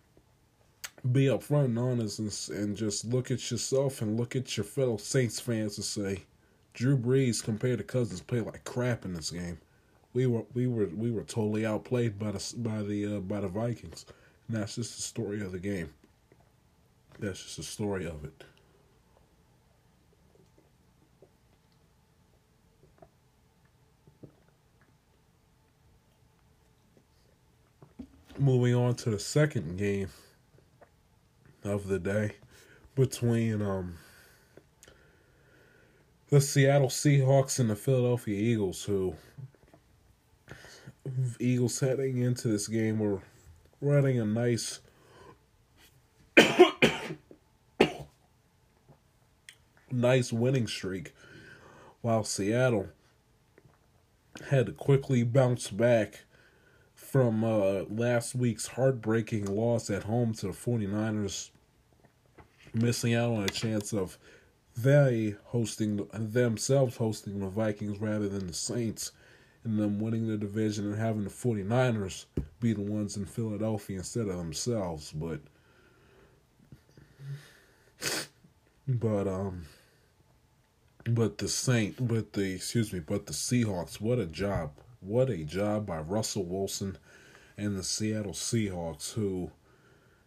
be 1.11 1.25
upfront 1.25 1.65
and 1.65 1.79
honest 1.79 2.19
and, 2.19 2.57
and 2.57 2.77
just 2.77 3.03
look 3.05 3.29
at 3.29 3.51
yourself 3.51 4.01
and 4.01 4.17
look 4.17 4.35
at 4.35 4.55
your 4.55 4.63
fellow 4.63 4.95
Saints 4.95 5.39
fans 5.39 5.77
and 5.77 5.85
say, 5.85 6.23
Drew 6.73 6.97
Brees 6.97 7.43
compared 7.43 7.79
to 7.79 7.83
Cousins 7.83 8.21
played 8.21 8.45
like 8.45 8.63
crap 8.63 9.03
in 9.03 9.13
this 9.13 9.31
game. 9.31 9.59
We 10.13 10.27
were 10.27 10.45
we 10.53 10.67
were 10.67 10.87
we 10.87 11.11
were 11.11 11.23
totally 11.23 11.65
outplayed 11.65 12.17
by 12.17 12.31
the 12.31 12.53
by 12.57 12.81
the 12.81 13.17
uh, 13.17 13.19
by 13.19 13.41
the 13.41 13.47
Vikings. 13.47 14.05
And 14.47 14.57
that's 14.57 14.75
just 14.75 14.95
the 14.95 15.01
story 15.01 15.41
of 15.41 15.51
the 15.51 15.59
game. 15.59 15.93
That's 17.19 17.43
just 17.43 17.57
the 17.57 17.63
story 17.63 18.05
of 18.05 18.23
it. 18.23 18.43
Moving 28.39 28.73
on 28.75 28.95
to 28.95 29.09
the 29.11 29.19
second 29.19 29.77
game 29.77 30.09
of 31.63 31.87
the 31.87 31.99
day 31.99 32.35
between 32.95 33.61
um, 33.61 33.95
the 36.29 36.41
Seattle 36.41 36.89
Seahawks 36.89 37.59
and 37.59 37.69
the 37.69 37.75
Philadelphia 37.75 38.35
Eagles, 38.35 38.83
who 38.83 39.15
Eagles 41.39 41.79
heading 41.79 42.17
into 42.17 42.47
this 42.47 42.67
game 42.67 42.99
were 42.99 43.21
running 43.81 44.19
a 44.19 44.25
nice 44.25 44.79
nice 49.91 50.33
winning 50.33 50.67
streak 50.67 51.13
while 52.01 52.23
Seattle 52.23 52.87
had 54.49 54.65
to 54.65 54.71
quickly 54.71 55.23
bounce 55.23 55.69
back 55.69 56.23
from 57.13 57.43
uh, 57.43 57.83
last 57.91 58.33
week's 58.33 58.65
heartbreaking 58.65 59.45
loss 59.45 59.91
at 59.91 60.01
home 60.01 60.33
to 60.33 60.47
the 60.47 60.51
49ers, 60.51 61.51
missing 62.73 63.13
out 63.13 63.31
on 63.31 63.43
a 63.43 63.49
chance 63.49 63.93
of 63.93 64.17
they 64.75 65.35
hosting 65.45 66.07
themselves 66.11 66.97
hosting 66.97 67.39
the 67.39 67.49
Vikings 67.49 67.99
rather 67.99 68.27
than 68.27 68.47
the 68.47 68.53
Saints, 68.53 69.11
and 69.63 69.77
them 69.77 69.99
winning 69.99 70.27
the 70.27 70.37
division 70.37 70.91
and 70.91 70.99
having 70.99 71.23
the 71.23 71.29
49ers 71.29 72.25
be 72.59 72.73
the 72.73 72.81
ones 72.81 73.15
in 73.15 73.25
Philadelphia 73.25 73.97
instead 73.99 74.27
of 74.27 74.37
themselves. 74.37 75.11
But 75.11 75.39
but 78.87 79.27
um 79.27 79.67
but 81.05 81.37
the 81.37 81.47
Saint 81.47 82.07
but 82.07 82.33
the 82.33 82.55
excuse 82.55 82.91
me, 82.91 83.01
but 83.01 83.27
the 83.27 83.33
Seahawks, 83.33 84.01
what 84.01 84.17
a 84.17 84.25
job. 84.25 84.71
What 85.03 85.29
a 85.29 85.43
job 85.43 85.85
by 85.85 85.99
Russell 85.99 86.45
Wilson 86.45 86.97
and 87.57 87.77
the 87.77 87.83
Seattle 87.83 88.33
Seahawks, 88.33 89.13
who, 89.13 89.51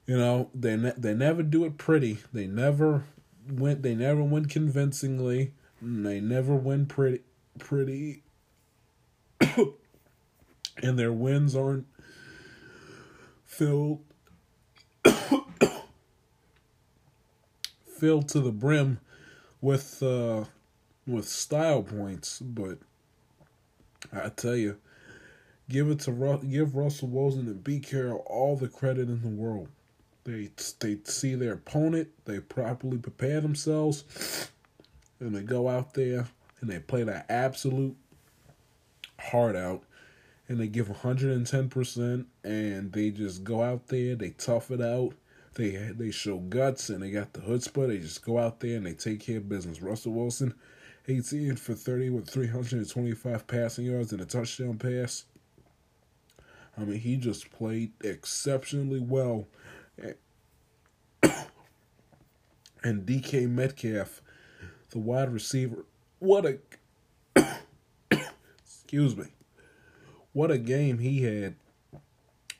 you 0.07 0.16
know, 0.16 0.51
they 0.55 0.77
ne- 0.77 0.95
they 0.97 1.14
never 1.14 1.43
do 1.43 1.64
it 1.64 1.79
pretty. 1.79 2.18
They 2.33 2.47
never 2.47 3.05
went. 3.51 3.83
They 3.83 3.95
never 3.95 4.22
win 4.22 4.47
convincingly. 4.47 5.53
they 5.81 6.20
never 6.20 6.55
win 6.55 6.87
pretty 6.87 7.22
pretty 7.59 8.22
and 10.83 10.99
their 10.99 11.12
wins 11.12 11.55
aren't 11.57 11.87
filled 13.45 14.03
filled 17.87 18.29
to 18.29 18.41
the 18.41 18.53
brim 18.53 19.01
with 19.61 20.03
uh 20.03 20.45
with 21.07 21.29
style 21.29 21.83
points 21.83 22.41
but 22.41 22.79
I 24.25 24.29
tell 24.31 24.57
you 24.57 24.79
give 25.69 25.91
it 25.91 26.01
to 26.01 26.12
Ru- 26.12 26.43
give 26.43 26.77
Russell 26.77 27.09
Wilson 27.09 27.47
and 27.47 27.64
Pete 27.64 27.87
Carroll 27.87 28.25
all 28.27 28.57
the 28.57 28.69
credit 28.69 29.09
in 29.09 29.23
the 29.23 29.29
world. 29.29 29.69
They 30.25 30.51
they 30.81 30.99
see 31.05 31.35
their 31.35 31.53
opponent 31.53 32.09
they 32.25 32.41
properly 32.41 32.99
prepare 32.99 33.41
themselves 33.41 34.51
and 35.21 35.35
they 35.35 35.43
go 35.43 35.69
out 35.69 35.95
there 35.95 36.27
and 36.61 36.71
they 36.71 36.79
play 36.81 37.05
their 37.05 37.25
absolute 37.29 37.97
heart 39.19 39.57
out 39.57 39.83
and 40.49 40.61
they 40.61 40.69
give 40.69 40.89
110% 40.89 42.25
and 42.45 42.93
they 42.93 43.11
just 43.11 43.45
go 43.45 43.62
out 43.62 43.89
there 43.89 44.14
they 44.14 44.31
tough 44.31 44.71
it 44.71 44.81
out 44.81 45.14
they 45.55 45.71
they 45.71 46.11
show 46.11 46.39
guts 46.39 46.91
and 46.91 47.03
they 47.03 47.11
got 47.11 47.33
the 47.33 47.41
chutzpah 47.41 47.89
they 47.89 47.99
just 47.99 48.25
go 48.25 48.39
out 48.39 48.61
there 48.61 48.77
and 48.77 48.87
they 48.87 48.93
take 48.93 49.21
care 49.21 49.39
of 49.39 49.49
business. 49.49 49.81
Russell 49.81 50.12
wilson 50.12 50.55
18 51.09 51.57
for 51.57 51.75
30 51.75 52.11
with 52.11 52.29
325 52.29 53.47
passing 53.47 53.87
yards 53.87 54.13
and 54.13 54.21
a 54.21 54.25
touchdown 54.25 54.77
pass 54.77 55.25
i 56.77 56.83
mean 56.83 56.99
he 56.99 57.17
just 57.17 57.51
played 57.51 57.93
exceptionally 58.03 59.01
well 59.01 59.47
and 62.83 63.07
dk 63.07 63.49
metcalf 63.49 64.21
the 64.91 64.99
wide 64.99 65.33
receiver 65.33 65.85
what 66.19 66.45
a 66.47 66.59
excuse 68.11 69.17
me 69.17 69.27
what 70.37 70.51
a 70.51 70.59
game 70.59 70.99
he 70.99 71.23
had. 71.23 71.55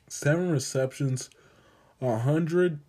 Seven 0.07 0.49
receptions, 0.49 1.29
hundred, 2.01 2.79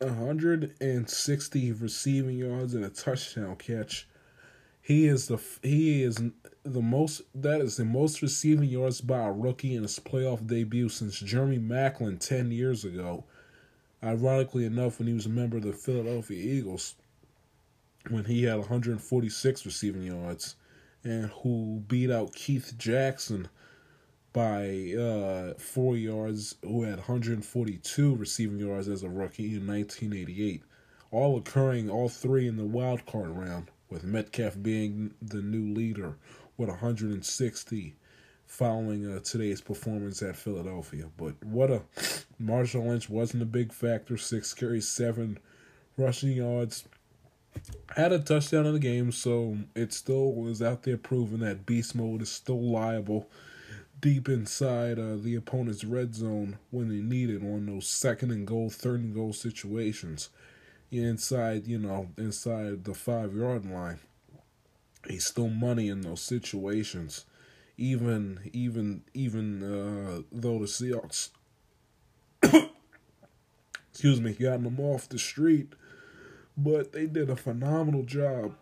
hundred 0.00 0.74
and 0.80 1.10
sixty 1.10 1.70
receiving 1.72 2.38
yards 2.38 2.72
and 2.72 2.86
a 2.86 2.88
touchdown 2.88 3.56
catch. 3.56 4.08
He 4.84 5.06
is 5.06 5.28
the 5.28 5.38
he 5.62 6.02
is 6.02 6.20
the 6.62 6.82
most 6.82 7.22
that 7.34 7.62
is 7.62 7.78
the 7.78 7.86
most 7.86 8.20
receiving 8.20 8.68
yards 8.68 9.00
by 9.00 9.24
a 9.24 9.32
rookie 9.32 9.74
in 9.74 9.80
his 9.80 9.98
playoff 9.98 10.46
debut 10.46 10.90
since 10.90 11.20
Jeremy 11.20 11.58
Maclin 11.58 12.18
ten 12.18 12.50
years 12.50 12.84
ago. 12.84 13.24
Ironically 14.02 14.66
enough, 14.66 14.98
when 14.98 15.08
he 15.08 15.14
was 15.14 15.24
a 15.24 15.30
member 15.30 15.56
of 15.56 15.62
the 15.62 15.72
Philadelphia 15.72 16.36
Eagles, 16.36 16.96
when 18.10 18.24
he 18.24 18.42
had 18.42 18.58
146 18.58 19.64
receiving 19.64 20.02
yards, 20.02 20.54
and 21.02 21.30
who 21.42 21.82
beat 21.88 22.10
out 22.10 22.34
Keith 22.34 22.74
Jackson 22.76 23.48
by 24.34 24.92
uh, 24.92 25.54
four 25.54 25.96
yards, 25.96 26.56
who 26.62 26.82
had 26.82 26.96
142 26.96 28.14
receiving 28.16 28.58
yards 28.58 28.88
as 28.88 29.02
a 29.02 29.08
rookie 29.08 29.54
in 29.54 29.66
1988. 29.66 30.62
All 31.10 31.38
occurring, 31.38 31.88
all 31.88 32.10
three 32.10 32.46
in 32.46 32.58
the 32.58 32.66
wild 32.66 33.06
card 33.06 33.30
round, 33.30 33.70
with 33.90 34.04
Metcalf 34.04 34.60
being 34.60 35.14
the 35.20 35.42
new 35.42 35.72
leader 35.74 36.16
with 36.56 36.68
160 36.68 37.96
following 38.46 39.10
uh, 39.10 39.20
today's 39.20 39.60
performance 39.60 40.22
at 40.22 40.36
Philadelphia. 40.36 41.06
But 41.16 41.42
what 41.44 41.70
a 41.70 41.82
Marshawn 42.42 42.88
Lynch 42.88 43.08
wasn't 43.08 43.42
a 43.42 43.46
big 43.46 43.72
factor. 43.72 44.16
Six 44.16 44.54
carries, 44.54 44.88
seven 44.88 45.38
rushing 45.96 46.32
yards. 46.32 46.84
Had 47.96 48.12
a 48.12 48.18
touchdown 48.18 48.66
in 48.66 48.72
the 48.72 48.80
game, 48.80 49.12
so 49.12 49.58
it 49.76 49.92
still 49.92 50.32
was 50.32 50.60
out 50.60 50.82
there 50.82 50.96
proving 50.96 51.38
that 51.40 51.66
beast 51.66 51.94
mode 51.94 52.22
is 52.22 52.30
still 52.30 52.60
liable 52.60 53.28
deep 54.00 54.28
inside 54.28 54.98
uh, 54.98 55.16
the 55.16 55.34
opponent's 55.34 55.82
red 55.82 56.14
zone 56.14 56.58
when 56.70 56.88
they 56.88 57.02
need 57.02 57.30
it 57.30 57.42
on 57.42 57.64
those 57.64 57.86
second 57.86 58.30
and 58.30 58.46
goal, 58.46 58.68
third 58.68 59.00
and 59.00 59.14
goal 59.14 59.32
situations. 59.32 60.28
Inside, 61.02 61.66
you 61.66 61.78
know, 61.78 62.08
inside 62.16 62.84
the 62.84 62.94
five 62.94 63.34
yard 63.34 63.66
line. 63.66 63.98
He's 65.08 65.26
still 65.26 65.48
money 65.48 65.88
in 65.88 66.02
those 66.02 66.22
situations. 66.22 67.24
Even 67.76 68.50
even 68.52 69.02
even 69.12 69.62
uh, 69.62 70.22
though 70.30 70.60
the 70.60 70.66
Seahawks 70.66 71.30
excuse 73.90 74.20
me, 74.20 74.32
got 74.32 74.62
them 74.62 74.78
off 74.78 75.08
the 75.08 75.18
street, 75.18 75.72
but 76.56 76.92
they 76.92 77.06
did 77.06 77.30
a 77.30 77.36
phenomenal 77.36 78.04
job. 78.04 78.54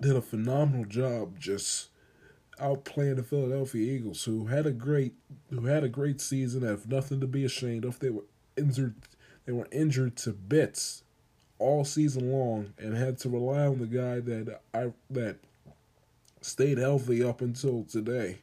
Did 0.00 0.16
a 0.16 0.22
phenomenal 0.22 0.84
job 0.86 1.38
just 1.38 1.88
outplaying 2.60 3.16
the 3.16 3.22
Philadelphia 3.22 3.92
Eagles, 3.92 4.24
who 4.24 4.46
had 4.46 4.66
a 4.66 4.72
great 4.72 5.14
who 5.50 5.66
had 5.66 5.84
a 5.84 5.88
great 5.88 6.20
season, 6.20 6.62
have 6.62 6.88
nothing 6.88 7.20
to 7.20 7.26
be 7.26 7.44
ashamed 7.44 7.84
of. 7.84 7.98
They 7.98 8.10
were 8.10 8.24
injured 8.56 8.94
they 9.46 9.52
were 9.52 9.68
injured 9.70 10.16
to 10.16 10.32
bits 10.32 11.02
all 11.58 11.84
season 11.84 12.30
long 12.30 12.72
and 12.78 12.96
had 12.96 13.18
to 13.18 13.28
rely 13.28 13.66
on 13.66 13.78
the 13.78 13.86
guy 13.86 14.20
that 14.20 14.60
I 14.72 14.92
that 15.10 15.36
stayed 16.40 16.78
healthy 16.78 17.22
up 17.22 17.40
until 17.40 17.84
today. 17.84 18.38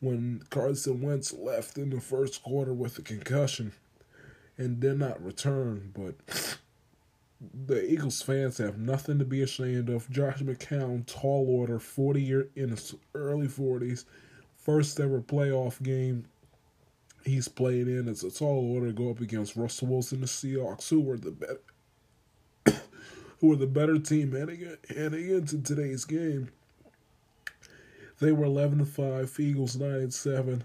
When 0.00 0.44
Carson 0.50 1.02
Wentz 1.02 1.32
left 1.32 1.76
in 1.76 1.90
the 1.90 2.00
first 2.00 2.42
quarter 2.42 2.72
with 2.72 2.98
a 2.98 3.02
concussion 3.02 3.72
and 4.56 4.78
did 4.78 4.98
not 4.98 5.22
return, 5.22 5.92
but 5.92 6.14
the 7.66 7.84
Eagles 7.84 8.22
fans 8.22 8.58
have 8.58 8.78
nothing 8.78 9.18
to 9.18 9.24
be 9.24 9.42
ashamed 9.42 9.88
of. 9.88 10.08
Josh 10.10 10.38
McCown, 10.38 11.04
tall 11.06 11.46
order, 11.48 11.78
40 11.78 12.22
year 12.22 12.48
in 12.54 12.70
his 12.70 12.94
early 13.14 13.48
40s, 13.48 14.04
first 14.56 15.00
ever 15.00 15.20
playoff 15.20 15.82
game 15.82 16.26
he's 17.28 17.48
playing 17.48 17.88
in. 17.88 18.08
It's 18.08 18.24
a 18.24 18.30
tall 18.30 18.74
order 18.74 18.88
to 18.88 18.92
go 18.92 19.10
up 19.10 19.20
against 19.20 19.56
Russell 19.56 19.88
Wilson, 19.88 20.18
and 20.18 20.24
the 20.24 20.28
Seahawks, 20.28 20.88
who 20.88 21.00
were 21.00 21.16
the 21.16 21.30
better, 21.30 21.60
who 23.40 23.48
were 23.48 23.56
the 23.56 23.66
better 23.66 23.98
team 23.98 24.32
heading, 24.32 24.76
heading 24.88 25.30
into 25.30 25.62
today's 25.62 26.04
game. 26.04 26.50
They 28.20 28.32
were 28.32 28.46
11 28.46 28.78
to 28.78 28.84
5, 28.84 29.36
Eagles 29.38 29.76
9 29.76 29.90
and 29.90 30.14
7. 30.14 30.64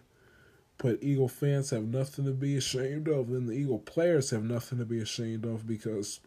But 0.80 1.04
Eagle 1.04 1.30
fans 1.30 1.70
have 1.70 1.84
nothing 1.84 2.26
to 2.26 2.32
be 2.32 2.58
ashamed 2.58 3.08
of, 3.08 3.30
and 3.30 3.48
the 3.48 3.54
Eagle 3.54 3.80
players 3.80 4.32
have 4.32 4.44
nothing 4.44 4.80
to 4.80 4.86
be 4.86 5.00
ashamed 5.00 5.46
of 5.46 5.68
because 5.68 6.20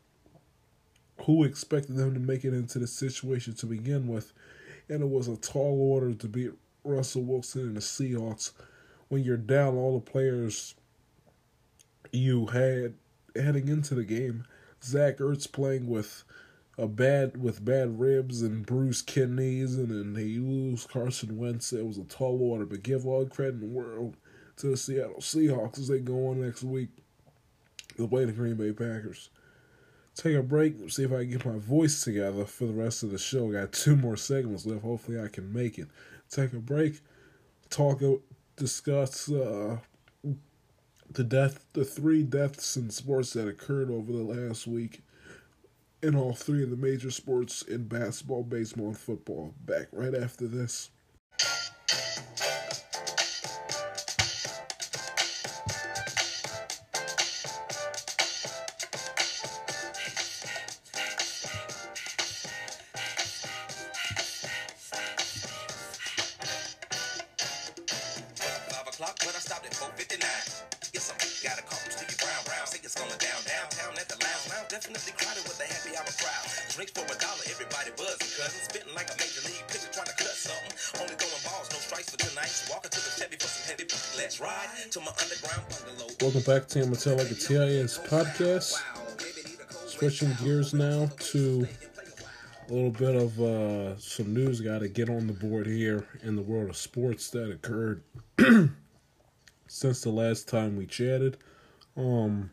who 1.23 1.45
expected 1.45 1.97
them 1.97 2.15
to 2.15 2.21
make 2.21 2.45
it 2.45 2.55
into 2.55 2.79
the 2.79 2.87
situation 2.87 3.55
to 3.55 3.67
begin 3.67 4.07
with. 4.07 4.33
And 4.89 5.03
it 5.03 5.09
was 5.09 5.29
a 5.29 5.37
tall 5.37 5.81
order 5.93 6.15
to 6.15 6.29
beat 6.29 6.53
Russell 6.85 7.23
Wilson 7.23 7.63
and 7.63 7.77
the 7.77 7.81
Seahawks 7.81 8.53
when 9.09 9.25
you're 9.25 9.37
down 9.37 9.77
all 9.77 9.99
the 9.99 10.11
players 10.11 10.75
you 12.13 12.47
had 12.47 12.95
heading 13.35 13.69
into 13.69 13.95
the 13.95 14.05
game. 14.05 14.45
Zach 14.83 15.19
Ertz 15.19 15.51
playing 15.51 15.87
with 15.87 16.25
a 16.79 16.87
bad 16.87 17.43
with 17.43 17.65
bad 17.65 17.99
ribs 17.99 18.43
and 18.43 18.67
bruised 18.67 19.07
kidneys, 19.07 19.77
and 19.77 19.89
then 19.89 20.13
they 20.13 20.39
lose 20.39 20.87
Carson 20.87 21.39
Wentz. 21.39 21.73
It 21.73 21.87
was 21.87 21.99
a 21.99 22.05
tall 22.05 22.41
order, 22.43 22.67
but 22.67 22.83
give 22.83 23.07
all 23.07 23.27
credit 23.27 23.55
in 23.55 23.61
the 23.61 23.67
world 23.67 24.17
to 24.59 24.69
the 24.69 24.77
Seattle 24.77 25.21
Seahawks 25.21 25.79
as 25.79 25.89
they 25.89 26.01
go 26.01 26.29
on 26.29 26.41
next 26.41 26.63
week 26.63 26.91
to 27.97 28.07
play 28.07 28.25
the 28.25 28.33
Green 28.33 28.57
Bay 28.57 28.73
Packers 28.73 29.31
take 30.17 30.35
a 30.35 30.43
break, 30.43 30.75
see 30.91 31.05
if 31.05 31.13
I 31.13 31.19
can 31.19 31.31
get 31.31 31.45
my 31.45 31.59
voice 31.59 32.03
together 32.03 32.45
for 32.47 32.65
the 32.65 32.73
rest 32.73 33.03
of 33.03 33.11
the 33.11 33.19
show. 33.19 33.51
I 33.51 33.61
Got 33.61 33.73
two 33.73 33.97
more 33.97 34.17
segments 34.17 34.67
left. 34.67 34.83
Hopefully, 34.83 35.21
I 35.21 35.29
can 35.29 35.53
make 35.53 35.79
it. 35.79 35.89
Take 36.31 36.55
a 36.55 36.59
break, 36.59 37.01
talk, 37.71 38.03
discuss 38.57 39.31
uh, 39.31 39.79
the 41.11 41.25
death, 41.25 41.65
the 41.73 41.85
three 41.85 42.23
deaths 42.23 42.77
in 42.77 42.91
sports 42.91 43.33
that 43.35 43.49
occurred 43.49 43.91
over 43.91 44.13
the 44.13 44.23
last 44.23 44.67
week 44.67 45.03
in 46.03 46.15
all 46.15 46.35
three 46.35 46.63
of 46.63 46.71
the 46.71 46.77
major 46.77 47.11
sports 47.11 47.63
in 47.63 47.89
basketball, 47.89 48.43
baseball, 48.43 48.89
and 48.89 48.99
football. 48.99 49.55
Back 49.65 49.89
right 49.93 50.15
after 50.15 50.47
this. 50.47 50.91
Back 86.47 86.69
to 86.69 86.81
Amateur 86.81 87.17
Like 87.17 87.29
a 87.33 87.35
TIS 87.35 87.99
podcast. 87.99 88.81
Switching 89.89 90.33
gears 90.35 90.73
now 90.73 91.11
to 91.19 91.67
a 92.69 92.73
little 92.73 92.93
bit 92.93 93.17
of 93.17 93.41
uh, 93.41 93.99
some 93.99 94.33
news 94.33 94.61
got 94.61 94.79
to 94.79 94.89
get 94.89 95.09
on 95.09 95.27
the 95.27 95.33
board 95.33 95.67
here 95.67 96.07
in 96.23 96.37
the 96.37 96.43
world 96.43 96.71
of 96.71 96.77
sports 96.77 97.31
that 97.31 97.51
occurred 97.51 98.05
since 99.67 100.03
the 100.03 100.11
last 100.11 100.47
time 100.49 100.77
we 100.77 100.87
chatted. 100.87 101.37
Um, 101.97 102.51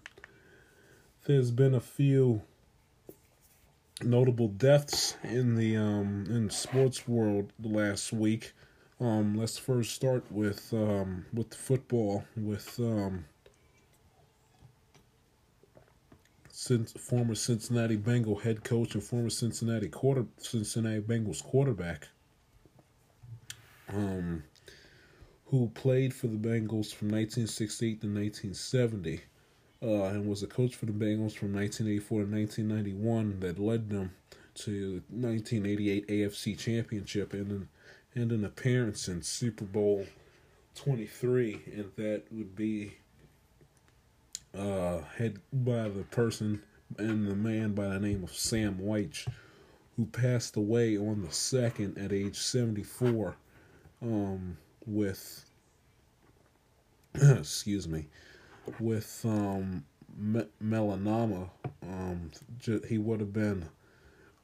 there's 1.25 1.51
been 1.51 1.75
a 1.75 1.79
few 1.79 2.41
notable 4.01 4.47
deaths 4.47 5.17
in 5.23 5.55
the 5.55 5.77
um, 5.77 6.25
in 6.29 6.47
the 6.47 6.53
sports 6.53 7.07
world 7.07 7.53
last 7.61 8.11
week. 8.11 8.53
Um, 8.99 9.35
let's 9.35 9.59
first 9.59 9.93
start 9.93 10.31
with 10.31 10.73
um, 10.73 11.27
with 11.31 11.53
football 11.53 12.23
with 12.35 12.79
um, 12.79 13.25
since 16.52 16.52
former 16.99 17.35
Cincinnati 17.35 17.95
Bengal 17.95 18.39
head 18.39 18.63
coach 18.63 18.93
and 18.95 19.03
former 19.03 19.29
Cincinnati 19.29 19.89
quarter 19.89 20.25
Cincinnati 20.37 21.01
Bengals 21.01 21.43
quarterback, 21.43 22.07
um, 23.89 24.43
who 25.45 25.69
played 25.69 26.13
for 26.13 26.27
the 26.27 26.37
Bengals 26.37 26.93
from 26.93 27.09
1968 27.09 28.01
to 28.01 28.07
1970, 28.07 29.21
uh, 29.81 30.03
and 30.05 30.27
was 30.27 30.43
a 30.43 30.47
coach 30.47 30.75
for 30.75 30.85
the 30.85 30.91
Bengals 30.91 31.33
from 31.33 31.53
1984 31.53 32.21
to 32.21 32.31
1991 32.31 33.39
that 33.39 33.59
led 33.59 33.89
them 33.89 34.11
to 34.55 35.01
1988 35.09 36.07
AFC 36.07 36.57
Championship 36.57 37.33
and 37.33 37.51
an, 37.51 37.69
and 38.15 38.31
an 38.31 38.45
appearance 38.45 39.07
in 39.07 39.21
Super 39.21 39.65
Bowl 39.65 40.05
23, 40.75 41.61
and 41.73 41.91
that 41.97 42.23
would 42.31 42.55
be 42.55 42.93
uh, 44.57 44.99
head 45.17 45.39
by 45.51 45.89
the 45.89 46.03
person 46.11 46.61
and 46.97 47.27
the 47.27 47.35
man 47.35 47.73
by 47.73 47.87
the 47.87 47.99
name 47.99 48.23
of 48.23 48.33
Sam 48.33 48.77
Wyche, 48.79 49.27
who 49.95 50.05
passed 50.05 50.55
away 50.55 50.97
on 50.97 51.21
the 51.21 51.31
second 51.31 51.97
at 51.97 52.11
age 52.11 52.37
74 52.37 53.35
um, 54.01 54.57
with, 54.85 55.45
excuse 57.15 57.87
me, 57.87 58.07
with 58.79 59.21
um, 59.25 59.83
me- 60.17 60.47
melanoma. 60.63 61.49
Um, 61.81 62.31
he 62.87 62.97
would 62.97 63.19
have 63.19 63.33
been, 63.33 63.65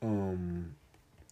um, 0.02 0.76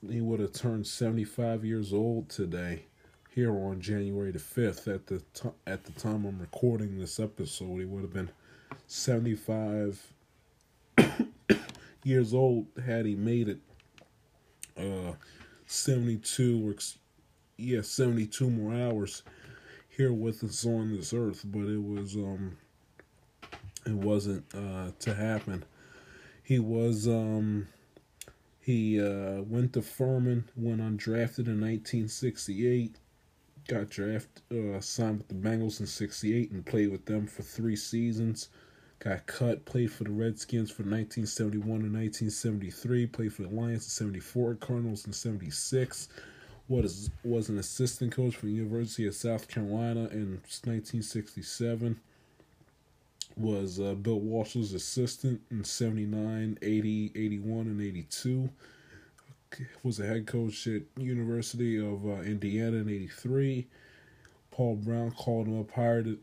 he 0.07 0.21
would 0.21 0.39
have 0.39 0.53
turned 0.53 0.85
75 0.85 1.65
years 1.65 1.93
old 1.93 2.29
today 2.29 2.85
here 3.33 3.51
on 3.51 3.79
January 3.79 4.31
the 4.31 4.39
5th 4.39 4.93
at 4.93 5.05
the 5.05 5.19
t- 5.33 5.49
at 5.67 5.83
the 5.83 5.91
time 5.91 6.25
I'm 6.25 6.39
recording 6.39 6.97
this 6.97 7.19
episode 7.19 7.77
he 7.77 7.85
would 7.85 8.01
have 8.01 8.13
been 8.13 8.31
75 8.87 10.13
years 12.03 12.33
old 12.33 12.67
had 12.85 13.05
he 13.05 13.15
made 13.15 13.49
it. 13.49 13.59
Uh, 14.77 15.13
72 15.65 16.69
or 16.69 16.75
yeah, 17.57 17.81
72 17.81 18.49
more 18.49 18.73
hours 18.73 19.23
here 19.89 20.13
with 20.13 20.43
us 20.43 20.65
on 20.65 20.95
this 20.95 21.13
earth, 21.13 21.43
but 21.45 21.65
it 21.65 21.81
was 21.81 22.15
um 22.15 22.57
it 23.85 23.93
wasn't 23.93 24.45
uh 24.53 24.91
to 24.99 25.13
happen. 25.13 25.65
He 26.43 26.59
was 26.59 27.07
um 27.07 27.67
he 28.59 29.01
uh 29.01 29.41
went 29.41 29.73
to 29.73 29.81
Furman, 29.81 30.49
went 30.55 30.81
undrafted 30.81 31.47
in 31.47 31.59
1968 31.59 32.97
got 33.67 33.89
drafted, 33.89 34.43
uh, 34.51 34.79
signed 34.79 35.19
with 35.19 35.27
the 35.27 35.35
Bengals 35.35 35.79
in 35.79 35.87
'68 35.87 36.51
and 36.51 36.65
played 36.65 36.89
with 36.89 37.05
them 37.05 37.27
for 37.27 37.43
three 37.43 37.75
seasons. 37.75 38.49
Got 38.99 39.27
cut, 39.27 39.65
played 39.65 39.91
for 39.91 40.05
the 40.05 40.11
Redskins 40.11 40.71
for 40.71 40.81
1971 40.83 41.81
and 41.81 41.93
1973. 41.93 43.05
Played 43.07 43.33
for 43.33 43.43
the 43.43 43.49
Lions 43.49 43.83
in 43.83 43.89
'74, 43.89 44.55
Cardinals 44.55 45.05
in 45.05 45.13
'76. 45.13 46.07
Was 46.67 47.09
was 47.23 47.49
an 47.49 47.57
assistant 47.57 48.11
coach 48.11 48.35
for 48.35 48.47
the 48.47 48.51
University 48.51 49.05
of 49.05 49.15
South 49.15 49.47
Carolina 49.47 50.07
in 50.11 50.41
1967. 50.63 51.99
Was 53.35 53.79
uh, 53.79 53.93
Bill 53.93 54.19
Walsh's 54.19 54.73
assistant 54.73 55.41
in 55.51 55.63
79, 55.63 56.57
80, 56.61 57.11
81, 57.15 57.67
and 57.67 57.81
82 57.81 58.49
was 59.83 59.99
a 59.99 60.05
head 60.05 60.27
coach 60.27 60.67
at 60.67 60.83
University 60.97 61.77
of 61.77 62.05
uh, 62.05 62.21
Indiana 62.21 62.77
in 62.77 62.89
'83. 62.89 63.67
Paul 64.51 64.75
Brown 64.75 65.11
called 65.11 65.47
him 65.47 65.59
up, 65.59 65.71
hired 65.71 66.17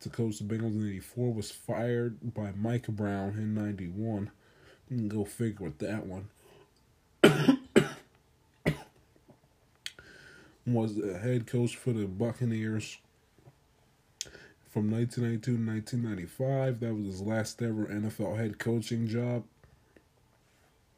to 0.00 0.08
coach 0.08 0.38
the 0.38 0.44
Bengals 0.44 0.74
in 0.74 0.88
'84. 0.88 1.32
Was 1.32 1.50
fired 1.50 2.34
by 2.34 2.52
Mike 2.56 2.88
Brown 2.88 3.30
in 3.30 3.54
'91. 3.54 4.30
You 4.90 4.96
can 4.96 5.08
go 5.08 5.24
figure 5.24 5.64
with 5.64 5.78
that 5.78 6.06
one. 6.06 6.28
was 10.66 10.98
a 10.98 11.18
head 11.18 11.46
coach 11.46 11.76
for 11.76 11.92
the 11.92 12.06
Buccaneers 12.06 12.98
from 14.68 14.90
1992 14.90 15.56
to 15.56 15.58
1995. 15.64 16.80
That 16.80 16.94
was 16.94 17.06
his 17.06 17.22
last 17.22 17.62
ever 17.62 17.86
NFL 17.86 18.36
head 18.36 18.58
coaching 18.58 19.06
job. 19.06 19.44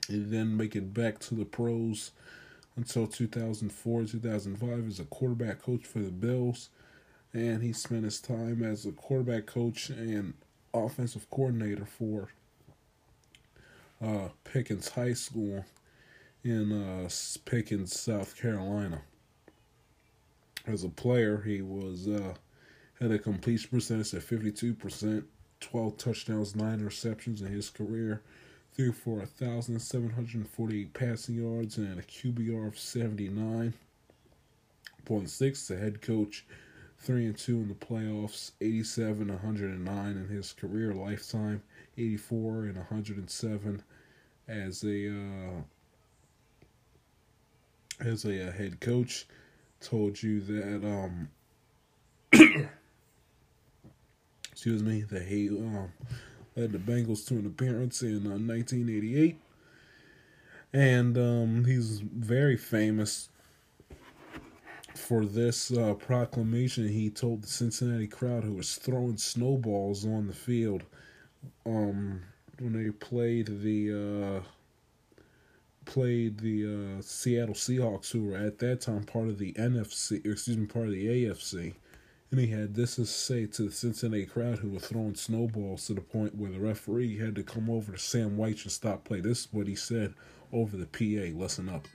He 0.09 0.19
then 0.21 0.57
make 0.57 0.75
it 0.75 0.95
back 0.95 1.19
to 1.21 1.35
the 1.35 1.45
pros 1.45 2.13
until 2.77 3.07
2004, 3.07 4.05
2005 4.05 4.89
as 4.89 5.01
a 5.01 5.05
quarterback 5.05 5.63
coach 5.63 5.85
for 5.85 5.99
the 5.99 6.11
Bills. 6.11 6.71
And 7.35 7.63
he 7.63 7.75
spent 7.75 8.05
his 8.05 8.21
time 8.21 8.63
as 8.63 8.87
a 8.87 8.93
quarterback 8.93 9.47
coach 9.47 9.91
and 9.91 10.33
offensive 10.73 11.29
coordinator 11.29 11.85
for 11.85 12.29
uh, 14.03 14.29
Pickens 14.45 14.89
High 14.89 15.13
School 15.13 15.65
in 16.43 16.73
uh, 16.73 17.09
Pickens, 17.45 18.01
South 18.01 18.37
Carolina. 18.37 19.03
As 20.67 20.85
a 20.85 20.89
player, 20.89 21.43
he 21.45 21.61
was 21.61 22.09
uh, 22.09 22.35
had 22.99 23.11
a 23.11 23.19
completion 23.19 23.71
percentage 23.71 24.15
of 24.15 24.25
52%, 24.25 25.25
12 25.61 25.97
touchdowns, 25.99 26.57
9 26.57 26.81
receptions 26.81 27.43
in 27.43 27.49
his 27.49 27.69
career 27.69 28.23
threw 28.79 28.93
for 28.93 29.17
1,748 29.17 30.95
passing 30.95 31.35
yards 31.35 31.77
and 31.79 31.99
a 31.99 32.03
QBR 32.03 32.69
of 32.69 32.75
79.6. 32.75 35.67
The 35.67 35.77
head 35.77 36.01
coach, 36.01 36.47
3 36.99 37.27
and 37.27 37.37
2 37.37 37.57
in 37.57 37.67
the 37.67 37.75
playoffs, 37.75 38.53
87 38.61 39.27
109 39.27 40.17
in 40.17 40.29
his 40.29 40.53
career 40.53 40.95
lifetime, 40.95 41.61
84 41.97 42.67
and 42.67 42.77
107 42.77 43.83
as 44.47 44.85
a 44.85 45.11
uh, 45.11 45.63
as 47.99 48.25
a, 48.25 48.31
a, 48.31 48.49
uh, 48.49 48.53
head 48.53 48.79
coach. 48.79 49.27
Told 49.81 50.23
you 50.23 50.41
that 50.41 50.87
um 50.87 51.29
excuse 54.53 54.85
me 54.85 55.03
that 55.03 55.23
he 55.23 55.49
um 55.49 55.91
led 56.59 56.73
the 56.73 56.79
Bengals 56.79 57.27
to 57.29 57.35
an 57.35 57.47
appearance 57.47 58.03
in 58.03 58.27
uh, 58.27 58.37
1988. 58.37 59.39
And 60.73 61.17
um, 61.17 61.65
he's 61.65 62.01
very 62.01 62.57
famous 62.57 63.31
for 64.95 65.25
this 65.25 65.71
uh, 65.71 65.95
proclamation 65.95 66.89
he 66.89 67.09
told 67.09 67.43
the 67.43 67.47
Cincinnati 67.47 68.09
crowd 68.09 68.45
who 68.45 68.55
was 68.55 68.75
throwing 68.75 69.17
snowballs 69.17 70.05
on 70.05 70.27
the 70.27 70.35
field 70.35 70.83
um, 71.65 72.21
when 72.59 72.73
they 72.73 72.91
played 72.91 73.63
the 73.63 74.43
uh, 74.43 75.23
played 75.85 76.39
the 76.39 76.99
uh, 76.99 77.03
Seattle 77.03 77.55
Seahawks, 77.55 78.11
who 78.11 78.25
were 78.25 78.37
at 78.37 78.59
that 78.59 78.83
time 78.83 79.05
part 79.05 79.29
of 79.29 79.39
the 79.39 79.53
NFC, 79.55 80.25
excuse 80.27 80.59
me, 80.59 80.67
part 80.67 80.87
of 80.87 80.93
the 80.93 81.07
AFC. 81.07 81.75
And 82.31 82.39
he 82.41 82.49
had 82.49 82.75
this 82.75 82.97
to 82.97 83.07
say 83.07 83.47
to 83.47 83.63
the 83.63 83.73
Cincinnati 83.73 84.27
crowd 84.27 84.59
who 84.59 84.69
were 84.69 84.79
throwing 84.79 85.15
snowballs 85.15 85.87
to 85.87 85.95
the 85.95 86.03
point 86.03 86.35
where 86.35 86.51
the 86.51 86.61
referee 86.61 87.17
had 87.17 87.35
to 87.37 87.43
come 87.43 87.71
over 87.71 87.93
to 87.93 87.99
Sam 87.99 88.37
Wyche 88.37 88.65
and 88.65 88.73
stop 88.73 89.05
play. 89.05 89.21
This 89.21 89.41
is 89.41 89.49
what 89.51 89.67
he 89.67 89.75
said 89.75 90.13
over 90.53 90.77
the 90.77 90.85
PA. 90.85 91.33
Listen 91.35 91.71
up. 91.71 91.89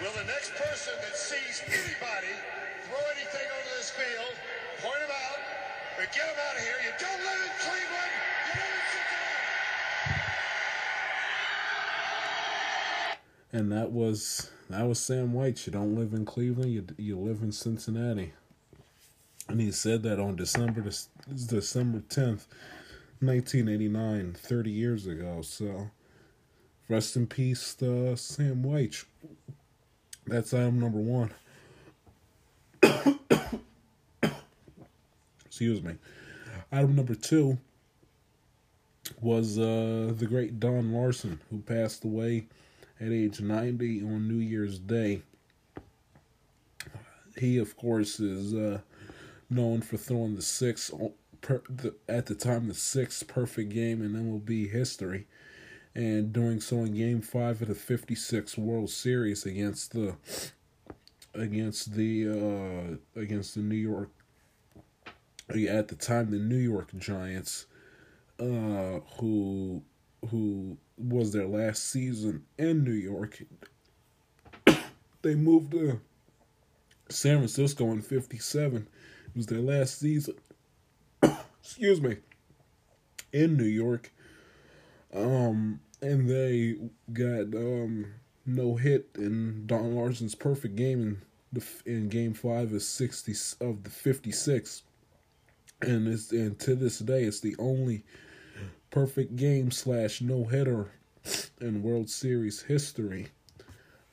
Will 0.00 0.12
the 0.12 0.24
next 0.24 0.54
person 0.54 0.94
that 1.02 1.16
sees 1.16 1.60
anybody 1.66 2.34
throw 2.86 3.02
anything 3.16 3.50
onto 3.50 3.70
this 3.76 3.90
field, 3.90 4.34
point 4.78 5.00
them 5.00 5.10
out, 5.10 5.38
and 5.98 6.08
get 6.14 6.24
them 6.24 6.38
out 6.38 6.56
of 6.56 6.62
here. 6.62 6.78
You 6.84 6.92
don't 7.00 7.20
live 7.20 7.42
in 7.44 7.52
Cleveland. 7.58 8.12
You 8.46 8.60
live 8.62 8.74
in 8.78 8.86
Cincinnati. 13.50 13.58
And 13.58 13.72
that 13.72 13.90
was 13.90 14.50
that 14.70 14.86
was 14.86 14.98
Sam 14.98 15.32
Wyche. 15.32 15.66
You 15.66 15.72
don't 15.72 15.94
live 15.94 16.12
in 16.12 16.24
Cleveland, 16.24 16.72
you 16.72 16.86
you 16.96 17.18
live 17.18 17.42
in 17.42 17.52
Cincinnati. 17.52 18.32
And 19.48 19.60
he 19.60 19.72
said 19.72 20.02
that 20.04 20.20
on 20.20 20.36
December 20.36 20.84
December 21.46 22.02
tenth, 22.08 22.46
nineteen 23.20 23.68
eighty 23.68 23.88
nine, 23.88 24.34
30 24.34 24.70
years 24.70 25.06
ago. 25.06 25.42
So 25.42 25.90
rest 26.88 27.16
in 27.16 27.26
peace, 27.26 27.80
uh, 27.82 28.14
Sam 28.16 28.62
Wyche. 28.62 29.04
That's 30.26 30.54
item 30.54 30.78
number 30.78 30.98
one. 30.98 31.32
Excuse 35.46 35.82
me. 35.82 35.94
Item 36.70 36.94
number 36.94 37.14
two. 37.14 37.58
was 39.20 39.58
uh, 39.58 40.12
the 40.16 40.26
great 40.26 40.60
Don 40.60 40.92
Larsen, 40.92 41.40
who 41.50 41.58
passed 41.58 42.04
away 42.04 42.46
at 43.00 43.12
age 43.12 43.40
90 43.40 44.02
on 44.02 44.28
New 44.28 44.42
Year's 44.42 44.78
Day. 44.78 45.22
He, 47.36 47.58
of 47.58 47.76
course, 47.76 48.20
is 48.20 48.54
uh, 48.54 48.80
known 49.48 49.80
for 49.80 49.96
throwing 49.96 50.36
the 50.36 50.42
sixth, 50.42 50.92
per, 51.40 51.62
the, 51.68 51.94
at 52.08 52.26
the 52.26 52.34
time 52.34 52.68
the 52.68 52.74
sixth 52.74 53.26
perfect 53.26 53.70
game 53.70 54.02
in 54.02 54.12
MLB 54.12 54.70
history, 54.70 55.26
and 55.94 56.32
doing 56.32 56.60
so 56.60 56.78
in 56.78 56.94
Game 56.94 57.22
Five 57.22 57.62
of 57.62 57.68
the 57.68 57.74
'56 57.74 58.58
World 58.58 58.90
Series 58.90 59.46
against 59.46 59.92
the 59.92 60.16
against 61.34 61.94
the 61.94 62.28
uh, 62.28 63.20
against 63.20 63.54
the 63.54 63.60
New 63.60 63.76
York 63.76 64.10
at 65.68 65.88
the 65.88 65.96
time 65.96 66.30
the 66.30 66.38
New 66.38 66.56
York 66.56 66.90
Giants, 66.98 67.66
uh, 68.38 69.00
who 69.18 69.82
who 70.30 70.76
was 71.00 71.32
their 71.32 71.46
last 71.46 71.90
season 71.90 72.44
in 72.58 72.84
New 72.84 72.92
York. 72.92 73.42
they 75.22 75.34
moved 75.34 75.72
to 75.72 76.00
San 77.08 77.38
Francisco 77.38 77.90
in 77.90 78.02
'57. 78.02 78.88
It 79.26 79.36
was 79.36 79.46
their 79.46 79.60
last 79.60 79.98
season. 79.98 80.34
excuse 81.62 82.00
me. 82.00 82.16
In 83.32 83.56
New 83.56 83.64
York, 83.64 84.12
um, 85.14 85.80
and 86.02 86.28
they 86.28 86.76
got 87.12 87.54
um 87.54 88.06
no 88.44 88.74
hit 88.74 89.08
in 89.16 89.66
Don 89.66 89.94
Larsen's 89.94 90.34
perfect 90.34 90.74
game 90.74 91.00
in 91.00 91.22
the 91.52 91.64
in 91.86 92.08
Game 92.08 92.34
Five 92.34 92.72
of 92.72 92.82
sixty 92.82 93.34
of 93.60 93.84
the 93.84 93.90
fifty 93.90 94.32
six, 94.32 94.82
and 95.80 96.08
it's 96.08 96.32
and 96.32 96.58
to 96.60 96.74
this 96.74 96.98
day 96.98 97.22
it's 97.22 97.40
the 97.40 97.54
only 97.58 98.04
perfect 98.90 99.36
game 99.36 99.70
slash 99.70 100.20
no 100.20 100.44
hitter 100.44 100.90
in 101.60 101.82
World 101.82 102.10
Series 102.10 102.62
history. 102.62 103.28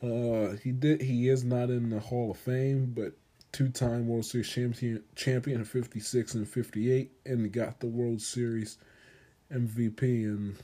Uh, 0.01 0.55
he 0.63 0.71
did. 0.71 1.01
He 1.01 1.29
is 1.29 1.43
not 1.43 1.69
in 1.69 1.89
the 1.89 1.99
Hall 1.99 2.31
of 2.31 2.37
Fame, 2.37 2.93
but 2.95 3.13
two-time 3.51 4.07
World 4.07 4.25
Series 4.25 4.49
champion, 4.49 5.03
champion 5.15 5.59
in 5.61 5.65
'56 5.65 6.35
and 6.35 6.47
'58, 6.47 7.11
and 7.25 7.51
got 7.51 7.79
the 7.79 7.87
World 7.87 8.21
Series 8.21 8.77
MVP 9.51 10.01
in 10.03 10.55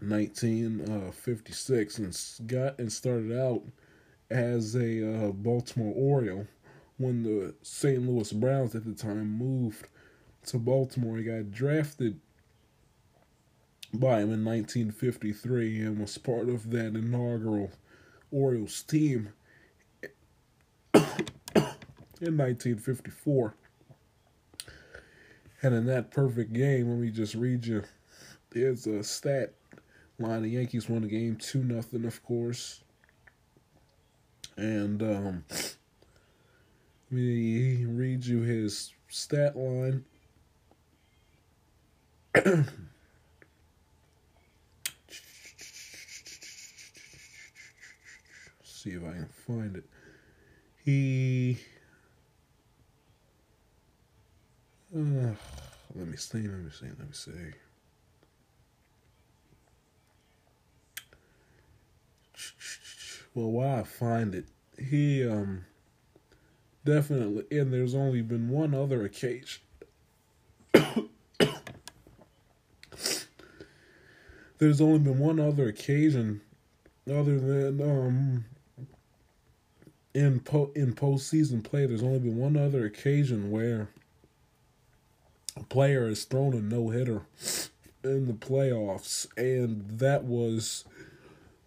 1956, 0.00 1.98
uh, 1.98 2.02
and 2.02 2.48
got 2.48 2.78
and 2.78 2.90
started 2.90 3.38
out 3.38 3.62
as 4.30 4.74
a 4.76 5.26
uh, 5.26 5.32
Baltimore 5.32 5.94
Oriole. 5.94 6.46
When 6.96 7.22
the 7.22 7.54
St. 7.62 8.06
Louis 8.06 8.32
Browns 8.32 8.74
at 8.74 8.84
the 8.84 8.94
time 8.94 9.38
moved 9.38 9.88
to 10.46 10.58
Baltimore, 10.58 11.16
he 11.16 11.24
got 11.24 11.50
drafted 11.50 12.20
by 13.92 14.20
him 14.20 14.32
in 14.32 14.44
1953 14.44 15.80
and 15.80 16.00
was 16.00 16.16
part 16.18 16.48
of 16.48 16.70
that 16.70 16.94
inaugural 16.94 17.70
Orioles 18.30 18.82
team 18.82 19.32
in 20.94 21.02
1954. 22.20 23.54
And 25.62 25.74
in 25.74 25.86
that 25.86 26.10
perfect 26.10 26.52
game, 26.52 26.88
let 26.88 26.98
me 26.98 27.10
just 27.10 27.34
read 27.34 27.66
you. 27.66 27.82
There's 28.50 28.86
a 28.86 29.04
stat 29.04 29.52
line. 30.18 30.42
The 30.42 30.50
Yankees 30.50 30.88
won 30.88 31.02
the 31.02 31.08
game 31.08 31.36
2 31.36 31.62
nothing, 31.62 32.04
of 32.04 32.22
course. 32.22 32.82
And 34.56 35.02
um, 35.02 35.44
let 35.50 35.76
me 37.10 37.84
read 37.84 38.24
you 38.24 38.40
his 38.40 38.92
stat 39.08 39.56
line. 39.56 40.04
see 48.90 48.96
if 48.96 49.04
I 49.04 49.12
can 49.12 49.28
find 49.46 49.76
it. 49.76 49.84
He. 50.84 51.58
Uh, 54.94 55.34
let 55.94 56.06
me 56.08 56.16
see, 56.16 56.38
let 56.38 56.58
me 56.58 56.70
see, 56.70 56.86
let 56.86 56.98
me 56.98 57.12
see. 57.12 57.30
Well, 63.34 63.50
while 63.52 63.80
I 63.80 63.84
find 63.84 64.34
it, 64.34 64.46
he 64.76 65.24
um 65.26 65.64
definitely, 66.84 67.44
and 67.56 67.72
there's 67.72 67.94
only 67.94 68.22
been 68.22 68.48
one 68.48 68.74
other 68.74 69.04
occasion. 69.04 69.62
there's 74.58 74.80
only 74.80 74.98
been 74.98 75.20
one 75.20 75.38
other 75.38 75.68
occasion, 75.68 76.40
other 77.08 77.38
than 77.38 77.80
um 77.80 78.44
in 80.14 80.40
po- 80.40 80.72
in 80.74 80.94
postseason 80.94 81.62
play, 81.62 81.86
there's 81.86 82.02
only 82.02 82.18
been 82.18 82.36
one 82.36 82.56
other 82.56 82.84
occasion 82.84 83.50
where 83.50 83.88
a 85.56 85.62
player 85.64 86.08
has 86.08 86.24
thrown 86.24 86.54
a 86.54 86.60
no 86.60 86.90
hitter 86.90 87.22
in 88.02 88.26
the 88.26 88.32
playoffs, 88.32 89.26
and 89.36 89.98
that 89.98 90.24
was 90.24 90.84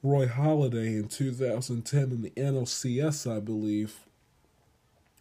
Roy 0.02 0.28
Halladay 0.28 1.00
in 1.00 1.08
2010 1.08 2.04
in 2.04 2.22
the 2.22 2.32
NLCS, 2.32 3.32
I 3.32 3.39
believe, 3.39 4.00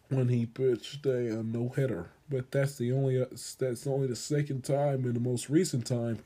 when 0.09 0.29
he 0.29 0.45
pitched 0.45 1.05
a, 1.05 1.39
a 1.39 1.43
no 1.43 1.69
hitter. 1.69 2.09
But 2.29 2.51
that's 2.51 2.77
the 2.77 2.91
only 2.91 3.21
uh, 3.21 3.25
that's 3.59 3.87
only 3.87 4.07
the 4.07 4.15
second 4.15 4.63
time 4.63 5.05
in 5.05 5.13
the 5.13 5.19
most 5.19 5.49
recent 5.49 5.85
time 5.85 6.19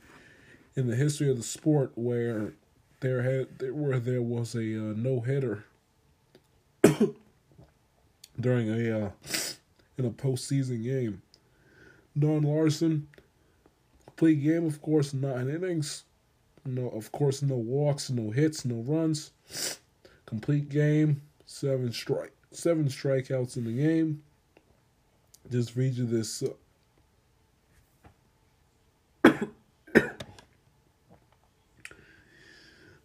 in 0.76 0.88
the 0.88 0.96
history 0.96 1.30
of 1.30 1.38
the 1.38 1.44
sport 1.44 1.92
where 1.96 2.54
there 3.02 3.24
had 3.24 3.48
where 3.72 4.00
there 4.00 4.22
was 4.22 4.56
a 4.56 4.60
uh, 4.60 4.94
no 4.96 5.20
hitter 5.20 5.66
during 8.40 8.70
a 8.70 9.06
uh, 9.06 9.10
in 9.98 10.06
a 10.06 10.12
postseason 10.12 10.84
game. 10.84 11.22
Don 12.18 12.42
Larsen, 12.42 13.08
complete 14.06 14.44
game, 14.44 14.66
of 14.66 14.82
course, 14.82 15.14
nine 15.14 15.50
innings. 15.50 16.04
No, 16.66 16.90
of 16.90 17.12
course, 17.12 17.42
no 17.42 17.56
walks, 17.56 18.10
no 18.10 18.32
hits, 18.32 18.66
no 18.66 18.82
runs. 18.82 19.32
Complete 20.26 20.70
game, 20.70 21.22
seven 21.46 21.94
strike, 21.94 22.34
seven 22.52 22.86
strikeouts 22.86 23.58
in 23.58 23.66
the 23.66 23.72
game. 23.72 24.22
Just 25.50 25.76
read 25.76 25.94
you 25.94 26.06
this. 26.06 26.44
Uh, 29.24 29.32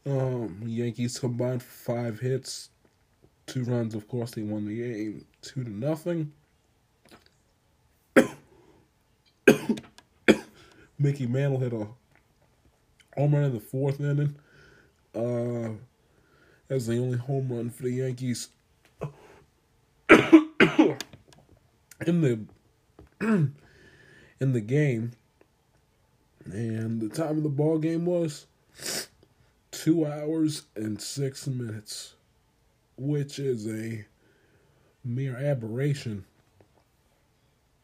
um, 0.06 0.60
Yankees 0.66 1.18
combined 1.18 1.62
for 1.62 1.94
five 1.94 2.18
hits, 2.18 2.70
two 3.46 3.64
runs. 3.64 3.94
Of 3.94 4.08
course, 4.08 4.32
they 4.32 4.42
won 4.42 4.66
the 4.66 4.76
game 4.76 5.24
two 5.40 5.64
to 5.64 5.70
nothing. 5.70 6.32
Mickey 10.98 11.26
Mantle 11.26 11.58
hit 11.58 11.72
a 11.72 11.88
home 13.16 13.34
run 13.34 13.44
in 13.44 13.52
the 13.52 13.60
fourth 13.60 14.00
inning. 14.00 14.36
Uh, 15.14 15.70
as 16.70 16.86
the 16.86 16.98
only 16.98 17.18
home 17.18 17.52
run 17.52 17.68
for 17.68 17.82
the 17.82 17.90
Yankees 17.90 18.48
in 22.06 22.20
the 22.20 22.40
in 24.40 24.52
the 24.52 24.60
game. 24.60 25.12
And 26.44 27.00
the 27.00 27.08
time 27.08 27.36
of 27.36 27.42
the 27.42 27.48
ball 27.48 27.78
game 27.78 28.04
was 28.04 28.46
two 29.70 30.06
hours 30.06 30.62
and 30.74 31.00
six 31.00 31.46
minutes, 31.46 32.14
which 32.96 33.38
is 33.38 33.66
a 33.66 34.04
mere 35.04 35.36
aberration 35.36 36.24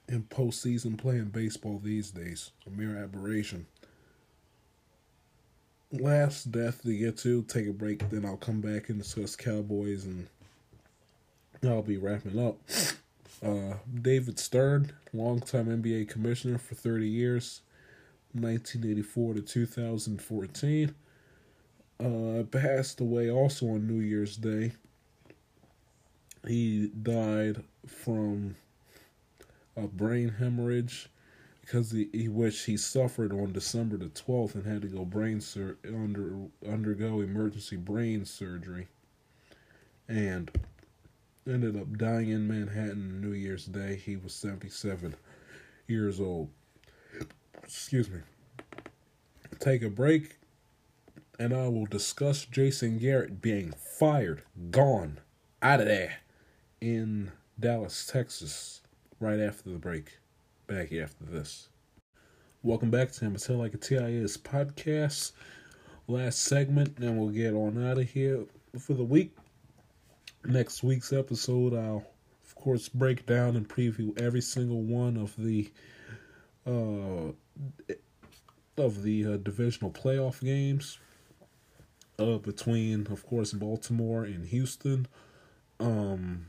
in 0.08 0.22
postseason 0.24 0.96
playing 0.96 1.26
baseball 1.26 1.80
these 1.82 2.10
days. 2.10 2.50
A 2.66 2.70
mere 2.70 2.96
aberration. 2.96 3.66
Last 5.92 6.50
death 6.52 6.82
to 6.82 6.96
get 6.96 7.16
to, 7.18 7.42
take 7.42 7.66
a 7.66 7.72
break, 7.72 8.08
then 8.10 8.24
I'll 8.24 8.36
come 8.36 8.60
back 8.60 8.88
and 8.88 8.98
discuss 8.98 9.36
Cowboys 9.36 10.04
and 10.04 10.28
I'll 11.64 11.82
be 11.82 11.96
wrapping 11.96 12.38
up. 12.38 12.58
Uh, 13.42 13.74
David 14.02 14.38
Stern, 14.38 14.92
longtime 15.12 15.66
NBA 15.66 16.08
commissioner 16.08 16.58
for 16.58 16.74
30 16.74 17.08
years, 17.08 17.62
1984 18.32 19.34
to 19.34 19.42
2014, 19.42 20.94
uh, 22.00 22.42
passed 22.50 23.00
away 23.00 23.30
also 23.30 23.66
on 23.66 23.86
New 23.86 24.00
Year's 24.00 24.36
Day. 24.36 24.72
He 26.46 26.88
died 26.88 27.64
from 27.86 28.56
a 29.76 29.86
brain 29.86 30.30
hemorrhage 30.38 31.08
because 31.60 31.90
he, 31.90 32.08
he 32.12 32.28
which 32.28 32.64
he 32.64 32.76
suffered 32.76 33.32
on 33.32 33.52
December 33.52 33.96
the 33.96 34.06
12th 34.06 34.54
and 34.54 34.66
had 34.66 34.82
to 34.82 34.88
go 34.88 35.04
brain 35.04 35.40
sur- 35.40 35.76
under 35.86 36.36
undergo 36.66 37.20
emergency 37.20 37.76
brain 37.76 38.24
surgery 38.24 38.88
and 40.08 40.50
ended 41.46 41.76
up 41.76 41.96
dying 41.98 42.30
in 42.30 42.48
Manhattan 42.48 43.20
New 43.20 43.32
Year's 43.32 43.66
Day. 43.66 43.96
He 43.96 44.16
was 44.16 44.32
77 44.34 45.14
years 45.86 46.20
old. 46.20 46.48
Excuse 47.62 48.08
me. 48.08 48.20
take 49.58 49.82
a 49.82 49.90
break, 49.90 50.38
and 51.38 51.52
I 51.52 51.68
will 51.68 51.86
discuss 51.86 52.44
Jason 52.44 52.98
Garrett 52.98 53.42
being 53.42 53.72
fired, 53.72 54.42
gone, 54.70 55.18
out 55.60 55.80
of 55.80 55.86
there 55.86 56.18
in 56.80 57.30
Dallas, 57.58 58.06
Texas, 58.06 58.82
right 59.20 59.40
after 59.40 59.70
the 59.70 59.78
break. 59.78 60.18
Back 60.66 60.92
after 60.92 61.24
this. 61.24 61.68
Welcome 62.62 62.90
back 62.90 63.10
to 63.12 63.24
Amateur 63.24 63.54
Like 63.54 63.74
a 63.74 63.78
TIS 63.78 64.36
podcast. 64.36 65.32
Last 66.06 66.40
segment, 66.40 66.98
and 66.98 67.18
we'll 67.18 67.30
get 67.30 67.54
on 67.54 67.84
out 67.86 67.98
of 67.98 68.10
here 68.10 68.44
for 68.78 68.94
the 68.94 69.04
week. 69.04 69.36
Next 70.44 70.82
week's 70.82 71.12
episode, 71.12 71.74
I'll 71.74 72.04
of 72.44 72.54
course 72.54 72.88
break 72.88 73.26
down 73.26 73.56
and 73.56 73.68
preview 73.68 74.18
every 74.20 74.40
single 74.40 74.82
one 74.82 75.16
of 75.16 75.34
the 75.36 75.70
uh, 76.66 77.32
of 78.76 79.02
the 79.02 79.26
uh, 79.26 79.36
divisional 79.38 79.90
playoff 79.90 80.40
games 80.40 80.98
uh, 82.18 82.38
between, 82.38 83.06
of 83.08 83.24
course, 83.26 83.52
Baltimore 83.52 84.24
and 84.24 84.46
Houston, 84.46 85.06
um, 85.80 86.46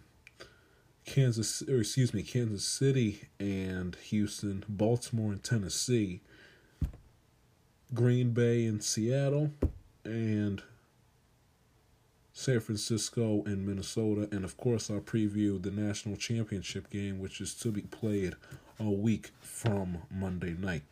Kansas, 1.10 1.64
or 1.64 1.80
excuse 1.80 2.14
me, 2.14 2.22
Kansas 2.22 2.64
City 2.64 3.28
and 3.40 3.96
Houston, 4.10 4.64
Baltimore 4.70 5.32
and 5.32 5.44
Tennessee, 5.44 6.22
Green 7.94 8.32
Bay 8.32 8.66
and 8.66 8.84
Seattle, 8.84 9.52
and 10.06 10.62
San 12.32 12.60
Francisco 12.60 13.44
and 13.46 13.66
Minnesota, 13.68 14.30
and 14.32 14.46
of 14.46 14.56
course, 14.56 14.90
I'll 14.90 15.02
preview 15.02 15.62
the 15.62 15.72
national 15.72 16.16
championship 16.16 16.90
game, 16.90 17.20
which 17.20 17.42
is 17.42 17.54
to 17.56 17.72
be 17.72 17.82
played 17.82 18.36
a 18.80 18.90
week 18.90 19.32
from 19.42 19.98
Monday 20.12 20.54
night. 20.54 20.84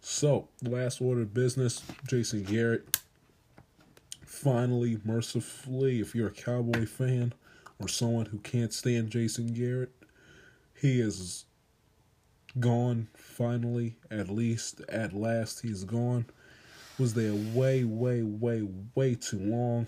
So, 0.00 0.48
last 0.62 1.00
order 1.00 1.22
of 1.22 1.34
business 1.34 1.82
Jason 2.08 2.42
Garrett. 2.42 2.98
Finally, 4.24 4.98
mercifully, 5.04 6.00
if 6.00 6.14
you're 6.14 6.28
a 6.28 6.32
Cowboy 6.32 6.86
fan 6.86 7.34
or 7.78 7.88
someone 7.88 8.26
who 8.26 8.38
can't 8.38 8.72
stand 8.72 9.10
Jason 9.10 9.52
Garrett, 9.52 9.92
he 10.80 11.00
is 11.00 11.44
gone 12.58 13.08
finally, 13.14 13.96
at 14.10 14.28
least, 14.28 14.80
at 14.88 15.12
last, 15.12 15.60
he's 15.60 15.84
gone. 15.84 16.26
Was 16.98 17.14
there 17.14 17.34
way, 17.54 17.84
way, 17.84 18.22
way, 18.22 18.68
way 18.94 19.14
too 19.14 19.38
long 19.38 19.86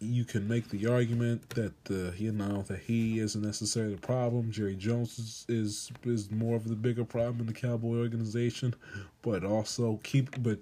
you 0.00 0.24
can 0.24 0.48
make 0.48 0.68
the 0.70 0.86
argument 0.86 1.50
that 1.50 1.74
uh, 1.90 2.12
you 2.16 2.32
know 2.32 2.62
that 2.62 2.80
he 2.80 3.18
isn't 3.18 3.42
necessarily 3.42 3.94
the 3.94 4.00
problem. 4.00 4.50
Jerry 4.50 4.74
Jones 4.74 5.18
is, 5.18 5.44
is 5.48 5.92
is 6.04 6.30
more 6.30 6.56
of 6.56 6.66
the 6.68 6.74
bigger 6.74 7.04
problem 7.04 7.40
in 7.40 7.46
the 7.46 7.52
Cowboy 7.52 7.98
organization, 7.98 8.74
but 9.22 9.44
also 9.44 10.00
keep 10.02 10.42
but 10.42 10.60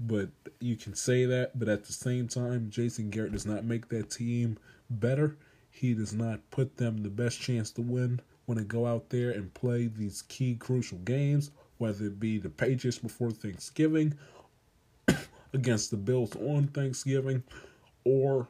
but 0.00 0.30
you 0.60 0.76
can 0.76 0.94
say 0.94 1.26
that, 1.26 1.58
but 1.58 1.68
at 1.68 1.84
the 1.84 1.92
same 1.92 2.26
time, 2.26 2.70
Jason 2.70 3.10
Garrett 3.10 3.32
does 3.32 3.46
not 3.46 3.64
make 3.64 3.88
that 3.90 4.10
team 4.10 4.58
better. 4.90 5.36
He 5.70 5.94
does 5.94 6.12
not 6.12 6.50
put 6.50 6.76
them 6.76 6.98
the 6.98 7.08
best 7.08 7.40
chance 7.40 7.70
to 7.72 7.82
win 7.82 8.20
when 8.46 8.58
they 8.58 8.64
go 8.64 8.86
out 8.86 9.10
there 9.10 9.30
and 9.30 9.54
play 9.54 9.86
these 9.86 10.22
key 10.22 10.56
crucial 10.56 10.98
games, 10.98 11.50
whether 11.78 12.06
it 12.06 12.18
be 12.18 12.38
the 12.38 12.48
Patriots 12.48 12.98
before 12.98 13.30
Thanksgiving, 13.30 14.18
against 15.52 15.90
the 15.90 15.96
Bills 15.96 16.34
on 16.36 16.66
Thanksgiving 16.68 17.42
or 18.04 18.48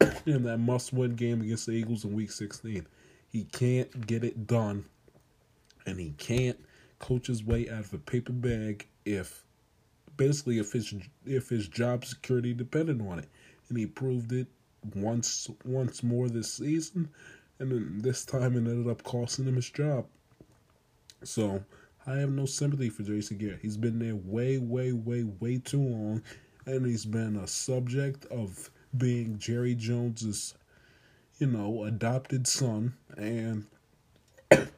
in 0.26 0.42
that 0.44 0.58
must 0.58 0.92
win 0.92 1.14
game 1.14 1.40
against 1.42 1.66
the 1.66 1.72
Eagles 1.72 2.04
in 2.04 2.12
week 2.12 2.32
16. 2.32 2.86
He 3.28 3.44
can't 3.44 4.06
get 4.06 4.24
it 4.24 4.46
done, 4.46 4.84
and 5.86 6.00
he 6.00 6.10
can't 6.18 6.58
coach 6.98 7.28
his 7.28 7.44
way 7.44 7.68
out 7.70 7.84
of 7.84 7.94
a 7.94 7.98
paper 7.98 8.32
bag 8.32 8.86
if 9.04 9.44
basically 10.16 10.58
if 10.58 10.72
his 10.72 10.92
if 11.24 11.48
his 11.48 11.68
job 11.68 12.04
security 12.04 12.52
depended 12.52 13.00
on 13.00 13.20
it. 13.20 13.28
And 13.68 13.78
he 13.78 13.86
proved 13.86 14.32
it 14.32 14.48
once 14.94 15.48
once 15.64 16.02
more 16.02 16.28
this 16.28 16.52
season, 16.54 17.10
and 17.58 17.70
then 17.70 17.98
this 18.02 18.24
time 18.24 18.54
it 18.54 18.70
ended 18.70 18.88
up 18.90 19.02
costing 19.02 19.46
him 19.46 19.56
his 19.56 19.70
job. 19.70 20.06
So 21.22 21.62
I 22.06 22.14
have 22.16 22.30
no 22.30 22.46
sympathy 22.46 22.88
for 22.88 23.02
Jason 23.02 23.38
Garrett. 23.38 23.60
He's 23.60 23.76
been 23.76 23.98
there 23.98 24.16
way, 24.16 24.58
way, 24.58 24.92
way, 24.92 25.24
way 25.24 25.58
too 25.58 25.82
long, 25.82 26.22
and 26.66 26.86
he's 26.86 27.04
been 27.04 27.36
a 27.36 27.46
subject 27.46 28.24
of 28.26 28.70
being 28.96 29.38
Jerry 29.38 29.74
Jones's, 29.74 30.54
you 31.38 31.46
know, 31.46 31.84
adopted 31.84 32.46
son, 32.46 32.94
and 33.16 33.66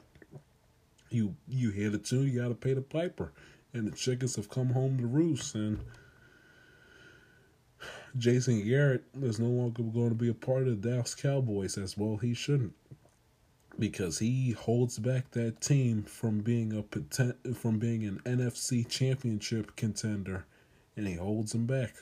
you 1.10 1.36
you 1.48 1.70
hear 1.70 1.90
the 1.90 1.98
tune, 1.98 2.28
you 2.28 2.40
gotta 2.40 2.54
pay 2.54 2.74
the 2.74 2.82
piper, 2.82 3.32
and 3.72 3.86
the 3.86 3.96
chickens 3.96 4.36
have 4.36 4.50
come 4.50 4.70
home 4.70 4.98
to 4.98 5.06
roost, 5.06 5.54
and 5.54 5.78
Jason 8.18 8.66
Garrett 8.66 9.04
is 9.20 9.40
no 9.40 9.48
longer 9.48 9.82
going 9.82 10.10
to 10.10 10.14
be 10.14 10.28
a 10.28 10.34
part 10.34 10.68
of 10.68 10.82
the 10.82 10.90
Dallas 10.90 11.14
Cowboys 11.14 11.78
as 11.78 11.96
well. 11.96 12.16
He 12.16 12.34
shouldn't 12.34 12.74
because 13.78 14.18
he 14.18 14.52
holds 14.52 14.98
back 14.98 15.30
that 15.30 15.60
team 15.60 16.02
from 16.02 16.40
being 16.40 16.72
a 16.72 16.82
potent, 16.82 17.56
from 17.56 17.78
being 17.78 18.04
an 18.04 18.20
NFC 18.24 18.86
Championship 18.88 19.74
contender, 19.76 20.44
and 20.96 21.06
he 21.06 21.14
holds 21.14 21.52
them 21.52 21.66
back 21.66 21.94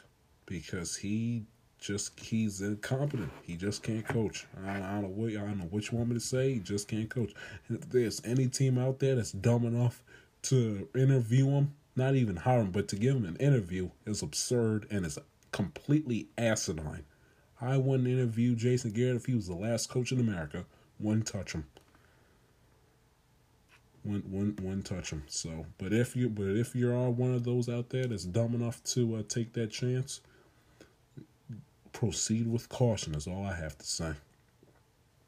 because 0.47 0.97
he 0.97 1.45
just 1.79 2.19
he's 2.19 2.61
incompetent. 2.61 3.31
He 3.43 3.57
just 3.57 3.83
can't 3.83 4.07
coach. 4.07 4.47
I, 4.67 4.77
I 4.77 4.79
don't 4.79 5.03
know 5.03 5.09
what 5.09 5.31
I 5.31 5.35
don't 5.37 5.59
know 5.59 5.69
want 5.71 6.09
me 6.09 6.15
to 6.15 6.21
say. 6.21 6.55
He 6.55 6.59
just 6.59 6.89
can't 6.89 7.09
coach. 7.09 7.33
And 7.69 7.79
if 7.79 7.89
there's 7.89 8.21
any 8.25 8.49
team 8.49 8.79
out 8.79 8.99
there 8.99 9.15
that's 9.15 9.33
dumb 9.33 9.65
enough 9.65 10.03
to 10.43 10.89
interview 10.95 11.47
him, 11.47 11.75
not 11.97 12.15
even 12.15 12.37
hire 12.37 12.61
him, 12.61 12.71
but 12.71 12.89
to 12.89 12.97
give 12.97 13.17
him 13.17 13.25
an 13.25 13.37
interview 13.37 13.91
is 14.07 14.23
absurd 14.23 14.87
and 14.91 15.07
is 15.07 15.19
completely 15.53 16.29
asinine. 16.39 17.05
I 17.61 17.77
wouldn't 17.77 18.09
interview 18.09 18.55
Jason 18.57 18.93
Garrett 18.93 19.17
if 19.17 19.27
he 19.27 19.35
was 19.35 19.47
the 19.47 19.55
last 19.55 19.91
coach 19.91 20.13
in 20.13 20.21
America. 20.21 20.65
Wouldn't 20.99 21.27
touch 21.27 21.53
him. 21.53 21.67
Wouldn't, 24.05 24.31
wouldn't, 24.31 24.61
wouldn't 24.61 24.87
touch 24.87 25.11
him. 25.11 25.25
So, 25.27 25.67
but 25.77 25.93
if 25.93 26.17
you 26.17 26.31
but 26.31 26.57
if 26.57 26.75
you 26.75 26.91
are 26.91 27.11
one 27.11 27.35
of 27.35 27.45
those 27.45 27.69
out 27.69 27.91
there 27.91 28.07
that's 28.07 28.25
dumb 28.25 28.55
enough 28.55 28.83
to 28.85 29.17
uh, 29.17 29.23
take 29.29 29.53
that 29.53 29.71
chance, 29.71 30.23
proceed 31.93 32.51
with 32.51 32.69
caution, 32.71 33.15
is 33.15 33.27
all 33.27 33.45
I 33.45 33.55
have 33.55 33.77
to 33.77 33.87
say. 33.87 34.13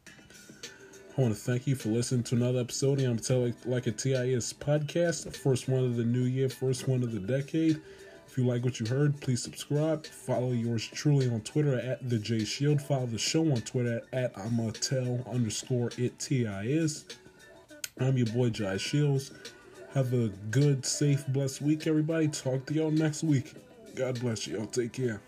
I 0.06 1.20
want 1.20 1.34
to 1.34 1.40
thank 1.40 1.66
you 1.66 1.74
for 1.74 1.90
listening 1.90 2.22
to 2.24 2.36
another 2.36 2.60
episode 2.60 2.98
I'm 3.00 3.18
Telling 3.18 3.54
Like 3.66 3.86
a 3.86 3.92
TIS 3.92 4.54
podcast, 4.54 5.36
first 5.36 5.68
one 5.68 5.84
of 5.84 5.96
the 5.96 6.04
new 6.04 6.22
year, 6.22 6.48
first 6.48 6.88
one 6.88 7.02
of 7.02 7.12
the 7.12 7.18
decade. 7.18 7.82
If 8.32 8.38
you 8.38 8.46
like 8.46 8.64
what 8.64 8.80
you 8.80 8.86
heard, 8.86 9.20
please 9.20 9.42
subscribe. 9.42 10.06
Follow 10.06 10.52
yours 10.52 10.88
truly 10.88 11.28
on 11.28 11.42
Twitter 11.42 11.78
at 11.78 12.08
the 12.08 12.16
J 12.18 12.46
Shield. 12.46 12.80
Follow 12.80 13.04
the 13.04 13.18
show 13.18 13.42
on 13.52 13.60
Twitter 13.60 14.00
at 14.10 14.32
Amatel 14.36 15.30
underscore 15.30 15.90
it 15.98 16.18
TIS. 16.18 17.04
I'm 18.00 18.16
your 18.16 18.28
boy 18.28 18.48
Jai 18.48 18.78
Shields. 18.78 19.32
Have 19.92 20.14
a 20.14 20.28
good, 20.50 20.86
safe, 20.86 21.26
blessed 21.26 21.60
week, 21.60 21.86
everybody. 21.86 22.26
Talk 22.26 22.64
to 22.68 22.72
y'all 22.72 22.90
next 22.90 23.22
week. 23.22 23.52
God 23.96 24.18
bless 24.18 24.46
you. 24.46 24.60
all 24.60 24.64
Take 24.66 24.94
care. 24.94 25.20